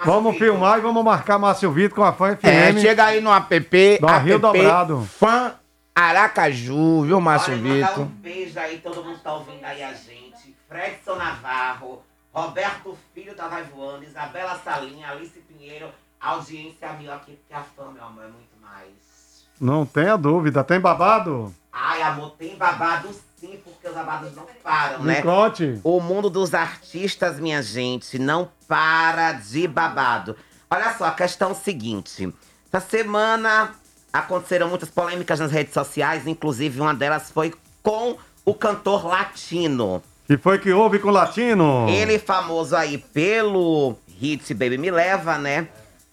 Vamos 0.03 0.37
filmar 0.37 0.79
e 0.79 0.81
vamos 0.81 1.03
marcar 1.05 1.37
Márcio 1.37 1.71
Vitor 1.71 1.95
com 1.95 2.03
a 2.03 2.11
Fã 2.11 2.35
FM. 2.35 2.45
É, 2.45 2.73
chega 2.81 3.05
aí 3.05 3.21
no 3.21 3.31
app. 3.31 3.99
Barril 4.01 4.35
app 4.35 4.41
dobrado. 4.41 5.07
Fã 5.17 5.53
Aracaju, 5.95 7.03
viu, 7.03 7.21
Márcio 7.21 7.53
Olha, 7.53 7.61
Vitor? 7.61 8.03
um 8.03 8.05
beijo 8.05 8.59
aí, 8.59 8.79
todo 8.79 9.03
mundo 9.03 9.19
tá 9.19 9.33
ouvindo 9.33 9.63
aí 9.63 9.81
a 9.83 9.93
gente. 9.93 10.53
Fredson 10.67 11.15
Navarro, 11.15 12.03
Roberto 12.33 12.97
Filho 13.13 13.33
da 13.35 13.47
Vai 13.47 13.63
Voando, 13.63 14.03
Isabela 14.03 14.59
Salinha, 14.63 15.09
Alice 15.11 15.39
Pinheiro, 15.39 15.87
audiência 16.19 16.93
mil 16.93 17.11
aqui, 17.11 17.33
porque 17.33 17.53
a 17.53 17.61
fã, 17.63 17.91
meu 17.91 18.03
amor, 18.03 18.23
é 18.23 18.27
muito 18.27 18.57
mais. 18.61 19.45
Não 19.59 19.85
tenha 19.85 20.15
dúvida. 20.17 20.63
Tem 20.63 20.79
babado? 20.79 21.53
Ai, 21.71 22.01
amor, 22.01 22.31
tem 22.37 22.55
babado 22.55 23.09
sim, 23.39 23.59
porque 23.63 23.87
os 23.87 23.93
babados 23.93 24.35
não 24.35 24.45
param, 24.63 24.99
Me 24.99 25.13
né? 25.13 25.21
conte. 25.21 25.79
O 25.83 25.99
mundo 25.99 26.29
dos 26.29 26.53
artistas, 26.53 27.39
minha 27.39 27.61
gente, 27.61 28.17
não 28.17 28.49
para 28.67 29.33
de 29.33 29.67
babado. 29.67 30.35
Olha 30.69 30.95
só, 30.97 31.05
a 31.05 31.11
questão 31.11 31.51
é 31.51 31.53
seguinte. 31.53 32.33
Essa 32.71 32.85
semana 32.85 33.73
aconteceram 34.11 34.67
muitas 34.69 34.89
polêmicas 34.89 35.39
nas 35.39 35.51
redes 35.51 35.73
sociais, 35.73 36.27
inclusive 36.27 36.81
uma 36.81 36.93
delas 36.93 37.31
foi 37.31 37.53
com 37.81 38.17
o 38.43 38.53
cantor 38.53 39.05
latino. 39.05 40.01
E 40.29 40.35
foi 40.37 40.59
que 40.59 40.71
houve 40.73 40.99
com 40.99 41.07
o 41.07 41.11
Latino? 41.11 41.87
Ele 41.87 42.19
famoso 42.19 42.75
aí 42.75 42.97
pelo 42.97 43.95
hit 44.19 44.53
Baby 44.53 44.77
Me 44.77 44.91
Leva, 44.91 45.37
né? 45.37 45.69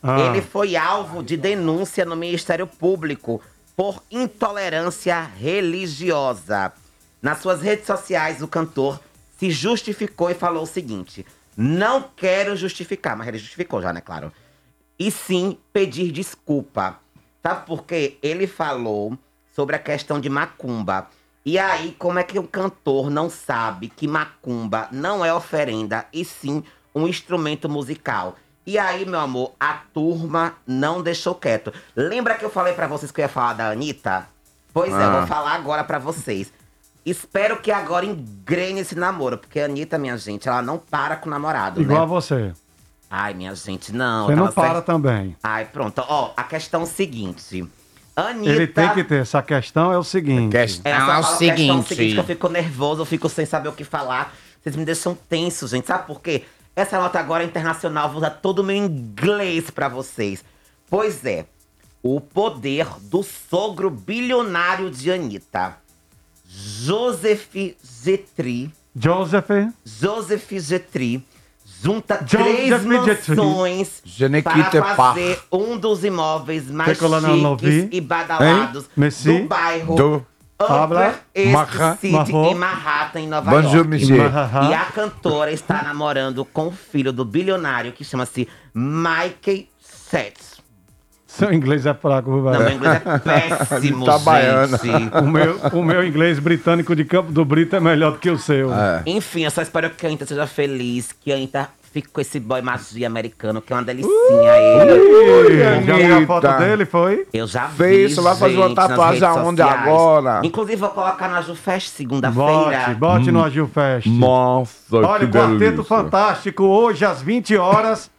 Ah. 0.07 0.21
Ele 0.21 0.43
foi 0.43 0.77
alvo 0.77 1.23
de 1.23 1.35
denúncia 1.35 2.05
no 2.05 2.15
Ministério 2.15 2.67
Público 2.67 3.41
por 3.75 4.03
intolerância 4.11 5.19
religiosa. 5.23 6.75
Nas 7.23 7.39
suas 7.39 7.63
redes 7.63 7.87
sociais, 7.87 8.43
o 8.43 8.47
cantor 8.47 9.01
se 9.39 9.51
justificou 9.51 10.31
e 10.31 10.35
falou 10.35 10.65
o 10.65 10.67
seguinte: 10.67 11.25
Não 11.57 12.05
quero 12.15 12.55
justificar, 12.55 13.17
mas 13.17 13.29
ele 13.29 13.39
justificou 13.39 13.81
já, 13.81 13.95
né? 13.95 14.03
Claro. 14.03 14.31
E 14.99 15.11
sim 15.11 15.57
pedir 15.73 16.13
desculpa. 16.13 17.01
Sabe 17.43 17.65
por 17.65 17.85
quê? 17.85 18.19
Ele 18.23 18.47
falou 18.47 19.19
sobre 19.57 19.75
a 19.75 19.79
questão 19.79 20.21
de 20.21 20.29
macumba. 20.29 21.09
E 21.47 21.59
aí, 21.59 21.97
como 21.99 22.19
é 22.19 22.23
que 22.23 22.39
o 22.39 22.47
cantor 22.47 23.09
não 23.09 23.31
sabe 23.31 23.89
que 23.89 24.07
macumba 24.07 24.87
não 24.93 25.25
é 25.25 25.33
oferenda 25.33 26.07
e 26.13 26.27
sim 26.27 26.63
um 26.95 27.09
instrumento 27.09 27.71
musical? 27.71 28.37
E 28.67 28.79
aí, 28.79 29.05
meu 29.05 29.21
amor, 29.21 29.53
a 29.61 29.75
turma 29.93 30.55
não 30.67 31.03
deixou 31.03 31.35
quieto. 31.35 31.73
Lembra 31.95 32.35
que 32.35 32.45
eu 32.45 32.51
falei 32.51 32.73
pra 32.73 32.87
vocês 32.87 33.13
que 33.13 33.21
eu 33.21 33.25
ia 33.25 33.29
falar 33.29 33.53
da 33.55 33.71
Anitta? 33.71 34.27
Pois 34.73 34.93
é, 34.93 34.97
Ah. 34.97 35.19
vou 35.19 35.27
falar 35.27 35.53
agora 35.55 35.85
pra 35.85 35.99
vocês. 35.99 36.53
Espero 37.05 37.59
que 37.61 37.71
agora 37.71 38.07
engrene 38.07 38.81
esse 38.81 38.95
namoro, 38.95 39.37
porque 39.37 39.61
a 39.61 39.67
Anitta, 39.67 39.99
minha 39.99 40.17
gente, 40.17 40.49
ela 40.49 40.63
não 40.63 40.79
para 40.79 41.17
com 41.17 41.27
o 41.27 41.31
namorado, 41.31 41.83
Igual 41.83 41.99
a 41.99 42.03
né? 42.03 42.07
você. 42.07 42.53
Ai, 43.11 43.35
minha 43.35 43.55
gente, 43.55 43.93
não. 43.93 44.27
Você 44.27 44.35
não 44.35 44.45
ela 44.45 44.53
para 44.53 44.81
também. 44.81 45.37
Ai, 45.43 45.67
pronto. 45.67 46.03
Ó, 46.09 46.33
a 46.35 46.43
questão 46.43 46.81
é 46.81 46.85
o 46.85 46.87
seguinte. 46.87 47.69
Anitta... 48.17 48.51
Ele 48.51 48.67
tem 48.67 48.89
que 48.95 49.05
ter. 49.05 49.21
Essa 49.23 49.43
questão 49.43 49.93
é 49.93 49.99
o 49.99 50.03
seguinte. 50.03 50.57
É, 50.57 50.67
só 50.67 50.83
fala 50.83 51.19
a 51.19 51.37
questão 51.37 51.83
seguinte, 51.83 52.15
que 52.15 52.17
eu 52.21 52.25
fico 52.25 52.49
nervoso, 52.49 53.03
eu 53.03 53.07
fico 53.07 53.29
sem 53.29 53.45
saber 53.45 53.69
o 53.69 53.73
que 53.73 53.85
falar. 53.85 54.33
Vocês 54.63 54.75
me 54.75 54.85
deixam 54.85 55.15
tenso, 55.29 55.69
gente. 55.69 55.87
Sabe 55.87 56.07
por 56.07 56.21
quê? 56.23 56.45
Essa 56.77 56.99
nota 56.99 57.19
agora 57.21 57.43
é 57.45 57.47
internacional, 57.47 58.09
vou 58.09 58.19
usar 58.19 58.31
todo 58.31 58.59
o 58.61 58.65
meu 58.65 58.77
inglês 58.77 59.71
pra 59.71 59.89
vocês. 59.89 60.45
Pois 60.91 61.25
é, 61.25 61.47
o 62.03 62.21
poder 62.21 62.87
do 63.03 63.23
sogro 63.23 63.89
bilionário 63.91 64.91
de 64.91 65.11
Anitta. 65.11 65.77
Joseph 66.49 67.55
Getri. 68.03 68.73
Joseph. 68.97 69.49
Joseph 69.85 70.51
Getri 70.61 71.27
junta 71.83 72.19
Joseph 72.27 72.57
três 72.57 72.85
mansões 72.85 74.03
para 74.43 74.95
fazer 74.95 75.41
um 75.53 75.77
dos 75.77 76.05
imóveis 76.05 76.71
mais 76.71 76.97
chiques 76.97 77.89
e 77.93 78.01
badalados 78.01 78.85
Hein? 78.85 78.91
Messi. 78.97 79.39
do 79.43 79.49
bairro 79.49 79.95
Do- 79.97 80.27
Habla. 80.59 81.15
City, 82.01 82.13
Marro. 82.13 82.47
em 82.47 82.55
Manhattan, 82.55 83.21
em 83.21 83.29
Nova 83.29 83.51
Bonjour, 83.51 83.75
York. 83.77 83.89
monsieur. 83.89 84.31
E 84.71 84.75
a 84.75 84.85
cantora 84.87 85.51
está 85.51 85.83
namorando 85.83 86.45
com 86.45 86.69
o 86.69 86.73
filho 86.73 87.13
do 87.13 87.25
bilionário, 87.25 87.93
que 87.93 88.05
chama-se 88.05 88.49
Mikey 88.73 89.69
Setz. 89.81 90.55
Seu 91.27 91.53
inglês 91.53 91.85
é 91.85 91.93
fraco, 91.93 92.31
viu, 92.33 92.45
Não, 92.45 92.61
meu 92.61 92.71
inglês 92.71 93.03
é 93.05 93.19
péssimo, 93.19 94.05
Tá 94.07 94.19
gente. 94.79 95.17
O 95.21 95.27
meu, 95.27 95.59
o 95.73 95.83
meu 95.83 96.07
inglês 96.07 96.39
britânico 96.39 96.95
de 96.95 97.05
Campo 97.05 97.33
do 97.33 97.45
Brito 97.45 97.75
é 97.75 97.81
melhor 97.81 98.13
do 98.13 98.19
que 98.19 98.31
o 98.31 98.39
seu. 98.39 98.73
É. 98.73 99.03
Enfim, 99.05 99.43
eu 99.43 99.51
só 99.51 99.61
espero 99.61 99.91
que 99.91 100.07
a 100.07 100.09
Anitta 100.09 100.25
seja 100.27 100.47
feliz, 100.47 101.11
que 101.13 101.33
a 101.33 101.35
Anitta 101.35 101.69
fique 101.95 102.09
com 102.09 102.21
esse 102.21 102.41
boy 102.41 102.61
magia 102.61 103.07
americano, 103.07 103.63
que 103.63 103.73
é 103.73 103.77
uma 103.77 103.85
delicinha 103.85 104.57
ele. 104.59 105.63
Já 105.87 105.95
viu 105.97 106.17
a 106.19 106.27
foto 106.27 106.59
dele, 106.59 106.85
foi? 106.85 107.25
Eu 107.33 107.47
já 107.47 107.69
vi, 107.69 107.77
Fez 107.77 108.11
isso, 108.13 108.21
vai 108.21 108.35
fazer 108.35 108.57
uma 108.57 108.67
gente, 108.67 108.77
nas 108.77 108.89
tatuagem 108.89 109.23
aonde 109.23 109.63
sociais. 109.63 109.87
agora? 109.87 110.41
Inclusive, 110.43 110.77
vou 110.77 110.89
colocar 110.91 111.29
na 111.29 111.41
Jufest 111.41 111.87
Bote, 111.87 111.97
segunda-feira. 111.97 112.97
bote 112.99 113.31
no 113.31 113.45
Agil 113.45 113.69
Fest. 113.69 114.09
Nossa, 114.09 114.97
Olha, 114.97 115.21
que 115.21 115.25
o 115.27 115.29
Quarteto 115.29 115.59
delícia. 115.59 115.85
Fantástico, 115.85 116.65
hoje 116.65 117.05
às 117.05 117.23
20 117.23 117.57
horas, 117.57 118.11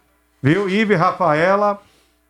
viu? 0.42 0.70
Ive 0.70 0.94
Rafaela, 0.94 1.78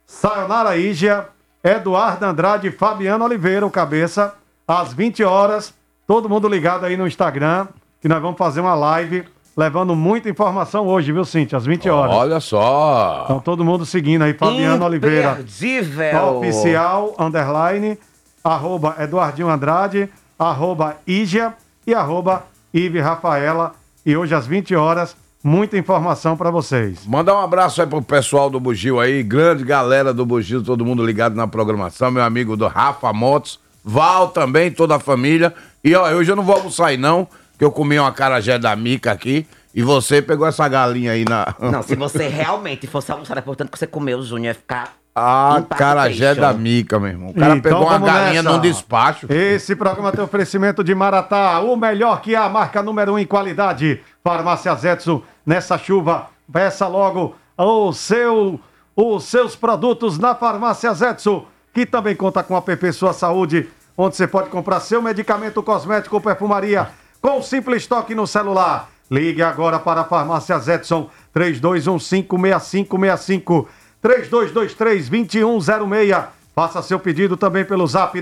Sayonara 0.05 0.77
Ígia, 0.77 1.29
Eduardo 1.63 2.25
Andrade 2.25 2.67
e 2.67 2.73
Fabiano 2.73 3.25
Oliveira, 3.25 3.65
o 3.65 3.71
cabeça, 3.71 4.35
às 4.67 4.93
20 4.93 5.23
horas. 5.23 5.73
Todo 6.09 6.29
mundo 6.29 6.49
ligado 6.49 6.85
aí 6.85 6.97
no 6.97 7.07
Instagram, 7.07 7.69
que 8.01 8.09
nós 8.09 8.21
vamos 8.21 8.37
fazer 8.37 8.61
uma 8.61 8.75
live 8.75 9.25
levando 9.57 9.97
muita 9.97 10.29
informação 10.29 10.87
hoje, 10.87 11.13
viu, 11.13 11.25
Cintia? 11.25 11.57
Às 11.57 11.65
20 11.65 11.89
horas. 11.89 12.15
Olha 12.15 12.41
só. 12.41 13.23
Então 13.25 13.41
todo 13.41 13.65
mundo 13.65 13.87
seguindo 13.87 14.23
aí, 14.23 14.35
Fabiano 14.35 14.85
Oliveira. 14.85 15.33
Imperdível. 15.33 16.37
Oficial, 16.37 17.15
underline, 17.19 17.99
arroba 18.45 18.97
Eduardinho 18.99 19.49
Andrade, 19.49 20.09
arroba 20.39 20.97
Ígia 21.07 21.55
e 21.87 21.95
arroba 21.95 22.45
Ive 22.75 23.01
Rafaela. 23.01 23.73
E 24.05 24.17
hoje 24.17 24.35
às 24.35 24.47
20 24.47 24.75
horas, 24.77 25.17
muita 25.43 25.79
informação 25.79 26.37
pra 26.37 26.51
vocês. 26.51 27.07
Mandar 27.07 27.35
um 27.35 27.41
abraço 27.41 27.81
aí 27.81 27.87
pro 27.87 28.03
pessoal 28.03 28.51
do 28.51 28.61
Bugio 28.61 29.01
aí, 29.01 29.23
grande 29.23 29.65
galera 29.65 30.13
do 30.13 30.27
Bugio, 30.27 30.63
todo 30.63 30.85
mundo 30.85 31.05
ligado 31.05 31.35
na 31.35 31.47
programação, 31.47 32.11
meu 32.11 32.23
amigo 32.23 32.57
do 32.57 32.67
Rafa 32.67 33.13
Motos, 33.13 33.59
Val 33.85 34.29
também, 34.29 34.71
toda 34.71 34.97
a 34.97 35.01
família. 35.01 35.55
E 35.83 35.95
ó, 35.95 36.09
hoje 36.11 36.31
eu 36.31 36.37
não 36.37 36.43
vou 36.43 36.57
almoçar 36.57 36.89
aí 36.89 36.97
não, 36.97 37.27
que 37.59 37.65
eu 37.65 37.73
comi 37.73 37.99
uma 37.99 38.13
carajé 38.13 38.59
da 38.59 38.75
Mica 38.77 39.13
aqui, 39.13 39.47
e 39.75 39.83
você 39.83 40.23
pegou 40.23 40.47
essa 40.47 40.67
galinha 40.69 41.13
aí 41.13 41.25
na... 41.29 41.55
Não, 41.61 41.83
se 41.83 41.95
você 41.95 42.29
realmente 42.29 42.87
fosse 42.87 43.13
almoçar, 43.13 43.37
é 43.37 43.41
portanto 43.41 43.71
que 43.71 43.79
você 43.79 43.87
comeu, 43.87 44.19
o 44.19 44.23
Júnior 44.23 44.47
ia 44.47 44.55
ficar. 44.55 44.95
Ah, 45.15 45.63
carajé 45.71 46.35
da 46.35 46.53
Mica, 46.53 47.01
meu 47.01 47.09
irmão. 47.09 47.31
O 47.31 47.35
cara 47.35 47.57
Então 47.57 47.63
pegou 47.63 47.87
uma 47.87 47.99
galinha 47.99 48.43
nessa. 48.43 48.55
num 48.55 48.61
despacho. 48.61 49.27
Esse 49.33 49.75
programa 49.75 50.13
tem 50.13 50.23
oferecimento 50.23 50.85
de 50.85 50.95
Maratá, 50.95 51.59
o 51.61 51.75
melhor 51.75 52.21
que 52.21 52.35
há, 52.35 52.45
a 52.45 52.49
marca 52.51 52.83
número 52.83 53.15
um 53.15 53.19
em 53.19 53.25
qualidade. 53.25 54.01
Farmácia 54.23 54.75
Zetsu, 54.75 55.23
nessa 55.45 55.79
chuva, 55.79 56.27
peça 56.53 56.87
logo 56.87 57.35
o 57.57 57.93
seu, 57.95 58.61
os 58.95 59.25
seus 59.25 59.57
produtos 59.57 60.19
na 60.19 60.35
Farmácia 60.35 60.93
Zetsu, 60.93 61.47
que 61.73 61.87
também 61.87 62.15
conta 62.15 62.43
com 62.43 62.55
a 62.55 62.61
PP 62.61 62.93
Sua 62.93 63.15
Saúde, 63.15 63.71
onde 63.97 64.17
você 64.17 64.27
pode 64.27 64.51
comprar 64.51 64.81
seu 64.81 65.01
medicamento 65.01 65.63
cosmético 65.63 66.17
ou 66.17 66.21
perfumaria 66.21 66.89
com 67.27 67.43
simples 67.43 67.87
toque 67.89 68.15
no 68.15 68.25
celular. 68.25 68.89
Ligue 69.11 69.43
agora 69.43 69.81
para 69.81 70.03
a 70.03 70.05
Farmácia 70.05 70.57
Zetson, 70.61 71.11
32156565, 71.35 73.67
3223-2106. 74.01 76.29
Faça 76.55 76.81
seu 76.83 77.01
pedido 77.01 77.37
também 77.37 77.65
pelo 77.65 77.85
zap 77.85 78.17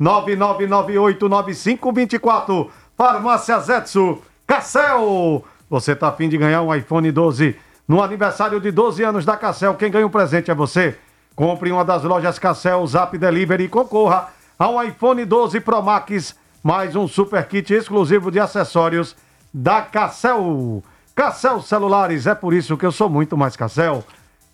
999989524. 0.00 2.70
Farmácia 2.98 3.60
Zetsu, 3.60 4.20
Cassel. 4.44 5.44
Você 5.70 5.92
está 5.92 6.08
afim 6.08 6.28
de 6.28 6.36
ganhar 6.36 6.62
um 6.62 6.74
iPhone 6.74 7.12
12 7.12 7.54
no 7.86 8.02
aniversário 8.02 8.58
de 8.58 8.72
12 8.72 9.04
anos 9.04 9.24
da 9.24 9.36
Cassel? 9.36 9.76
Quem 9.76 9.92
ganha 9.92 10.08
um 10.08 10.10
presente 10.10 10.50
é 10.50 10.54
você. 10.56 10.98
Compre 11.36 11.70
em 11.70 11.72
uma 11.72 11.84
das 11.84 12.02
lojas 12.02 12.40
Cassel, 12.40 12.84
Zap 12.84 13.16
Delivery 13.16 13.66
e 13.66 13.68
concorra 13.68 14.30
a 14.58 14.68
um 14.68 14.82
iPhone 14.82 15.24
12 15.24 15.60
Pro 15.60 15.80
Max, 15.80 16.34
mais 16.64 16.96
um 16.96 17.06
super 17.06 17.46
kit 17.46 17.72
exclusivo 17.74 18.30
de 18.30 18.40
acessórios 18.40 19.14
da 19.52 19.82
Cassel. 19.82 20.82
Cassel 21.14 21.60
Celulares, 21.60 22.26
é 22.26 22.34
por 22.34 22.54
isso 22.54 22.78
que 22.78 22.86
eu 22.86 22.90
sou 22.90 23.10
muito 23.10 23.36
mais 23.36 23.54
Cassel. 23.54 24.02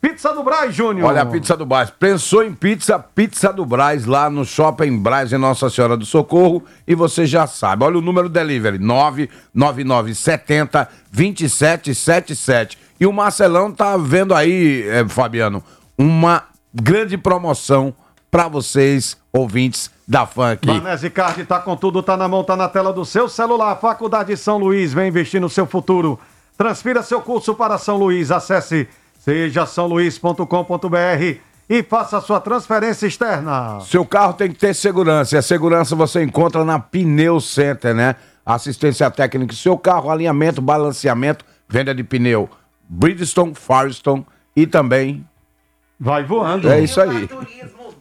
Pizza 0.01 0.35
do 0.35 0.43
Braz, 0.43 0.75
Júnior. 0.75 1.09
Olha 1.09 1.23
a 1.23 1.27
pizza 1.27 1.57
do 1.57 1.65
Braz. 1.65 1.89
Pensou 1.91 2.43
em 2.43 2.53
pizza? 2.53 2.99
Pizza 2.99 3.53
do 3.53 3.65
Braz, 3.65 4.07
lá 4.07 4.29
no 4.29 4.45
Shopping 4.45 4.99
Braz, 4.99 5.33
em 5.33 5.39
Nossa 5.39 5.71
Senhora 5.71 5.97
do 5.97 6.05
Socorro. 6.05 6.65
E 6.85 6.97
você 6.97 7.27
já 7.27 7.47
sabe. 7.47 7.85
Olha 7.85 7.99
o 7.99 8.03
número 8.03 8.29
do 8.29 8.33
delivery: 8.33 8.79
99970 8.79 10.89
2777. 11.13 12.77
E 12.99 13.07
o 13.07 13.13
Marcelão 13.13 13.71
tá 13.71 13.97
vendo 13.97 14.35
aí, 14.35 14.85
eh, 14.89 15.07
Fabiano, 15.07 15.63
uma 15.97 16.43
grande 16.75 17.17
promoção 17.17 17.95
pra 18.31 18.49
vocês, 18.49 19.17
ouvintes 19.33 19.91
da 20.11 20.27
Funk. 20.27 20.67
Banese 20.67 21.09
Card 21.09 21.45
tá 21.45 21.61
com 21.61 21.77
tudo, 21.77 22.03
tá 22.03 22.17
na 22.17 22.27
mão, 22.27 22.43
tá 22.43 22.57
na 22.57 22.69
tela 22.69 22.93
do 22.93 23.05
seu 23.05 23.29
celular. 23.29 23.77
Faculdade 23.77 24.37
São 24.37 24.59
Luís, 24.59 24.93
vem 24.93 25.07
investir 25.07 25.41
no 25.41 25.49
seu 25.49 25.67
futuro. 25.67 26.19
Transfira 26.59 27.01
seu 27.01 27.21
curso 27.21 27.55
para 27.55 27.79
São 27.79 27.97
Luís. 27.97 28.33
Acesse 28.33 28.89
sejasaoluís.com.br 29.21 31.39
e 31.69 31.83
faça 31.85 32.21
sua 32.21 32.41
transferência 32.41 33.07
externa. 33.07 33.79
Seu 33.83 34.05
carro 34.05 34.33
tem 34.33 34.51
que 34.51 34.59
ter 34.59 34.75
segurança. 34.75 35.37
E 35.37 35.39
a 35.39 35.43
segurança 35.43 35.95
você 35.95 36.25
encontra 36.25 36.65
na 36.65 36.81
Pneu 36.81 37.41
Center, 37.41 37.95
né? 37.95 38.17
Assistência 38.45 39.09
técnica 39.13 39.55
seu 39.55 39.79
carro, 39.79 40.11
alinhamento, 40.11 40.61
balanceamento, 40.61 41.45
venda 41.69 41.95
de 41.95 42.03
pneu 42.03 42.51
Bridgestone, 42.89 43.55
Firestone 43.55 44.27
e 44.57 44.67
também. 44.67 45.25
Vai 46.01 46.25
voando. 46.25 46.69
É 46.69 46.81
isso 46.81 47.01
aí. 47.01 47.29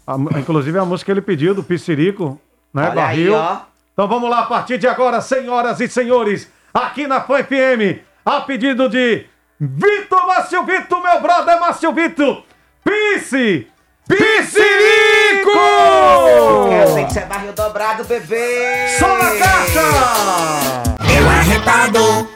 A 0.06 0.16
inclusive 0.40 0.78
a 0.78 0.86
música 0.86 1.06
que 1.08 1.12
ele 1.12 1.22
pediu, 1.22 1.54
do 1.56 1.64
Piscirico, 1.64 2.40
né, 2.74 2.84
Olha 2.84 2.92
Barril. 2.92 3.36
aí, 3.36 3.42
ó. 3.42 3.58
Então 3.94 4.08
vamos 4.08 4.30
lá, 4.30 4.42
a 4.42 4.46
partir 4.46 4.78
de 4.78 4.88
agora, 4.88 5.20
senhoras 5.22 5.80
e 5.82 5.88
senhores, 5.90 6.48
aqui 6.72 7.08
na 7.08 7.20
Fã 7.22 7.44
FM, 7.44 8.00
a 8.24 8.42
pedido 8.42 8.88
de 8.88 9.26
Vitor 9.60 10.28
Márcio 10.28 10.64
Vitor, 10.64 11.02
meu 11.02 11.20
brother 11.20 11.60
Márcio 11.60 11.92
Vitor, 11.92 12.44
Pisse! 12.84 13.66
Piscirico! 14.08 15.58
É, 16.72 16.88
gente, 16.94 17.20
é 17.20 17.26
barril 17.26 17.52
dobrado, 17.54 18.06
bebê! 18.06 18.88
Só 18.98 19.08
na 19.18 19.32
caixa! 19.36 19.82
Eu 21.18 21.30
arretado, 21.30 22.30